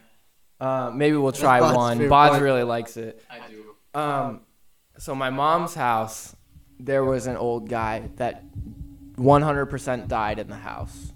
Uh, 0.60 0.92
maybe 0.94 1.18
we'll 1.18 1.32
try 1.32 1.60
Bod's 1.60 1.76
one. 1.76 1.98
favorite 1.98 2.14
Bods 2.16 2.30
part. 2.30 2.42
really 2.44 2.64
likes 2.64 2.98
it. 2.98 3.24
I 3.30 3.40
do. 3.50 4.00
Um, 4.00 4.42
so 4.98 5.16
my 5.16 5.30
mom's 5.32 5.74
house, 5.74 6.36
there 6.80 7.04
was 7.04 7.26
an 7.28 7.36
old 7.38 7.68
guy 7.70 8.10
that 8.18 8.44
100% 9.16 10.08
died 10.08 10.40
in 10.40 10.48
the 10.48 10.56
house. 10.56 11.14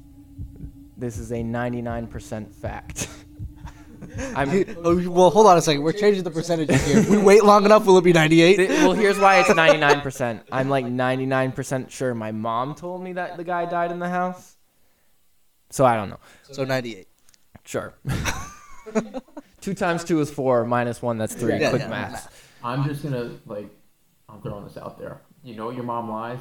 This 0.98 1.18
is 1.18 1.32
a 1.32 1.36
99% 1.44 2.54
fact. 2.56 3.08
I'm 4.36 4.66
oh, 4.84 5.10
well, 5.10 5.30
hold 5.30 5.48
on 5.48 5.58
a 5.58 5.62
second. 5.62 5.84
We're 5.84 5.94
changing 5.94 6.24
the 6.24 6.32
percentages 6.32 6.86
here. 6.86 7.00
If 7.00 7.10
we 7.10 7.18
wait 7.18 7.44
long 7.44 7.66
enough, 7.66 7.86
will 7.86 7.98
it 7.98 8.04
be 8.04 8.14
98? 8.14 8.56
Th- 8.56 8.70
well, 8.70 8.94
here's 8.94 9.20
why 9.20 9.40
it's 9.40 9.50
99%. 9.50 10.42
I'm 10.52 10.70
like 10.70 10.86
99% 10.86 11.90
sure 11.90 12.14
my 12.14 12.32
mom 12.32 12.76
told 12.76 13.04
me 13.04 13.14
that 13.14 13.38
the 13.38 13.44
guy 13.44 13.66
died 13.66 13.92
in 13.92 14.00
the 14.00 14.10
house. 14.10 14.56
So 15.70 15.86
I 15.86 15.96
don't 15.96 16.10
know. 16.10 16.20
So 16.52 16.64
98. 16.64 17.08
Sure. 17.66 17.94
two 19.62 19.74
times 19.74 20.04
two 20.04 20.20
is 20.20 20.30
four, 20.30 20.66
minus 20.66 21.02
one, 21.02 21.18
that's 21.18 21.34
three. 21.34 21.58
Yeah, 21.60 21.72
Quick 21.72 21.82
yeah. 21.84 21.90
maths. 21.90 22.28
I'm 22.64 22.84
just 22.84 23.04
gonna 23.04 23.32
like, 23.46 23.70
I'm 24.30 24.42
throwing 24.42 24.64
this 24.64 24.78
out 24.78 25.00
there. 25.00 25.22
You 25.44 25.56
know 25.56 25.70
your 25.70 25.84
mom 25.84 26.10
lies 26.10 26.40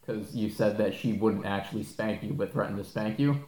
because 0.00 0.34
you 0.34 0.50
said 0.50 0.78
that 0.78 0.94
she 0.94 1.12
wouldn't 1.12 1.46
actually 1.46 1.84
spank 1.84 2.22
you, 2.22 2.32
but 2.32 2.52
threatened 2.52 2.78
to 2.78 2.84
spank 2.84 3.18
you. 3.18 3.44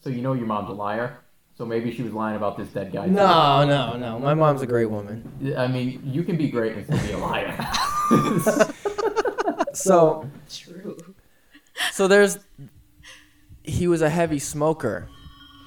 So 0.00 0.10
you 0.10 0.22
know 0.22 0.34
your 0.34 0.46
mom's 0.46 0.70
a 0.70 0.72
liar. 0.72 1.18
So 1.56 1.64
maybe 1.64 1.94
she 1.94 2.02
was 2.02 2.12
lying 2.12 2.36
about 2.36 2.56
this 2.58 2.68
dead 2.68 2.92
guy. 2.92 3.06
No, 3.06 3.64
no, 3.64 3.96
no. 3.96 4.18
My 4.18 4.34
mom's 4.34 4.62
a 4.62 4.66
great 4.66 4.90
woman. 4.90 5.54
I 5.56 5.68
mean, 5.68 6.02
you 6.04 6.24
can 6.24 6.36
be 6.36 6.48
great 6.48 6.76
and 6.76 6.84
still 6.84 7.06
be 7.06 7.12
a 7.12 7.18
liar. 7.18 7.56
So, 9.74 10.30
True. 10.48 10.96
so 11.92 12.06
there's, 12.06 12.38
he 13.64 13.88
was 13.88 14.02
a 14.02 14.08
heavy 14.08 14.38
smoker. 14.38 15.08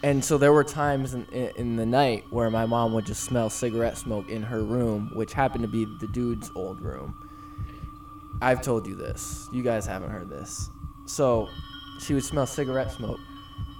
And 0.04 0.24
so 0.24 0.38
there 0.38 0.54
were 0.54 0.64
times 0.64 1.14
in, 1.14 1.26
in, 1.34 1.52
in 1.58 1.76
the 1.76 1.86
night 1.86 2.24
where 2.30 2.50
my 2.50 2.66
mom 2.66 2.94
would 2.94 3.06
just 3.06 3.24
smell 3.24 3.50
cigarette 3.50 3.98
smoke 3.98 4.30
in 4.30 4.44
her 4.44 4.64
room, 4.64 5.12
which 5.16 5.34
happened 5.34 5.64
to 5.64 5.68
be 5.68 5.86
the 6.00 6.08
dude's 6.14 6.50
old 6.56 6.80
room. 6.80 7.14
I've 8.42 8.62
told 8.62 8.88
you 8.88 8.96
this. 8.96 9.48
You 9.52 9.62
guys 9.64 9.86
haven't 9.86 10.12
heard 10.12 10.30
this. 10.30 10.70
So, 11.06 11.50
she 12.00 12.14
would 12.14 12.24
smell 12.24 12.46
cigarette 12.46 12.92
smoke. 12.92 13.20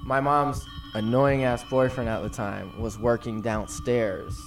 My 0.04 0.20
mom's 0.20 0.66
annoying 0.94 1.44
ass 1.44 1.64
boyfriend 1.64 2.10
at 2.10 2.22
the 2.22 2.30
time 2.30 2.80
was 2.80 2.98
working 2.98 3.42
downstairs 3.42 4.40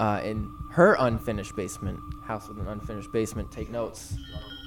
uh, 0.00 0.20
in 0.24 0.50
her 0.70 0.96
unfinished 0.98 1.54
basement 1.56 2.00
house 2.24 2.48
with 2.48 2.58
an 2.58 2.66
unfinished 2.66 3.12
basement. 3.12 3.50
Take 3.52 3.70
notes. 3.70 4.14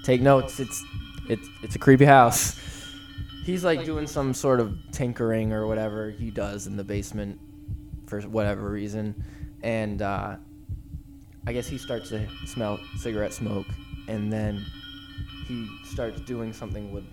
Take 0.04 0.22
notes. 0.22 0.60
It's 0.60 0.84
it's 1.30 1.50
it's 1.62 1.76
a 1.76 1.80
creepy 1.80 2.06
house. 2.06 2.60
He's 3.44 3.64
like 3.64 3.86
doing 3.86 4.08
some 4.08 4.34
sort 4.34 4.60
of 4.60 4.78
tinkering 4.92 5.54
or 5.54 5.68
whatever 5.68 6.12
he 6.12 6.32
does 6.32 6.68
in 6.68 6.76
the 6.76 6.84
basement 6.84 7.40
for 8.06 8.22
whatever 8.22 8.70
reason, 8.70 9.24
and 9.64 10.02
uh, 10.02 10.36
I 11.46 11.54
guess 11.54 11.68
he 11.68 11.78
starts 11.78 12.10
to 12.10 12.28
smell 12.46 12.80
cigarette 12.98 13.34
smoke, 13.34 13.68
and 14.08 14.32
then 14.32 14.66
he 15.48 15.68
starts 15.86 16.20
doing 16.22 16.52
something 16.52 16.92
with 16.92 17.06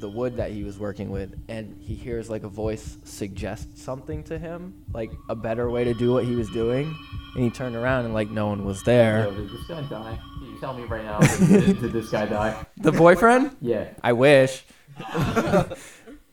the 0.00 0.08
wood 0.08 0.36
that 0.36 0.50
he 0.50 0.62
was 0.64 0.78
working 0.78 1.10
with, 1.10 1.34
and 1.48 1.76
he 1.80 1.94
hears 1.94 2.28
like 2.28 2.42
a 2.44 2.48
voice 2.48 2.98
suggest 3.04 3.78
something 3.78 4.22
to 4.24 4.38
him, 4.38 4.84
like 4.92 5.10
a 5.28 5.34
better 5.34 5.70
way 5.70 5.84
to 5.84 5.94
do 5.94 6.12
what 6.12 6.24
he 6.24 6.34
was 6.34 6.48
doing, 6.50 6.94
and 7.34 7.44
he 7.44 7.50
turned 7.50 7.76
around 7.76 8.04
and 8.04 8.14
like 8.14 8.30
no 8.30 8.46
one 8.48 8.64
was 8.64 8.82
there. 8.82 9.24
Yo, 9.24 9.30
did 9.32 9.50
this 9.50 9.66
guy 9.66 9.80
die? 9.82 10.18
Can 10.38 10.46
you 10.52 10.60
tell 10.60 10.74
me 10.74 10.84
right 10.84 11.04
now? 11.04 11.18
Did, 11.20 11.80
did 11.80 11.92
this 11.92 12.10
guy 12.10 12.26
die? 12.26 12.64
The 12.76 12.92
boyfriend? 12.92 13.56
Yeah. 13.60 13.88
I 14.02 14.12
wish. 14.12 14.64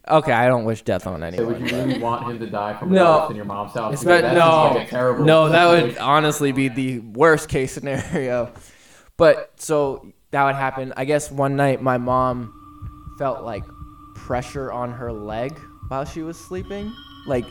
okay, 0.07 0.31
I 0.31 0.47
don't 0.47 0.65
wish 0.65 0.81
death 0.81 1.07
on 1.07 1.19
So 1.21 1.25
anyone. 1.25 1.47
would 1.47 1.71
you 1.71 1.77
really 1.77 1.99
want 1.99 2.29
him 2.29 2.39
to 2.39 2.47
die 2.47 2.77
from 2.77 2.91
No. 2.91 3.27
in 3.29 3.35
your 3.35 3.45
mom's 3.45 3.73
house? 3.73 3.93
It's 3.93 4.03
not- 4.03 4.23
no, 4.33 4.73
like 4.77 4.87
a 4.87 4.89
terrible 4.89 5.25
no, 5.25 5.49
that 5.49 5.65
would 5.67 5.97
honestly 5.97 6.51
be 6.51 6.67
the 6.67 6.99
worst 6.99 7.49
case 7.49 7.71
scenario. 7.73 8.51
But 9.15 9.51
so 9.57 10.11
that 10.31 10.43
would 10.43 10.55
happen. 10.55 10.91
I 10.97 11.05
guess 11.05 11.29
one 11.31 11.55
night 11.55 11.83
my 11.83 11.99
mom 11.99 12.51
felt 13.23 13.45
like 13.45 13.63
pressure 14.15 14.69
on 14.69 14.91
her 14.91 15.09
leg 15.13 15.57
while 15.87 16.03
she 16.03 16.21
was 16.23 16.35
sleeping. 16.37 16.93
Like 17.25 17.45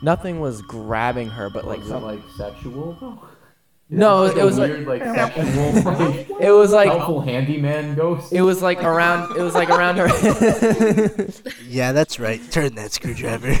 nothing 0.00 0.38
was 0.38 0.62
grabbing 0.62 1.28
her, 1.28 1.50
but 1.50 1.64
like 1.66 1.80
Was 1.80 1.88
some, 1.88 2.04
like 2.04 2.20
sexual? 2.36 2.96
though? 3.00 3.18
No, 3.90 4.22
Is 4.22 4.36
it 4.36 4.42
was 4.44 4.56
a 4.56 4.62
like- 4.62 4.70
weird, 4.70 4.86
like 4.86 5.02
sexual, 5.04 5.72
like, 5.92 6.30
it 6.40 6.50
was 6.50 6.72
like 6.72 6.88
helpful 6.88 7.20
handyman 7.20 7.94
ghost. 7.94 8.32
it 8.32 8.40
was 8.40 8.62
like 8.62 8.82
around 8.82 9.36
it 9.36 9.42
was 9.42 9.54
like 9.54 9.68
around 9.68 9.98
her 9.98 10.08
Yeah, 11.68 11.92
that's 11.92 12.18
right. 12.18 12.40
Turn 12.50 12.76
that 12.76 12.92
screwdriver. 12.92 13.54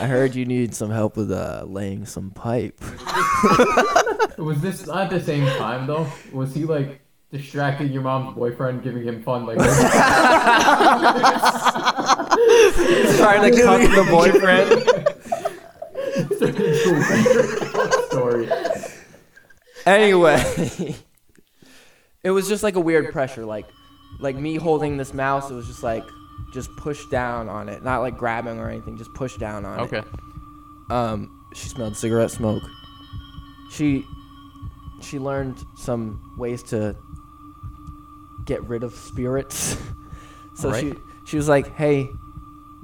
I 0.00 0.06
heard 0.06 0.34
you 0.34 0.46
need 0.46 0.74
some 0.74 0.90
help 0.90 1.16
with 1.18 1.30
uh, 1.30 1.64
laying 1.66 2.06
some 2.06 2.30
pipe. 2.30 2.80
Was 4.38 4.60
this 4.62 4.88
at 4.88 5.10
the 5.10 5.20
same 5.20 5.46
time 5.58 5.86
though? 5.86 6.06
Was 6.32 6.54
he 6.54 6.64
like 6.64 6.99
distracting 7.32 7.92
your 7.92 8.02
mom's 8.02 8.34
boyfriend, 8.34 8.82
giving 8.82 9.02
him 9.04 9.22
fun 9.22 9.46
like? 9.46 9.58
He's 12.76 13.16
Trying 13.18 13.52
to 13.52 13.62
cut 13.62 13.80
the 13.94 14.04
boyfriend. 14.10 14.68
story. 18.10 18.48
Anyway, 19.86 20.94
it 22.22 22.30
was 22.30 22.48
just 22.48 22.62
like 22.62 22.76
a 22.76 22.80
weird 22.80 23.12
pressure, 23.12 23.44
like 23.44 23.66
like 24.20 24.36
me 24.36 24.56
holding 24.56 24.96
this 24.96 25.14
mouse. 25.14 25.50
It 25.50 25.54
was 25.54 25.66
just 25.66 25.82
like 25.82 26.04
just 26.52 26.68
push 26.76 27.04
down 27.06 27.48
on 27.48 27.68
it, 27.68 27.82
not 27.84 28.00
like 28.00 28.16
grabbing 28.16 28.58
or 28.58 28.68
anything, 28.68 28.96
just 28.98 29.12
push 29.14 29.36
down 29.36 29.64
on 29.64 29.80
Okay. 29.80 29.98
it. 29.98 30.04
Okay. 30.04 30.08
Um, 30.90 31.30
she 31.54 31.68
smelled 31.68 31.96
cigarette 31.96 32.30
smoke. 32.30 32.62
She 33.70 34.04
she 35.00 35.18
learned 35.18 35.58
some 35.76 36.34
ways 36.38 36.62
to 36.64 36.94
get 38.46 38.62
rid 38.64 38.82
of 38.82 38.94
spirits. 38.94 39.76
so 40.56 40.68
Alright. 40.68 40.82
she 40.82 40.94
she 41.26 41.36
was 41.36 41.48
like, 41.48 41.74
"Hey, 41.76 42.06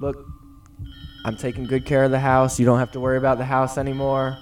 look, 0.01 0.17
I'm 1.25 1.37
taking 1.37 1.65
good 1.67 1.85
care 1.87 2.05
of 2.05 2.11
the 2.11 2.21
house. 2.21 2.59
You 2.59 2.67
don't 2.67 2.79
have 2.79 2.93
to 2.93 3.01
worry 3.01 3.19
about 3.19 3.39
the 3.39 3.45
house 3.45 3.79
anymore. 3.79 4.39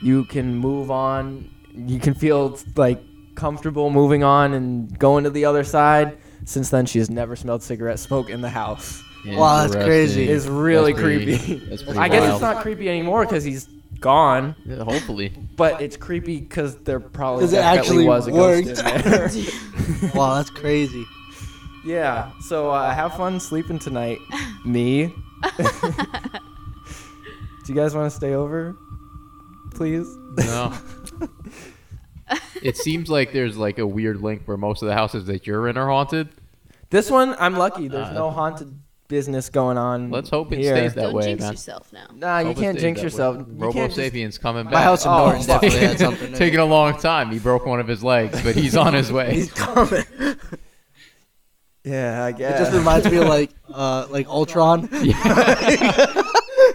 You 0.00 0.24
can 0.24 0.54
move 0.54 0.90
on. 0.90 1.50
You 1.74 1.98
can 1.98 2.14
feel 2.14 2.58
like 2.76 3.00
comfortable 3.34 3.90
moving 3.90 4.22
on 4.24 4.52
and 4.54 4.96
going 4.98 5.24
to 5.24 5.30
the 5.30 5.44
other 5.44 5.64
side." 5.64 6.18
Since 6.44 6.70
then, 6.70 6.86
she 6.86 6.98
has 7.00 7.10
never 7.10 7.36
smelled 7.36 7.62
cigarette 7.62 7.98
smoke 7.98 8.30
in 8.30 8.40
the 8.40 8.48
house. 8.48 9.02
Wow, 9.26 9.66
that's 9.66 9.74
crazy. 9.84 10.28
It's 10.28 10.46
really 10.46 10.92
That's 10.92 11.02
pretty- 11.02 11.36
creepy. 11.38 11.54
that's 11.68 11.82
I 11.88 12.08
guess 12.08 12.20
wild. 12.22 12.32
it's 12.34 12.40
not 12.40 12.62
creepy 12.62 12.88
anymore 12.88 13.26
because 13.26 13.44
he's 13.44 13.68
gone. 14.00 14.54
Yeah, 14.64 14.84
hopefully. 14.84 15.32
But 15.56 15.80
it's 15.80 15.96
creepy 15.96 16.40
because 16.40 16.76
there 16.80 17.00
probably 17.00 17.44
'Cause 17.44 17.52
it 17.52 17.56
definitely 17.56 17.78
actually 17.80 18.06
was 18.06 18.26
a 18.26 18.30
ghost 18.30 18.68
in 18.84 19.02
there. 19.02 20.10
wow, 20.14 20.34
that's 20.36 20.50
crazy. 20.50 21.04
yeah. 21.84 22.30
So 22.48 22.70
uh, 22.70 22.92
have 22.94 23.14
fun 23.16 23.40
sleeping 23.40 23.78
tonight, 23.78 24.18
me. 24.64 25.12
Do 27.64 27.74
you 27.74 27.74
guys 27.74 27.94
want 27.94 28.10
to 28.10 28.16
stay 28.16 28.34
over, 28.34 28.76
please? 29.74 30.06
No. 30.38 30.72
it 32.62 32.76
seems 32.76 33.08
like 33.10 33.32
there's 33.32 33.56
like 33.56 33.78
a 33.78 33.86
weird 33.86 34.20
link 34.22 34.42
where 34.46 34.56
most 34.56 34.82
of 34.82 34.88
the 34.88 34.94
houses 34.94 35.26
that 35.26 35.46
you're 35.46 35.68
in 35.68 35.76
are 35.76 35.88
haunted. 35.88 36.28
This 36.90 37.10
one, 37.10 37.36
I'm 37.38 37.54
lucky. 37.56 37.88
There's 37.88 38.08
Uh, 38.08 38.12
no 38.12 38.30
haunted 38.30 38.74
business 39.08 39.48
going 39.50 39.76
on. 39.78 40.10
Let's 40.10 40.28
hope 40.30 40.52
it 40.52 40.58
here. 40.60 40.76
stays 40.76 40.94
that 40.94 41.02
Don't 41.02 41.14
way, 41.14 41.24
jinx 41.24 41.42
man. 41.42 41.52
yourself 41.52 41.92
now. 41.92 42.06
Nah, 42.14 42.38
you 42.40 42.46
Hope 42.48 42.56
it 42.58 42.60
can't 42.60 42.78
stays 42.78 42.82
jinx 42.82 43.00
that 43.00 43.02
way. 43.02 43.06
yourself. 43.06 43.36
You 43.38 43.44
Robo 43.54 43.72
can't 43.72 43.90
just- 43.92 43.96
Sapiens 43.96 44.38
coming 44.38 44.64
back. 44.64 44.72
My 44.74 44.82
house 44.82 45.04
in 45.04 45.10
Oh, 45.10 45.32
definitely 45.46 45.78
had 45.80 45.98
something. 45.98 46.28
in 46.28 46.34
it. 46.34 46.38
Taking 46.38 46.60
a 46.60 46.64
long 46.64 46.96
time. 46.98 47.30
He 47.30 47.38
broke 47.38 47.66
one 47.66 47.80
of 47.80 47.88
his 47.88 48.04
legs, 48.04 48.40
but 48.42 48.54
he's 48.54 48.76
on 48.76 48.94
his 48.94 49.10
way. 49.10 49.34
He's 49.36 49.52
coming. 49.52 50.04
Yeah, 51.84 52.24
I 52.24 52.32
guess. 52.32 52.40
It 52.40 52.58
guess. 52.58 52.58
just 52.68 52.76
reminds 52.78 53.10
me 53.10 53.16
of 53.18 53.28
like 53.28 53.50
uh 53.72 54.06
like 54.10 54.26
Ultron. 54.28 54.88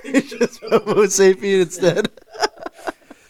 it's 0.04 0.30
just 0.32 0.60
Homo 0.62 1.04
sapien 1.06 1.62
instead. 1.62 2.08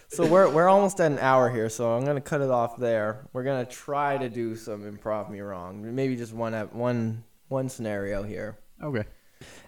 So 0.08 0.26
we're 0.26 0.48
we're 0.50 0.70
almost 0.70 1.02
at 1.02 1.12
an 1.12 1.20
hour 1.20 1.50
here, 1.50 1.68
so 1.70 1.92
I'm 1.94 2.06
gonna 2.06 2.22
cut 2.22 2.40
it 2.42 2.50
off 2.52 2.78
there. 2.78 3.28
We're 3.34 3.44
gonna 3.44 3.66
try 3.66 4.18
to 4.18 4.30
do 4.30 4.56
some 4.56 4.84
improv 4.90 5.30
me 5.30 5.42
wrong, 5.42 5.94
maybe 5.96 6.16
just 6.16 6.32
one 6.32 6.54
ep- 6.54 6.74
one 6.74 7.24
one 7.50 7.68
scenario 7.68 8.24
here. 8.24 8.56
Okay. 8.84 9.04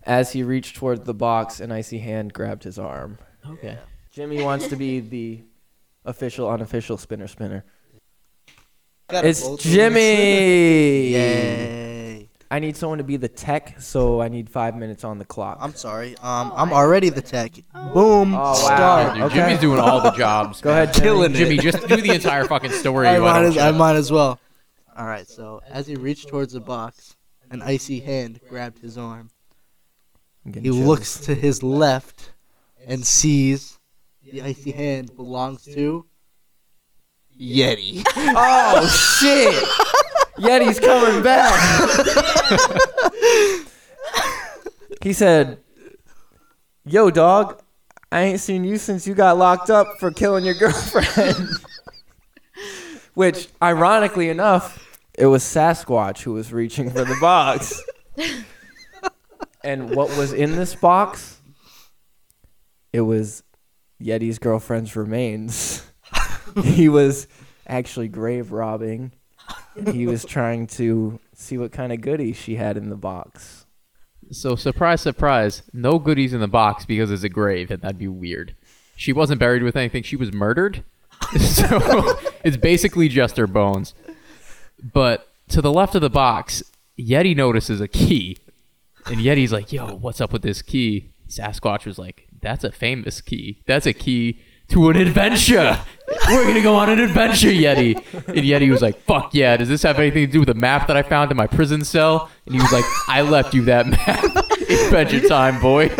As 0.03 0.31
he 0.33 0.43
reached 0.43 0.75
toward 0.75 1.05
the 1.05 1.13
box, 1.13 1.59
an 1.59 1.71
icy 1.71 1.99
hand 1.99 2.33
grabbed 2.33 2.63
his 2.63 2.77
arm. 2.77 3.17
Okay. 3.47 3.77
Jimmy 4.11 4.41
wants 4.43 4.67
to 4.67 4.75
be 4.75 4.99
the 4.99 5.41
official 6.05 6.49
unofficial 6.49 6.97
spinner 6.97 7.27
spinner. 7.27 7.65
Got 9.09 9.25
It's 9.25 9.41
both 9.41 9.59
Jimmy. 9.61 11.09
Yay! 11.11 12.29
I 12.51 12.59
need 12.59 12.77
someone 12.77 12.99
to 12.99 13.03
be 13.03 13.17
the 13.17 13.27
tech, 13.27 13.81
so 13.81 14.21
I 14.21 14.27
need 14.29 14.49
five 14.49 14.75
minutes 14.75 15.03
on 15.03 15.17
the 15.17 15.25
clock. 15.25 15.57
I'm 15.59 15.73
sorry. 15.73 16.15
Um, 16.19 16.53
I'm 16.55 16.71
already 16.71 17.09
the 17.09 17.21
tech. 17.21 17.53
Boom. 17.93 18.33
Oh, 18.33 18.37
wow. 18.37 18.53
Start. 18.53 19.13
Dude, 19.15 19.23
Okay. 19.23 19.35
Jimmy's 19.35 19.59
doing 19.59 19.79
all 19.79 19.99
the 20.01 20.11
jobs. 20.17 20.61
Go 20.61 20.69
ahead, 20.71 20.93
Killing 20.93 21.33
Jimmy. 21.33 21.55
it. 21.55 21.61
Jimmy, 21.61 21.71
just 21.71 21.87
do 21.87 21.97
the 22.01 22.13
entire 22.13 22.45
fucking 22.45 22.71
story. 22.83 23.07
I 23.07 23.19
why 23.19 23.33
might, 23.33 23.39
don't 23.39 23.49
as, 23.49 23.55
you? 23.55 23.61
I 23.61 23.71
might 23.71 23.95
as 23.95 24.11
well. 24.11 24.39
All 24.95 25.05
right. 25.07 25.27
So 25.27 25.61
as 25.69 25.87
he 25.87 25.95
reached 25.95 26.29
towards 26.29 26.53
the 26.53 26.59
box, 26.61 27.14
an 27.51 27.61
icy 27.61 27.99
hand 27.99 28.39
grabbed 28.49 28.79
his 28.79 28.97
arm. 28.97 29.29
He 30.45 30.61
chills. 30.61 30.77
looks 30.77 31.19
to 31.21 31.35
his 31.35 31.63
left 31.63 32.33
and 32.85 33.05
sees 33.05 33.79
the 34.23 34.41
icy 34.41 34.71
hand 34.71 35.15
belongs 35.15 35.63
to 35.65 36.05
Yeti. 37.39 38.03
Oh 38.37 38.87
shit! 38.87 39.53
Yeti's 40.37 40.79
coming 40.79 41.21
back. 41.23 41.53
he 45.01 45.13
said, 45.13 45.59
"Yo, 46.85 47.09
dog, 47.09 47.61
I 48.11 48.21
ain't 48.21 48.39
seen 48.39 48.63
you 48.63 48.77
since 48.77 49.07
you 49.07 49.13
got 49.13 49.37
locked 49.37 49.69
up 49.69 49.99
for 49.99 50.11
killing 50.11 50.45
your 50.45 50.55
girlfriend." 50.55 51.49
Which, 53.13 53.47
ironically 53.61 54.29
enough, 54.29 54.84
it 55.17 55.27
was 55.27 55.43
Sasquatch 55.43 56.21
who 56.21 56.33
was 56.33 56.51
reaching 56.51 56.89
for 56.89 57.03
the 57.03 57.17
box. 57.21 57.81
and 59.63 59.95
what 59.95 60.15
was 60.17 60.33
in 60.33 60.55
this 60.55 60.75
box? 60.75 61.39
It 62.91 63.01
was 63.01 63.43
Yeti's 64.01 64.39
girlfriend's 64.39 64.95
remains. 64.95 65.85
he 66.63 66.89
was 66.89 67.27
actually 67.67 68.07
grave 68.07 68.51
robbing. 68.51 69.11
And 69.75 69.89
he 69.89 70.07
was 70.07 70.23
trying 70.25 70.67
to 70.67 71.19
see 71.33 71.57
what 71.57 71.71
kind 71.71 71.91
of 71.91 72.01
goodies 72.01 72.37
she 72.37 72.55
had 72.55 72.77
in 72.77 72.89
the 72.89 72.95
box. 72.95 73.65
So 74.31 74.55
surprise, 74.55 75.01
surprise, 75.01 75.63
no 75.71 75.99
goodies 75.99 76.33
in 76.33 76.39
the 76.39 76.47
box 76.47 76.85
because 76.85 77.11
it's 77.11 77.23
a 77.23 77.29
grave, 77.29 77.69
and 77.69 77.81
that'd 77.81 77.97
be 77.97 78.07
weird. 78.07 78.55
She 78.95 79.13
wasn't 79.13 79.39
buried 79.39 79.61
with 79.61 79.75
anything; 79.75 80.03
she 80.03 80.15
was 80.15 80.33
murdered. 80.33 80.83
so 81.39 82.17
it's 82.43 82.57
basically 82.57 83.07
just 83.07 83.37
her 83.37 83.47
bones. 83.47 83.93
But 84.81 85.27
to 85.49 85.61
the 85.61 85.71
left 85.71 85.95
of 85.95 86.01
the 86.01 86.09
box, 86.09 86.63
Yeti 86.99 87.35
notices 87.35 87.81
a 87.81 87.87
key, 87.87 88.37
and 89.05 89.17
Yeti's 89.17 89.51
like, 89.51 89.71
"Yo, 89.71 89.95
what's 89.95 90.21
up 90.21 90.33
with 90.33 90.41
this 90.41 90.61
key?" 90.61 91.11
Sasquatch 91.27 91.85
was 91.85 91.97
like, 91.97 92.27
"That's 92.41 92.63
a 92.63 92.71
famous 92.71 93.21
key. 93.21 93.63
That's 93.65 93.85
a 93.85 93.93
key 93.93 94.39
to 94.69 94.89
an 94.89 94.97
adventure." 94.97 95.79
we're 96.27 96.47
gonna 96.47 96.61
go 96.61 96.75
on 96.75 96.89
an 96.89 96.99
adventure, 96.99 97.49
Yeti. 97.49 97.95
And 98.27 98.37
Yeti 98.37 98.69
was 98.69 98.81
like, 98.81 98.99
fuck 99.01 99.33
yeah. 99.33 99.57
Does 99.57 99.69
this 99.69 99.83
have 99.83 99.99
anything 99.99 100.25
to 100.25 100.31
do 100.31 100.39
with 100.39 100.47
the 100.47 100.53
map 100.53 100.87
that 100.87 100.97
I 100.97 101.03
found 101.03 101.31
in 101.31 101.37
my 101.37 101.47
prison 101.47 101.83
cell? 101.83 102.29
And 102.45 102.55
he 102.55 102.61
was 102.61 102.71
like, 102.71 102.85
I 103.07 103.21
left 103.21 103.53
you 103.53 103.63
that 103.65 103.87
map. 103.87 104.23
Adventure 104.85 105.27
time, 105.27 105.59
boy. 105.59 105.91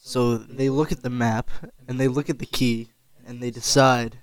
So 0.00 0.36
they 0.36 0.68
look 0.68 0.92
at 0.92 1.02
the 1.02 1.10
map 1.10 1.50
and 1.88 1.98
they 1.98 2.08
look 2.08 2.28
at 2.28 2.38
the 2.38 2.46
key 2.46 2.88
and 3.26 3.40
they 3.40 3.50
decide 3.50 4.18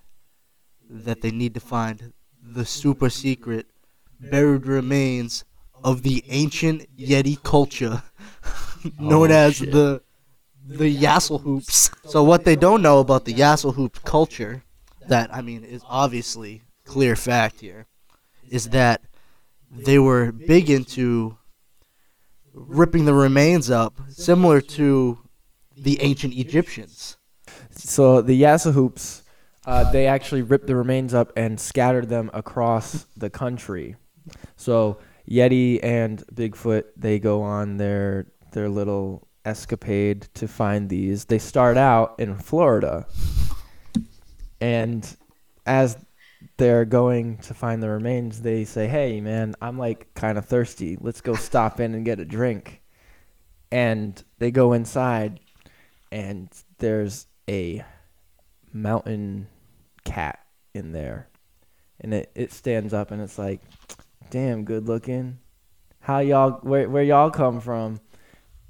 that 0.89 1.21
they 1.21 1.31
need 1.31 1.53
to 1.53 1.59
find 1.59 2.13
the 2.41 2.65
super 2.65 3.09
secret 3.09 3.67
buried 4.20 4.65
remains 4.65 5.43
of 5.84 6.03
the 6.03 6.24
ancient 6.28 6.86
Yeti 6.97 7.41
culture 7.41 8.03
known 8.99 9.32
Oh, 9.32 9.36
as 9.36 9.55
shit. 9.57 9.72
the 9.72 10.01
the 10.65 10.95
Yassel 10.95 11.41
hoops. 11.41 11.89
So 12.05 12.24
what 12.24 12.45
they 12.45 12.55
don't 12.55 12.82
know 12.84 12.99
about 12.99 13.26
the 13.26 13.34
Yassel 13.34 13.74
hoop 13.74 14.03
culture 14.03 14.63
that 15.07 15.34
I 15.34 15.41
mean 15.41 15.63
is 15.63 15.82
obviously 15.88 16.61
clear 16.86 17.15
fact 17.15 17.61
here 17.61 17.88
is 18.49 18.70
that 18.70 19.01
they 19.72 19.97
were 19.97 20.32
big 20.32 20.70
into 20.70 21.38
ripping 22.53 23.05
the 23.05 23.13
remains 23.13 23.70
up 23.72 23.99
similar 24.09 24.59
to 24.61 25.20
the 25.78 26.01
ancient 26.01 26.34
Egyptians. 26.36 27.17
So 27.72 28.22
the 28.22 28.39
Yassa 28.39 28.74
hoops, 28.74 29.24
uh, 29.65 29.89
they 29.91 30.07
actually 30.07 30.41
ripped 30.41 30.67
the 30.67 30.76
remains 30.76 31.13
up 31.13 31.32
and 31.38 31.59
scattered 31.59 32.09
them 32.09 32.30
across 32.34 33.05
the 33.15 33.30
country. 33.30 33.95
So 34.55 34.99
Yeti 35.30 35.80
and 35.84 36.23
Bigfoot, 36.34 36.86
they 36.97 37.19
go 37.19 37.41
on 37.41 37.77
their 37.77 38.27
their 38.51 38.69
little 38.69 39.27
escapade 39.45 40.27
to 40.34 40.47
find 40.47 40.89
these. 40.89 41.25
They 41.25 41.39
start 41.39 41.77
out 41.77 42.15
in 42.19 42.36
Florida, 42.36 43.05
and 44.59 45.05
as 45.65 45.97
they're 46.57 46.86
going 46.86 47.38
to 47.38 47.53
find 47.53 47.84
the 47.84 47.89
remains, 47.89 48.41
they 48.41 48.65
say, 48.65 48.88
"Hey, 48.88 49.21
man, 49.21 49.55
I'm 49.61 49.77
like 49.77 50.13
kind 50.13 50.38
of 50.38 50.45
thirsty. 50.45 50.97
Let's 50.99 51.21
go 51.21 51.36
stop 51.36 51.80
in 51.80 51.93
and 51.93 52.05
get 52.05 52.19
a 52.19 52.25
drink." 52.25 52.82
And 53.71 54.21
they 54.39 54.49
go 54.49 54.73
inside, 54.73 55.39
and 56.11 56.49
there's 56.80 57.27
a 57.47 57.84
mountain 58.73 59.47
cat 60.05 60.39
in 60.73 60.91
there 60.91 61.30
and 62.01 62.13
it, 62.13 62.32
it 62.36 62.51
stands 62.51 62.93
up 62.93 63.11
and 63.11 63.21
it's 63.21 63.38
like 63.38 63.61
damn 64.30 64.63
good 64.63 64.88
looking. 64.88 65.39
How 65.99 66.19
y'all 66.19 66.59
where, 66.61 66.89
where 66.89 67.03
y'all 67.03 67.32
come 67.32 67.59
from? 67.59 67.99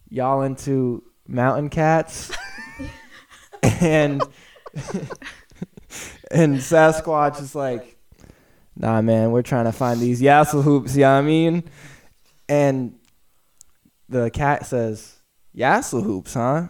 Y'all 0.10 0.42
into 0.42 1.04
mountain 1.28 1.70
cats? 1.70 2.32
And 3.82 4.22
and 6.32 6.58
sasquatch 6.58 7.42
is 7.42 7.56
like 7.56 7.98
nah 8.76 9.02
man 9.02 9.32
we're 9.32 9.42
trying 9.42 9.66
to 9.66 9.72
find 9.72 10.00
these 10.00 10.22
yassel 10.22 10.64
hoops 10.64 10.96
you 10.96 11.02
know 11.02 11.14
what 11.14 11.20
i 11.20 11.22
mean? 11.22 11.64
And 12.48 12.98
the 14.08 14.30
cat 14.30 14.66
says 14.66 15.18
yassel 15.56 16.04
hoops 16.04 16.36
huh? 16.36 16.68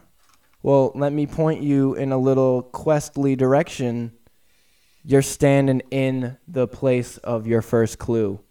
Well, 0.62 0.92
let 0.94 1.14
me 1.14 1.26
point 1.26 1.62
you 1.62 1.96
in 1.96 2.12
a 2.12 2.18
little 2.18 2.64
questly 2.74 3.38
direction. 3.38 4.12
You're 5.06 5.22
standing 5.22 5.82
in 5.90 6.38
the 6.48 6.68
place 6.68 7.18
of 7.18 7.48
your 7.48 7.62
first 7.62 7.98
clue. 7.98 8.42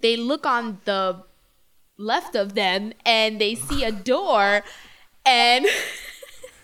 They 0.00 0.16
look 0.16 0.46
on 0.46 0.80
the 0.84 1.24
left 1.98 2.34
of 2.34 2.54
them 2.54 2.92
and 3.04 3.40
they 3.40 3.54
see 3.54 3.84
a 3.84 3.92
door 3.92 4.62
and 5.24 5.66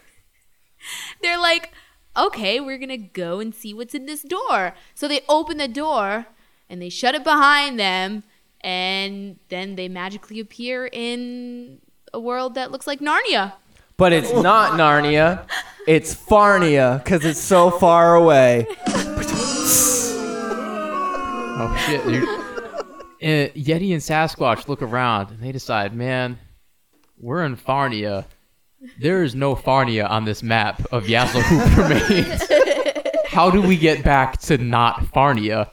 they're 1.22 1.41
like, 1.41 1.70
okay, 2.16 2.61
we're 2.61 2.78
going 2.78 2.89
to 2.89 2.97
go 2.99 3.41
and 3.41 3.55
see 3.55 3.72
what's 3.72 3.95
in 3.95 4.07
this 4.07 4.22
door. 4.22 4.74
So 4.95 5.09
they 5.09 5.20
open 5.28 5.57
the 5.57 5.68
door 5.68 6.26
and 6.68 6.80
they 6.80 6.89
shut 6.89 7.14
it 7.14 7.24
behind 7.24 7.78
them 7.78 8.24
and 8.61 9.39
then 9.49 9.76
they 9.76 9.89
magically 9.89 10.39
appear 10.39 10.89
in 10.93 11.80
a 12.12 12.20
world 12.20 12.55
that 12.55 12.70
looks 12.70 12.87
like 12.87 13.01
Narnia. 13.01 13.55
But 13.97 14.12
it's 14.12 14.30
oh 14.30 14.43
not 14.43 14.78
Narnia. 14.78 15.47
It's 15.87 16.14
Farnia 16.14 17.03
because 17.03 17.24
it's 17.24 17.41
so 17.41 17.70
far 17.70 18.14
away. 18.14 18.66
Oh 21.55 21.76
shit, 21.87 22.05
dude. 22.07 22.41
Uh, 23.23 23.49
Yeti 23.55 23.93
and 23.93 24.03
Sasquatch 24.03 24.66
look 24.66 24.83
around 24.83 25.31
and 25.31 25.41
they 25.41 25.53
decide, 25.53 25.95
man, 25.95 26.39
we're 27.20 27.45
in 27.45 27.57
Farnia. 27.57 28.25
There 28.99 29.23
is 29.23 29.37
no 29.37 29.55
Farnia 29.55 30.11
on 30.11 30.25
this 30.25 30.43
map 30.43 30.81
of 30.91 31.05
Yassel 31.05 31.41
Hoop 31.43 31.77
remains. 31.77 32.43
How 33.27 33.49
do 33.49 33.62
we 33.62 33.77
get 33.77 34.03
back 34.03 34.41
to 34.43 34.59
not 34.59 35.01
Farnia? 35.05 35.70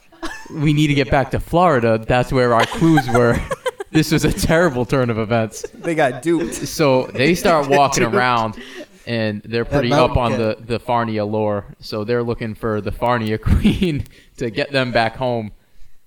We 0.54 0.74
need 0.74 0.88
to 0.88 0.94
get 0.94 1.10
back 1.10 1.32
to 1.32 1.40
Florida. 1.40 1.98
That's 1.98 2.32
where 2.32 2.54
our 2.54 2.66
clues 2.66 3.08
were. 3.10 3.36
this 3.92 4.12
was 4.12 4.26
a 4.26 4.32
terrible 4.32 4.86
turn 4.86 5.10
of 5.10 5.18
events. 5.18 5.66
They 5.74 5.96
got 5.96 6.22
duped. 6.22 6.54
So 6.54 7.08
they 7.08 7.34
start 7.36 7.68
walking 7.68 8.04
around, 8.04 8.62
and 9.06 9.42
they're 9.42 9.66
pretty 9.66 9.92
up 9.92 10.18
on 10.18 10.34
the 10.34 10.58
the 10.60 10.80
Farnia 10.80 11.30
lore. 11.30 11.66
So 11.80 12.04
they're 12.04 12.24
looking 12.24 12.56
for 12.56 12.80
the 12.80 12.92
Farnia 12.92 13.42
queen 13.60 14.06
to 14.38 14.50
get 14.50 14.72
them 14.72 14.92
back 14.92 15.16
home, 15.16 15.52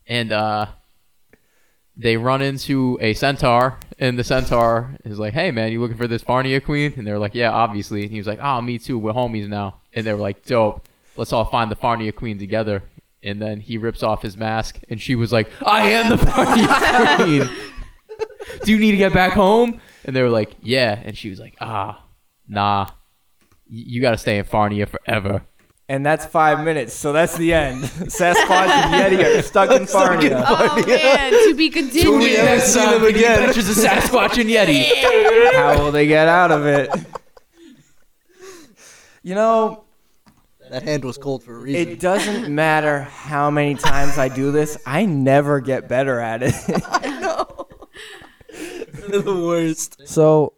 and 0.06 0.32
uh, 0.32 0.66
they 2.02 2.16
run 2.16 2.42
into 2.42 2.98
a 3.00 3.14
centaur, 3.14 3.78
and 3.98 4.18
the 4.18 4.24
centaur 4.24 4.96
is 5.04 5.18
like, 5.18 5.34
"Hey 5.34 5.50
man, 5.50 5.72
you 5.72 5.80
looking 5.80 5.96
for 5.96 6.06
this 6.06 6.22
Farnia 6.22 6.62
queen?" 6.62 6.92
And 6.96 7.06
they're 7.06 7.18
like, 7.18 7.34
"Yeah, 7.34 7.50
obviously." 7.50 8.02
And 8.02 8.10
he 8.10 8.18
was 8.18 8.26
like, 8.26 8.40
"Oh, 8.42 8.60
me 8.60 8.78
too. 8.78 8.98
We're 8.98 9.12
homies 9.12 9.48
now." 9.48 9.80
And 9.94 10.06
they 10.06 10.12
were 10.12 10.20
like, 10.20 10.44
"Dope. 10.44 10.86
Let's 11.16 11.32
all 11.32 11.44
find 11.44 11.70
the 11.70 11.76
Farnia 11.76 12.14
queen 12.14 12.38
together." 12.38 12.82
And 13.22 13.40
then 13.40 13.60
he 13.60 13.78
rips 13.78 14.02
off 14.02 14.22
his 14.22 14.36
mask, 14.36 14.80
and 14.88 15.00
she 15.00 15.14
was 15.14 15.32
like, 15.32 15.48
"I 15.64 15.90
am 15.90 16.10
the 16.10 16.16
Farnia 16.16 17.16
queen." 17.16 17.48
do 18.64 18.72
you 18.72 18.78
need 18.78 18.92
to 18.92 18.96
get 18.96 19.12
back 19.12 19.32
home? 19.32 19.80
And 20.04 20.14
they 20.14 20.22
were 20.22 20.30
like, 20.30 20.54
yeah. 20.62 21.00
And 21.04 21.16
she 21.16 21.30
was 21.30 21.38
like, 21.38 21.56
ah, 21.60 22.04
nah. 22.48 22.88
You 23.68 24.02
got 24.02 24.10
to 24.10 24.18
stay 24.18 24.38
in 24.38 24.44
Farnia 24.44 24.88
forever. 24.88 25.42
And 25.92 26.06
that's 26.06 26.24
five 26.24 26.64
minutes, 26.64 26.94
so 26.94 27.12
that's 27.12 27.36
the 27.36 27.52
end. 27.52 27.82
Sasquatch 27.84 28.66
and 28.70 28.94
Yeti 29.18 29.38
are 29.38 29.42
stuck 29.42 29.70
in 29.72 29.82
Farnia. 29.82 30.42
Oh 30.48 30.82
man, 30.86 31.32
to 31.32 31.54
be 31.54 31.68
continued. 31.68 32.30
Yeah. 32.30 32.44
Next 32.46 32.72
see 32.72 32.80
time, 32.80 32.92
them 32.92 33.02
the 33.02 33.08
again. 33.08 33.40
Adventures 33.40 33.68
of 33.68 33.76
Sasquatch 33.76 34.38
and 34.40 34.48
Yeti. 34.48 35.52
How 35.54 35.84
will 35.84 35.92
they 35.92 36.06
get 36.06 36.28
out 36.28 36.50
of 36.50 36.64
it? 36.64 36.88
You 39.22 39.34
know, 39.34 39.84
That 40.70 40.82
hand 40.82 41.04
was 41.04 41.18
cold 41.18 41.42
for 41.44 41.56
a 41.56 41.58
reason. 41.58 41.86
it 41.92 42.00
doesn't 42.00 42.48
matter 42.54 43.02
how 43.02 43.50
many 43.50 43.74
times 43.74 44.16
I 44.16 44.28
do 44.28 44.50
this, 44.50 44.78
I 44.86 45.04
never 45.04 45.60
get 45.60 45.88
better 45.90 46.18
at 46.20 46.42
it. 46.42 46.54
They're 49.10 49.20
the 49.20 49.44
worst. 49.46 50.08
so, 50.08 50.54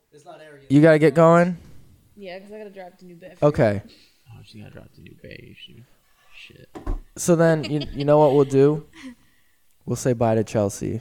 you 0.68 0.80
got 0.80 0.93
to 0.93 1.01
get 1.01 1.14
going? 1.14 1.57
Yeah, 2.16 2.39
because 2.39 2.53
I 2.53 2.59
gotta 2.59 2.70
drive 2.70 2.97
to 2.99 3.05
New 3.05 3.16
Bedford. 3.16 3.45
Okay. 3.45 3.82
Oh, 4.30 4.41
she 4.45 4.61
got 4.61 4.72
dropped 4.72 4.93
a 4.93 4.93
new 4.93 4.93
beige. 5.29 5.70
Shit. 6.37 6.68
So 7.16 7.37
then, 7.37 7.64
you, 7.64 7.83
you 7.93 8.05
know 8.05 8.18
what 8.18 8.35
we'll 8.35 8.45
do? 8.45 8.87
We'll 9.87 9.97
say 9.97 10.12
bye 10.12 10.35
to 10.35 10.45
Chelsea. 10.45 11.01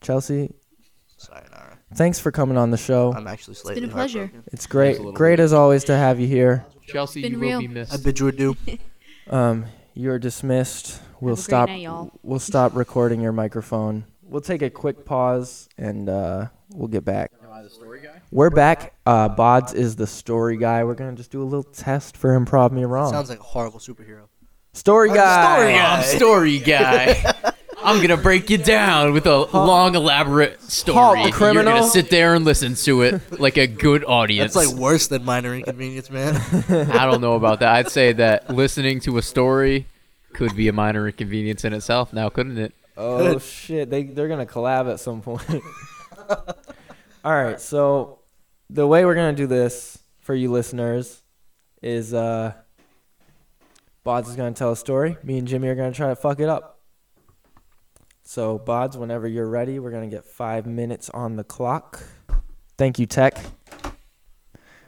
Chelsea, 0.00 0.52
Sayonara. 1.16 1.78
thanks 1.94 2.18
for 2.18 2.32
coming 2.32 2.56
on 2.56 2.70
the 2.70 2.76
show. 2.76 3.12
I'm 3.12 3.26
actually 3.28 3.54
slightly 3.54 3.82
been 3.82 3.90
a 3.90 3.92
pleasure. 3.92 4.20
heartbroken. 4.20 4.50
It's 4.52 4.66
great, 4.66 4.86
Thanks 4.86 4.98
little 5.00 5.12
great 5.12 5.36
bit. 5.36 5.42
as 5.44 5.52
always 5.52 5.84
to 5.84 5.96
have 5.96 6.18
you 6.18 6.26
here. 6.26 6.64
Chelsea, 6.88 7.22
Been 7.22 7.32
you 7.32 7.38
real. 7.38 7.52
will 7.58 7.60
be 7.60 7.66
I 7.68 7.70
missed. 7.74 8.04
bid 8.04 8.18
you 8.18 8.28
adieu. 8.28 8.56
Um, 9.30 9.66
you're 9.94 10.18
dismissed. 10.18 11.00
We'll 11.20 11.36
Have 11.36 11.38
a 11.38 11.42
great 11.42 11.44
stop. 11.44 11.68
night, 11.68 11.80
y'all. 11.82 12.10
We'll 12.24 12.40
stop 12.40 12.74
recording 12.74 13.20
your 13.20 13.30
microphone. 13.30 14.04
We'll 14.20 14.40
take 14.40 14.62
a 14.62 14.68
quick 14.70 15.04
pause 15.04 15.68
and 15.78 16.08
uh, 16.08 16.48
we'll 16.74 16.88
get 16.88 17.04
back. 17.04 17.30
We're 18.32 18.48
back. 18.48 18.94
Uh, 19.04 19.28
Bods 19.28 19.74
is 19.74 19.96
the 19.96 20.06
story 20.06 20.56
guy. 20.56 20.84
We're 20.84 20.94
gonna 20.94 21.12
just 21.12 21.30
do 21.30 21.42
a 21.42 21.44
little 21.44 21.64
test 21.64 22.16
for 22.16 22.30
improv 22.30 22.72
me 22.72 22.82
wrong. 22.86 23.12
Sounds 23.12 23.28
like 23.28 23.40
a 23.40 23.42
horrible 23.42 23.78
superhero. 23.78 24.22
story 24.72 25.10
I'm 25.10 25.16
guy. 25.16 25.54
story 25.54 25.72
guy. 25.74 25.96
I'm 25.98 26.02
story 26.02 26.58
guy. 26.58 27.52
I'm 27.84 28.00
gonna 28.00 28.16
break 28.16 28.48
you 28.48 28.56
down 28.56 29.12
with 29.12 29.26
a 29.26 29.36
long, 29.54 29.94
elaborate 29.96 30.62
story. 30.62 30.94
Halt, 30.96 31.18
You're 31.18 31.30
criminal. 31.32 31.74
gonna 31.74 31.86
sit 31.86 32.08
there 32.08 32.34
and 32.34 32.42
listen 32.46 32.74
to 32.74 33.02
it 33.02 33.38
like 33.38 33.58
a 33.58 33.66
good 33.66 34.02
audience. 34.02 34.54
That's 34.54 34.66
like 34.70 34.78
worse 34.80 35.08
than 35.08 35.26
minor 35.26 35.54
inconvenience, 35.54 36.08
man. 36.08 36.36
I 36.90 37.04
don't 37.04 37.20
know 37.20 37.34
about 37.34 37.60
that. 37.60 37.74
I'd 37.74 37.90
say 37.90 38.14
that 38.14 38.48
listening 38.48 39.00
to 39.00 39.18
a 39.18 39.22
story 39.22 39.84
could 40.32 40.56
be 40.56 40.68
a 40.68 40.72
minor 40.72 41.06
inconvenience 41.06 41.66
in 41.66 41.74
itself. 41.74 42.14
Now, 42.14 42.30
couldn't 42.30 42.56
it? 42.56 42.72
Oh 42.96 43.38
shit! 43.40 43.90
They 43.90 44.04
they're 44.04 44.28
gonna 44.28 44.46
collab 44.46 44.90
at 44.90 45.00
some 45.00 45.20
point. 45.20 45.42
All 47.24 47.34
right. 47.44 47.60
So 47.60 48.20
the 48.72 48.86
way 48.86 49.04
we're 49.04 49.14
gonna 49.14 49.34
do 49.34 49.46
this 49.46 49.98
for 50.20 50.34
you 50.34 50.50
listeners 50.50 51.22
is 51.82 52.14
uh, 52.14 52.54
Bods 54.04 54.28
is 54.28 54.36
gonna 54.36 54.52
tell 54.52 54.72
a 54.72 54.76
story. 54.76 55.16
Me 55.22 55.38
and 55.38 55.46
Jimmy 55.46 55.68
are 55.68 55.74
gonna 55.74 55.92
try 55.92 56.08
to 56.08 56.16
fuck 56.16 56.40
it 56.40 56.48
up. 56.48 56.80
So 58.22 58.58
Bods, 58.58 58.96
whenever 58.96 59.28
you're 59.28 59.48
ready, 59.48 59.78
we're 59.78 59.90
gonna 59.90 60.08
get 60.08 60.24
five 60.24 60.66
minutes 60.66 61.10
on 61.10 61.36
the 61.36 61.44
clock. 61.44 62.02
Thank 62.78 62.98
you, 62.98 63.06
Tech. 63.06 63.36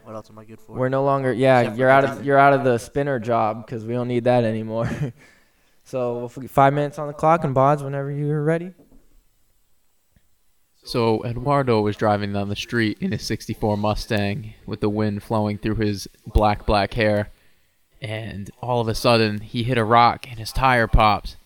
What 0.05 0.15
else 0.15 0.31
am 0.31 0.39
I 0.39 0.45
good 0.45 0.61
for? 0.61 0.77
We're 0.77 0.89
no 0.89 1.05
longer. 1.05 1.33
Yeah, 1.33 1.75
you're 1.75 1.91
out 1.91 2.05
of 2.05 2.25
you're 2.25 2.39
out 2.39 2.55
of 2.55 2.65
the 2.65 2.79
spinner 2.79 3.19
job 3.19 3.67
because 3.67 3.85
we 3.85 3.93
don't 3.93 4.09
need 4.09 4.25
that 4.25 4.45
anymore. 4.45 4.89
so 5.85 6.25
if 6.25 6.37
we- 6.39 6.47
five 6.47 6.73
minutes 6.73 6.99
on 6.99 7.07
the 7.07 7.13
clock 7.15 7.45
and 7.45 7.55
Bods 7.55 7.83
whenever 7.83 8.11
you're 8.11 8.43
ready. 8.43 8.73
So 10.85 11.25
Eduardo 11.25 11.81
was 11.81 11.97
driving 11.97 12.35
down 12.35 12.51
the 12.51 12.57
street 12.57 12.99
in 13.01 13.13
his 13.13 13.27
64 13.27 13.79
Mustang 13.79 14.53
with 14.67 14.81
the 14.81 14.91
wind 14.91 15.23
flowing 15.23 15.57
through 15.57 15.77
his 15.77 16.07
black, 16.27 16.67
black 16.67 16.93
hair. 16.93 17.31
And 18.03 18.51
all 18.61 18.83
of 18.83 18.89
a 18.89 18.95
sudden, 18.95 19.41
he 19.41 19.63
hit 19.63 19.79
a 19.79 19.85
rock 19.85 20.27
and 20.29 20.39
his 20.39 20.53
tire 20.53 20.87
popped. 20.87 21.39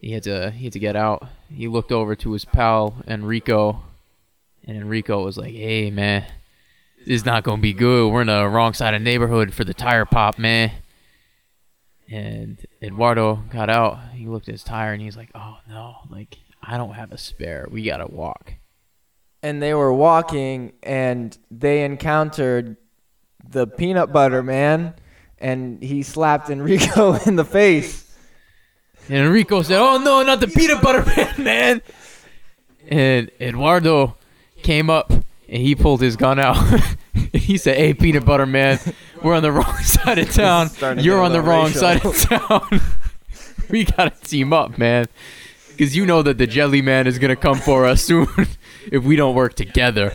He 0.00 0.12
had 0.12 0.22
to 0.22 0.50
he 0.50 0.64
had 0.64 0.72
to 0.72 0.78
get 0.78 0.96
out. 0.96 1.28
He 1.48 1.68
looked 1.68 1.92
over 1.92 2.16
to 2.16 2.32
his 2.32 2.46
pal 2.46 2.96
Enrico, 3.06 3.82
and 4.64 4.76
Enrico 4.76 5.22
was 5.22 5.36
like, 5.36 5.52
"Hey 5.52 5.90
man, 5.90 6.24
this 6.98 7.08
is 7.08 7.26
not 7.26 7.44
gonna 7.44 7.62
be 7.62 7.74
good. 7.74 8.10
We're 8.10 8.22
in 8.22 8.26
the 8.26 8.48
wrong 8.48 8.72
side 8.72 8.94
of 8.94 9.02
neighborhood 9.02 9.52
for 9.52 9.64
the 9.64 9.74
tire 9.74 10.06
pop, 10.06 10.38
man." 10.38 10.72
And 12.10 12.58
Eduardo 12.82 13.44
got 13.50 13.70
out. 13.70 13.98
He 14.14 14.26
looked 14.26 14.48
at 14.48 14.54
his 14.54 14.64
tire 14.64 14.92
and 14.92 15.02
he's 15.02 15.16
like, 15.16 15.30
"Oh 15.34 15.58
no, 15.68 15.98
like 16.10 16.38
I 16.62 16.78
don't 16.78 16.94
have 16.94 17.12
a 17.12 17.18
spare. 17.18 17.68
We 17.70 17.84
gotta 17.84 18.06
walk." 18.06 18.54
And 19.42 19.60
they 19.60 19.74
were 19.74 19.92
walking 19.92 20.72
and 20.82 21.36
they 21.50 21.84
encountered 21.84 22.76
the 23.52 23.66
peanut 23.66 24.12
butter 24.12 24.42
man, 24.42 24.94
and 25.38 25.82
he 25.82 26.02
slapped 26.02 26.50
Enrico 26.50 27.14
in 27.26 27.36
the 27.36 27.44
face. 27.44 28.08
And 29.08 29.18
Enrico 29.18 29.62
said, 29.62 29.78
"Oh 29.78 29.98
no, 29.98 30.22
not 30.22 30.40
the 30.40 30.48
peanut 30.48 30.82
butter 30.82 31.04
man, 31.16 31.34
man!" 31.42 31.82
And 32.88 33.30
Eduardo 33.40 34.16
came 34.62 34.90
up 34.90 35.10
and 35.10 35.62
he 35.62 35.74
pulled 35.74 36.00
his 36.00 36.16
gun 36.16 36.38
out. 36.38 36.56
he 37.32 37.58
said, 37.58 37.76
"Hey, 37.76 37.94
peanut 37.94 38.24
butter 38.24 38.46
man, 38.46 38.78
we're 39.22 39.34
on 39.34 39.42
the 39.42 39.52
wrong 39.52 39.76
side 39.78 40.18
of 40.18 40.32
town. 40.32 40.70
You're 40.98 41.20
on 41.20 41.32
the 41.32 41.42
wrong 41.42 41.66
racial." 41.66 41.80
side 41.80 42.04
of 42.04 42.16
town. 42.16 42.80
we 43.68 43.84
gotta 43.84 44.10
team 44.22 44.52
up, 44.52 44.78
man, 44.78 45.06
because 45.68 45.96
you 45.96 46.06
know 46.06 46.22
that 46.22 46.38
the 46.38 46.46
Jelly 46.46 46.80
Man 46.80 47.06
is 47.06 47.18
gonna 47.18 47.36
come 47.36 47.58
for 47.58 47.86
us 47.86 48.02
soon 48.02 48.28
if 48.90 49.04
we 49.04 49.16
don't 49.16 49.34
work 49.34 49.54
together." 49.54 50.14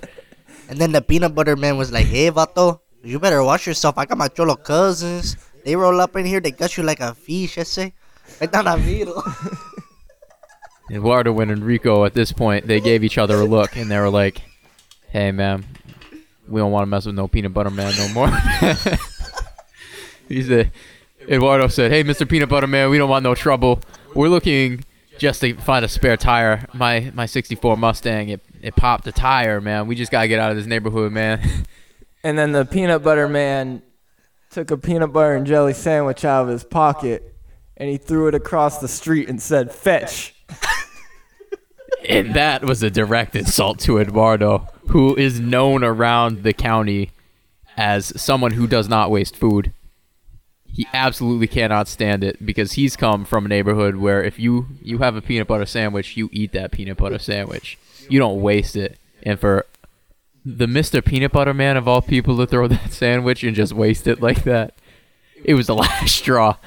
And 0.69 0.79
then 0.79 0.91
the 0.91 1.01
peanut 1.01 1.35
butter 1.35 1.55
man 1.55 1.77
was 1.77 1.91
like, 1.91 2.05
"Hey, 2.05 2.31
vato, 2.31 2.81
you 3.03 3.19
better 3.19 3.43
watch 3.43 3.67
yourself. 3.67 3.97
I 3.97 4.05
got 4.05 4.17
my 4.17 4.27
cholo 4.27 4.55
cousins. 4.55 5.37
They 5.63 5.75
roll 5.75 5.99
up 6.01 6.15
in 6.15 6.25
here. 6.25 6.39
They 6.39 6.51
gut 6.51 6.77
you 6.77 6.83
like 6.83 6.99
a 6.99 7.13
fish. 7.13 7.57
I 7.57 7.63
say, 7.63 7.93
right 8.41 8.51
down 8.51 8.65
the 8.65 8.77
middle." 8.77 9.23
Eduardo 10.89 11.37
and 11.39 11.51
Enrico, 11.51 12.05
at 12.05 12.13
this 12.13 12.31
point, 12.31 12.65
they 12.65 12.79
gave 12.79 13.03
each 13.03 13.17
other 13.17 13.35
a 13.35 13.43
look 13.43 13.75
and 13.75 13.91
they 13.91 13.99
were 13.99 14.09
like, 14.09 14.41
"Hey, 15.09 15.31
man, 15.31 15.65
we 16.47 16.61
don't 16.61 16.71
want 16.71 16.83
to 16.83 16.87
mess 16.87 17.05
with 17.05 17.15
no 17.15 17.27
peanut 17.27 17.53
butter 17.53 17.69
man 17.69 17.93
no 17.97 18.07
more." 18.09 18.29
he 20.29 20.41
said, 20.43 20.71
Eduardo 21.29 21.67
said, 21.67 21.91
"Hey, 21.91 22.03
Mr. 22.03 22.27
Peanut 22.27 22.49
Butter 22.49 22.67
Man, 22.67 22.89
we 22.89 22.97
don't 22.97 23.09
want 23.09 23.23
no 23.23 23.35
trouble. 23.35 23.81
We're 24.13 24.29
looking 24.29 24.85
just 25.17 25.41
to 25.41 25.53
find 25.55 25.83
a 25.83 25.87
spare 25.87 26.15
tire. 26.15 26.65
My 26.73 27.11
my 27.13 27.25
'64 27.25 27.75
Mustang, 27.75 28.29
it 28.29 28.41
it 28.61 28.75
popped 28.75 29.07
a 29.07 29.11
tire, 29.11 29.61
man. 29.61 29.87
We 29.87 29.95
just 29.95 30.11
gotta 30.11 30.27
get 30.27 30.39
out 30.39 30.51
of 30.51 30.57
this 30.57 30.65
neighborhood, 30.65 31.11
man." 31.11 31.65
And 32.23 32.37
then 32.37 32.51
the 32.51 32.65
peanut 32.65 33.03
butter 33.03 33.29
man 33.29 33.83
took 34.49 34.71
a 34.71 34.77
peanut 34.77 35.13
butter 35.13 35.35
and 35.35 35.45
jelly 35.45 35.73
sandwich 35.73 36.25
out 36.25 36.43
of 36.43 36.47
his 36.49 36.63
pocket 36.63 37.37
and 37.77 37.89
he 37.89 37.97
threw 37.97 38.27
it 38.27 38.35
across 38.35 38.79
the 38.79 38.87
street 38.87 39.29
and 39.29 39.41
said, 39.41 39.71
Fetch. 39.71 40.33
And 42.07 42.35
that 42.35 42.63
was 42.63 42.83
a 42.83 42.89
direct 42.89 43.35
insult 43.35 43.79
to 43.79 43.99
Eduardo, 43.99 44.67
who 44.89 45.15
is 45.15 45.39
known 45.39 45.83
around 45.83 46.43
the 46.43 46.53
county 46.53 47.11
as 47.75 48.19
someone 48.19 48.53
who 48.53 48.65
does 48.65 48.87
not 48.87 49.11
waste 49.11 49.35
food. 49.35 49.73
He 50.65 50.87
absolutely 50.93 51.47
cannot 51.47 51.87
stand 51.87 52.23
it 52.23 52.45
because 52.45 52.73
he's 52.73 52.95
come 52.95 53.25
from 53.25 53.45
a 53.45 53.49
neighborhood 53.49 53.97
where 53.97 54.23
if 54.23 54.39
you 54.39 54.67
you 54.81 54.99
have 54.99 55.15
a 55.15 55.21
peanut 55.21 55.47
butter 55.47 55.65
sandwich, 55.65 56.15
you 56.15 56.29
eat 56.31 56.53
that 56.53 56.71
peanut 56.71 56.97
butter 56.97 57.19
sandwich. 57.19 57.77
You 58.09 58.19
don't 58.19 58.41
waste 58.41 58.75
it. 58.75 58.97
And 59.23 59.39
for 59.39 59.65
the 60.45 60.65
Mr. 60.65 61.03
Peanut 61.03 61.31
Butter 61.31 61.53
Man 61.53 61.77
of 61.77 61.87
all 61.87 62.01
people 62.01 62.37
to 62.37 62.45
throw 62.45 62.67
that 62.67 62.91
sandwich 62.93 63.43
and 63.43 63.55
just 63.55 63.73
waste 63.73 64.07
it 64.07 64.21
like 64.21 64.43
that, 64.43 64.75
it 65.43 65.53
was 65.53 65.67
the 65.67 65.75
last 65.83 66.15
straw. 66.15 66.57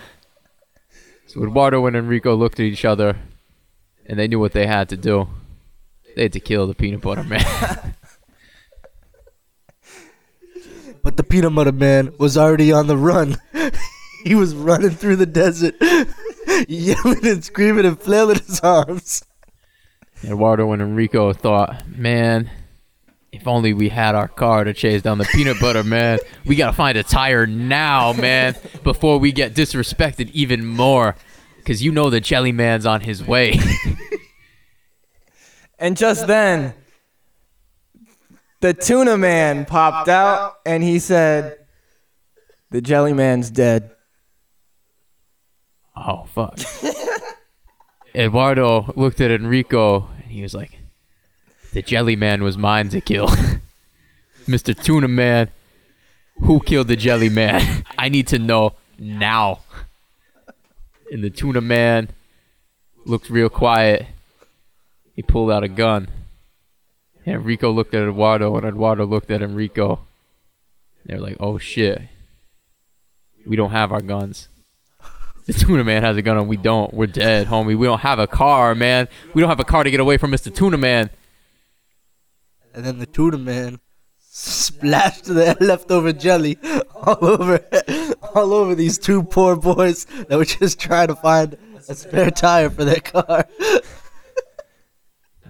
So 1.26 1.42
Eduardo 1.42 1.86
and 1.86 1.96
Enrico 1.96 2.34
looked 2.34 2.58
at 2.58 2.66
each 2.66 2.84
other 2.84 3.16
and 4.06 4.18
they 4.18 4.26
knew 4.28 4.40
what 4.40 4.52
they 4.52 4.66
had 4.66 4.88
to 4.88 4.96
do. 4.96 5.28
They 6.16 6.22
had 6.22 6.32
to 6.32 6.40
kill 6.40 6.66
the 6.66 6.74
peanut 6.74 7.00
butter 7.00 7.24
man. 7.24 7.94
But 11.02 11.16
the 11.16 11.24
peanut 11.24 11.54
butter 11.54 11.72
man 11.72 12.12
was 12.18 12.36
already 12.36 12.72
on 12.72 12.86
the 12.86 12.96
run. 12.96 13.38
he 14.24 14.34
was 14.34 14.54
running 14.54 14.90
through 14.90 15.16
the 15.16 15.26
desert, 15.26 15.74
yelling 16.68 17.26
and 17.26 17.44
screaming 17.44 17.86
and 17.86 17.98
flailing 17.98 18.38
his 18.38 18.60
arms. 18.60 19.24
Eduardo 20.24 20.72
and 20.72 20.82
Enrico 20.82 21.32
thought, 21.32 21.86
man, 21.88 22.50
if 23.32 23.46
only 23.46 23.72
we 23.72 23.88
had 23.88 24.14
our 24.14 24.28
car 24.28 24.64
to 24.64 24.74
chase 24.74 25.02
down 25.02 25.18
the 25.18 25.24
peanut 25.24 25.58
butter 25.60 25.84
man. 25.84 26.18
We 26.44 26.56
gotta 26.56 26.76
find 26.76 26.98
a 26.98 27.02
tire 27.02 27.46
now, 27.46 28.12
man, 28.12 28.56
before 28.82 29.18
we 29.18 29.32
get 29.32 29.54
disrespected 29.54 30.30
even 30.32 30.66
more. 30.66 31.16
Cause 31.64 31.82
you 31.82 31.92
know 31.92 32.10
the 32.10 32.20
jelly 32.20 32.52
man's 32.52 32.86
on 32.86 33.02
his 33.02 33.24
way. 33.24 33.58
And 35.80 35.96
just 35.96 36.26
then, 36.26 36.74
the 38.60 38.74
tuna 38.74 39.16
man 39.16 39.64
popped 39.64 40.10
out 40.10 40.56
and 40.66 40.82
he 40.82 40.98
said, 40.98 41.56
The 42.70 42.82
jelly 42.82 43.14
man's 43.14 43.50
dead. 43.50 43.90
oh 45.96 46.24
fuck. 46.26 46.58
Eduardo 48.14 48.92
looked 48.96 49.20
at 49.20 49.30
Enrico 49.30 50.08
and 50.16 50.30
he 50.30 50.42
was 50.42 50.54
like, 50.54 50.78
The 51.72 51.82
jelly 51.82 52.16
man 52.16 52.42
was 52.42 52.58
mine 52.58 52.88
to 52.90 53.00
kill. 53.00 53.28
Mr. 54.46 54.74
Tuna 54.80 55.08
Man, 55.08 55.48
who 56.40 56.60
killed 56.60 56.88
the 56.88 56.96
jelly 56.96 57.28
man? 57.28 57.84
I 57.98 58.08
need 58.08 58.26
to 58.28 58.38
know 58.38 58.74
now. 58.98 59.60
And 61.12 61.24
the 61.24 61.30
tuna 61.30 61.60
man 61.60 62.08
looked 63.04 63.30
real 63.30 63.48
quiet. 63.48 64.06
He 65.14 65.22
pulled 65.22 65.50
out 65.50 65.64
a 65.64 65.68
gun. 65.68 66.08
And 67.26 67.36
Enrico 67.36 67.70
looked 67.70 67.94
at 67.94 68.02
Eduardo, 68.02 68.56
and 68.56 68.66
Eduardo 68.66 69.04
looked 69.04 69.30
at 69.30 69.42
Enrico. 69.42 70.00
They're 71.04 71.20
like, 71.20 71.36
oh 71.40 71.58
shit. 71.58 72.02
We 73.46 73.56
don't 73.56 73.70
have 73.70 73.92
our 73.92 74.00
guns. 74.00 74.48
The 75.50 75.58
tuna 75.66 75.82
man 75.82 76.04
has 76.04 76.16
a 76.16 76.22
gun 76.22 76.38
and 76.38 76.46
we 76.46 76.56
don't. 76.56 76.94
We're 76.94 77.06
dead, 77.06 77.48
homie. 77.48 77.76
We 77.76 77.86
don't 77.86 78.00
have 78.00 78.20
a 78.20 78.28
car, 78.28 78.76
man. 78.76 79.08
We 79.34 79.40
don't 79.40 79.48
have 79.48 79.58
a 79.58 79.64
car 79.64 79.82
to 79.82 79.90
get 79.90 79.98
away 79.98 80.16
from 80.16 80.30
Mr. 80.30 80.54
Tuna 80.54 80.76
Man. 80.76 81.10
And 82.72 82.84
then 82.84 83.00
the 83.00 83.06
tuna 83.06 83.36
man 83.36 83.80
splashed 84.20 85.24
the 85.24 85.56
leftover 85.60 86.12
jelly 86.12 86.56
all 86.94 87.18
over, 87.20 87.64
all 88.34 88.54
over 88.54 88.76
these 88.76 88.96
two 88.96 89.24
poor 89.24 89.56
boys 89.56 90.04
that 90.28 90.38
were 90.38 90.44
just 90.44 90.78
trying 90.78 91.08
to 91.08 91.16
find 91.16 91.58
a 91.88 91.96
spare 91.96 92.30
tire 92.30 92.70
for 92.70 92.84
their 92.84 93.00
car. 93.00 93.48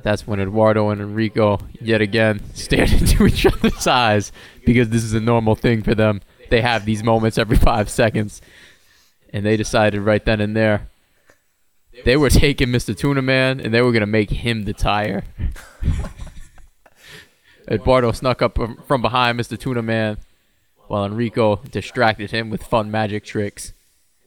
That's 0.03 0.27
when 0.27 0.41
Eduardo 0.41 0.89
and 0.89 1.03
Enrico, 1.03 1.59
yet 1.79 2.01
again, 2.01 2.41
stared 2.55 2.91
into 2.91 3.27
each 3.27 3.45
other's 3.45 3.87
eyes 3.87 4.33
because 4.65 4.89
this 4.89 5.05
is 5.05 5.13
a 5.13 5.21
normal 5.21 5.57
thing 5.57 5.83
for 5.83 5.95
them. 5.95 6.23
They 6.49 6.63
have 6.63 6.87
these 6.87 7.05
moments 7.05 7.37
every 7.37 7.59
five 7.59 7.91
seconds. 7.91 8.41
And 9.33 9.47
they 9.47 9.57
decided 9.57 10.01
right 10.01 10.25
then 10.25 10.41
and 10.41 10.57
there 10.57 10.89
they 12.05 12.17
were 12.17 12.31
taking 12.31 12.69
Mr. 12.69 12.97
Tuna 12.97 13.23
Man 13.23 13.61
and 13.61 13.75
they 13.75 13.83
were 13.83 13.93
to 13.93 14.07
make 14.07 14.31
him 14.31 14.65
the 14.65 14.73
tire. 14.73 15.25
Eduardo 17.71 18.13
snuck 18.13 18.43
up 18.43 18.59
from 18.87 19.03
behind 19.03 19.39
Mr. 19.39 19.59
Tuna 19.59 19.83
Man 19.83 20.19
while 20.89 21.05
Enrico 21.05 21.57
distracted 21.71 22.31
him 22.31 22.51
with 22.51 22.63
fun 22.63 22.91
magic 22.91 23.25
tricks. 23.25 23.73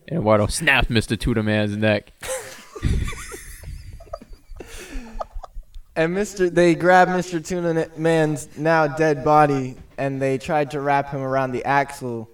And 0.07 0.19
Eduardo 0.19 0.47
snapped 0.47 0.89
Mr. 0.89 1.19
Tuna 1.19 1.43
Man's 1.43 1.75
neck. 1.75 2.11
And 5.95 6.17
Mr. 6.17 6.51
They 6.51 6.73
grabbed 6.73 7.11
Mr. 7.11 7.45
Tuna 7.45 7.87
Man's 7.97 8.57
now 8.57 8.87
dead 8.87 9.23
body 9.23 9.75
and 9.95 10.19
they 10.19 10.39
tried 10.39 10.71
to 10.71 10.81
wrap 10.81 11.11
him 11.11 11.21
around 11.21 11.51
the 11.51 11.63
axle, 11.65 12.31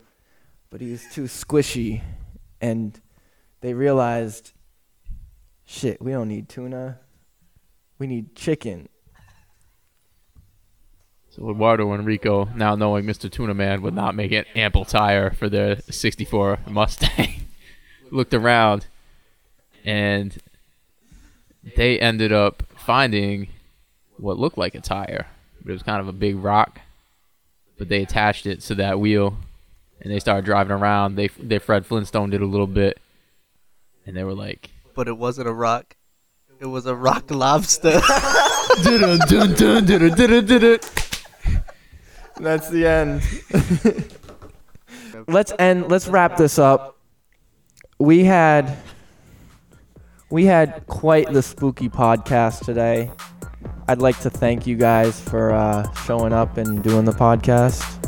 but 0.69 0.79
he 0.79 0.91
was 0.91 1.03
too 1.11 1.23
squishy. 1.23 2.01
And 2.61 2.99
they 3.61 3.73
realized, 3.73 4.51
shit, 5.65 6.01
we 6.01 6.11
don't 6.11 6.27
need 6.27 6.49
tuna. 6.49 6.99
We 7.97 8.07
need 8.07 8.35
chicken. 8.35 8.89
So 11.29 11.49
Eduardo 11.51 11.91
and 11.93 12.05
Rico, 12.05 12.45
now 12.55 12.75
knowing 12.75 13.05
Mr. 13.05 13.31
Tuna 13.31 13.53
Man 13.53 13.81
would 13.83 13.93
not 13.93 14.15
make 14.15 14.31
an 14.31 14.45
ample 14.55 14.83
tire 14.83 15.29
for 15.31 15.47
their 15.47 15.79
64 15.81 16.59
Mustang, 16.67 17.45
looked 18.11 18.33
around 18.33 18.87
and 19.85 20.37
they 21.75 21.99
ended 21.99 22.31
up 22.31 22.63
finding 22.75 23.49
what 24.17 24.37
looked 24.37 24.57
like 24.57 24.75
a 24.75 24.81
tire, 24.81 25.27
but 25.61 25.69
it 25.69 25.73
was 25.73 25.83
kind 25.83 26.01
of 26.01 26.07
a 26.07 26.13
big 26.13 26.35
rock. 26.35 26.81
but 27.77 27.87
they 27.87 28.01
attached 28.01 28.45
it 28.45 28.59
to 28.61 28.75
that 28.75 28.99
wheel, 28.99 29.37
and 30.01 30.11
they 30.11 30.19
started 30.19 30.45
driving 30.45 30.71
around. 30.71 31.15
They 31.15 31.27
they 31.27 31.59
Fred 31.59 31.85
Flintstone 31.85 32.29
did 32.29 32.41
a 32.41 32.45
little 32.45 32.67
bit, 32.67 32.99
and 34.05 34.15
they 34.15 34.23
were 34.23 34.33
like, 34.33 34.69
But 34.93 35.07
it 35.07 35.17
wasn't 35.17 35.47
a 35.47 35.53
rock. 35.53 35.95
It 36.59 36.65
was 36.65 36.85
a 36.85 36.95
rock 36.95 37.31
lobster. 37.31 38.01
That's 42.39 42.69
the 42.69 42.85
end. 42.85 43.21
let's 45.27 45.53
end. 45.57 45.89
Let's 45.89 46.07
wrap 46.07 46.37
this 46.37 46.59
up. 46.59 46.97
We 47.97 48.23
had 48.23 48.77
we 50.29 50.45
had 50.45 50.85
quite 50.87 51.31
the 51.31 51.41
spooky 51.41 51.89
podcast 51.89 52.65
today. 52.65 53.11
I'd 53.87 53.99
like 53.99 54.19
to 54.19 54.29
thank 54.29 54.67
you 54.67 54.75
guys 54.75 55.19
for 55.19 55.51
uh, 55.51 55.91
showing 55.93 56.31
up 56.31 56.57
and 56.57 56.83
doing 56.83 57.05
the 57.05 57.11
podcast. 57.11 57.98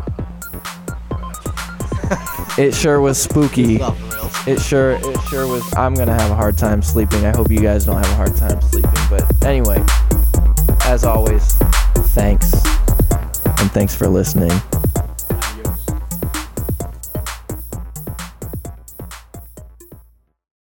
It 2.57 2.75
sure 2.75 2.99
was 2.99 3.21
spooky. 3.21 3.81
Off 3.81 3.97
the 3.97 4.05
rails. 4.05 4.47
It 4.47 4.61
sure 4.61 4.91
it 4.91 5.21
sure 5.29 5.47
was. 5.47 5.73
I'm 5.75 5.95
gonna 5.95 6.13
have 6.13 6.31
a 6.31 6.35
hard 6.35 6.57
time 6.57 6.81
sleeping. 6.81 7.25
I 7.25 7.35
hope 7.35 7.49
you 7.49 7.61
guys 7.61 7.85
don't 7.85 7.95
have 7.95 8.11
a 8.11 8.15
hard 8.15 8.35
time 8.35 8.61
sleeping. 8.61 8.91
But 9.09 9.23
anyway, 9.45 9.83
as 10.85 11.05
always, 11.05 11.53
thanks 12.13 12.53
and 13.61 13.71
thanks 13.71 13.95
for 13.95 14.07
listening. 14.09 14.51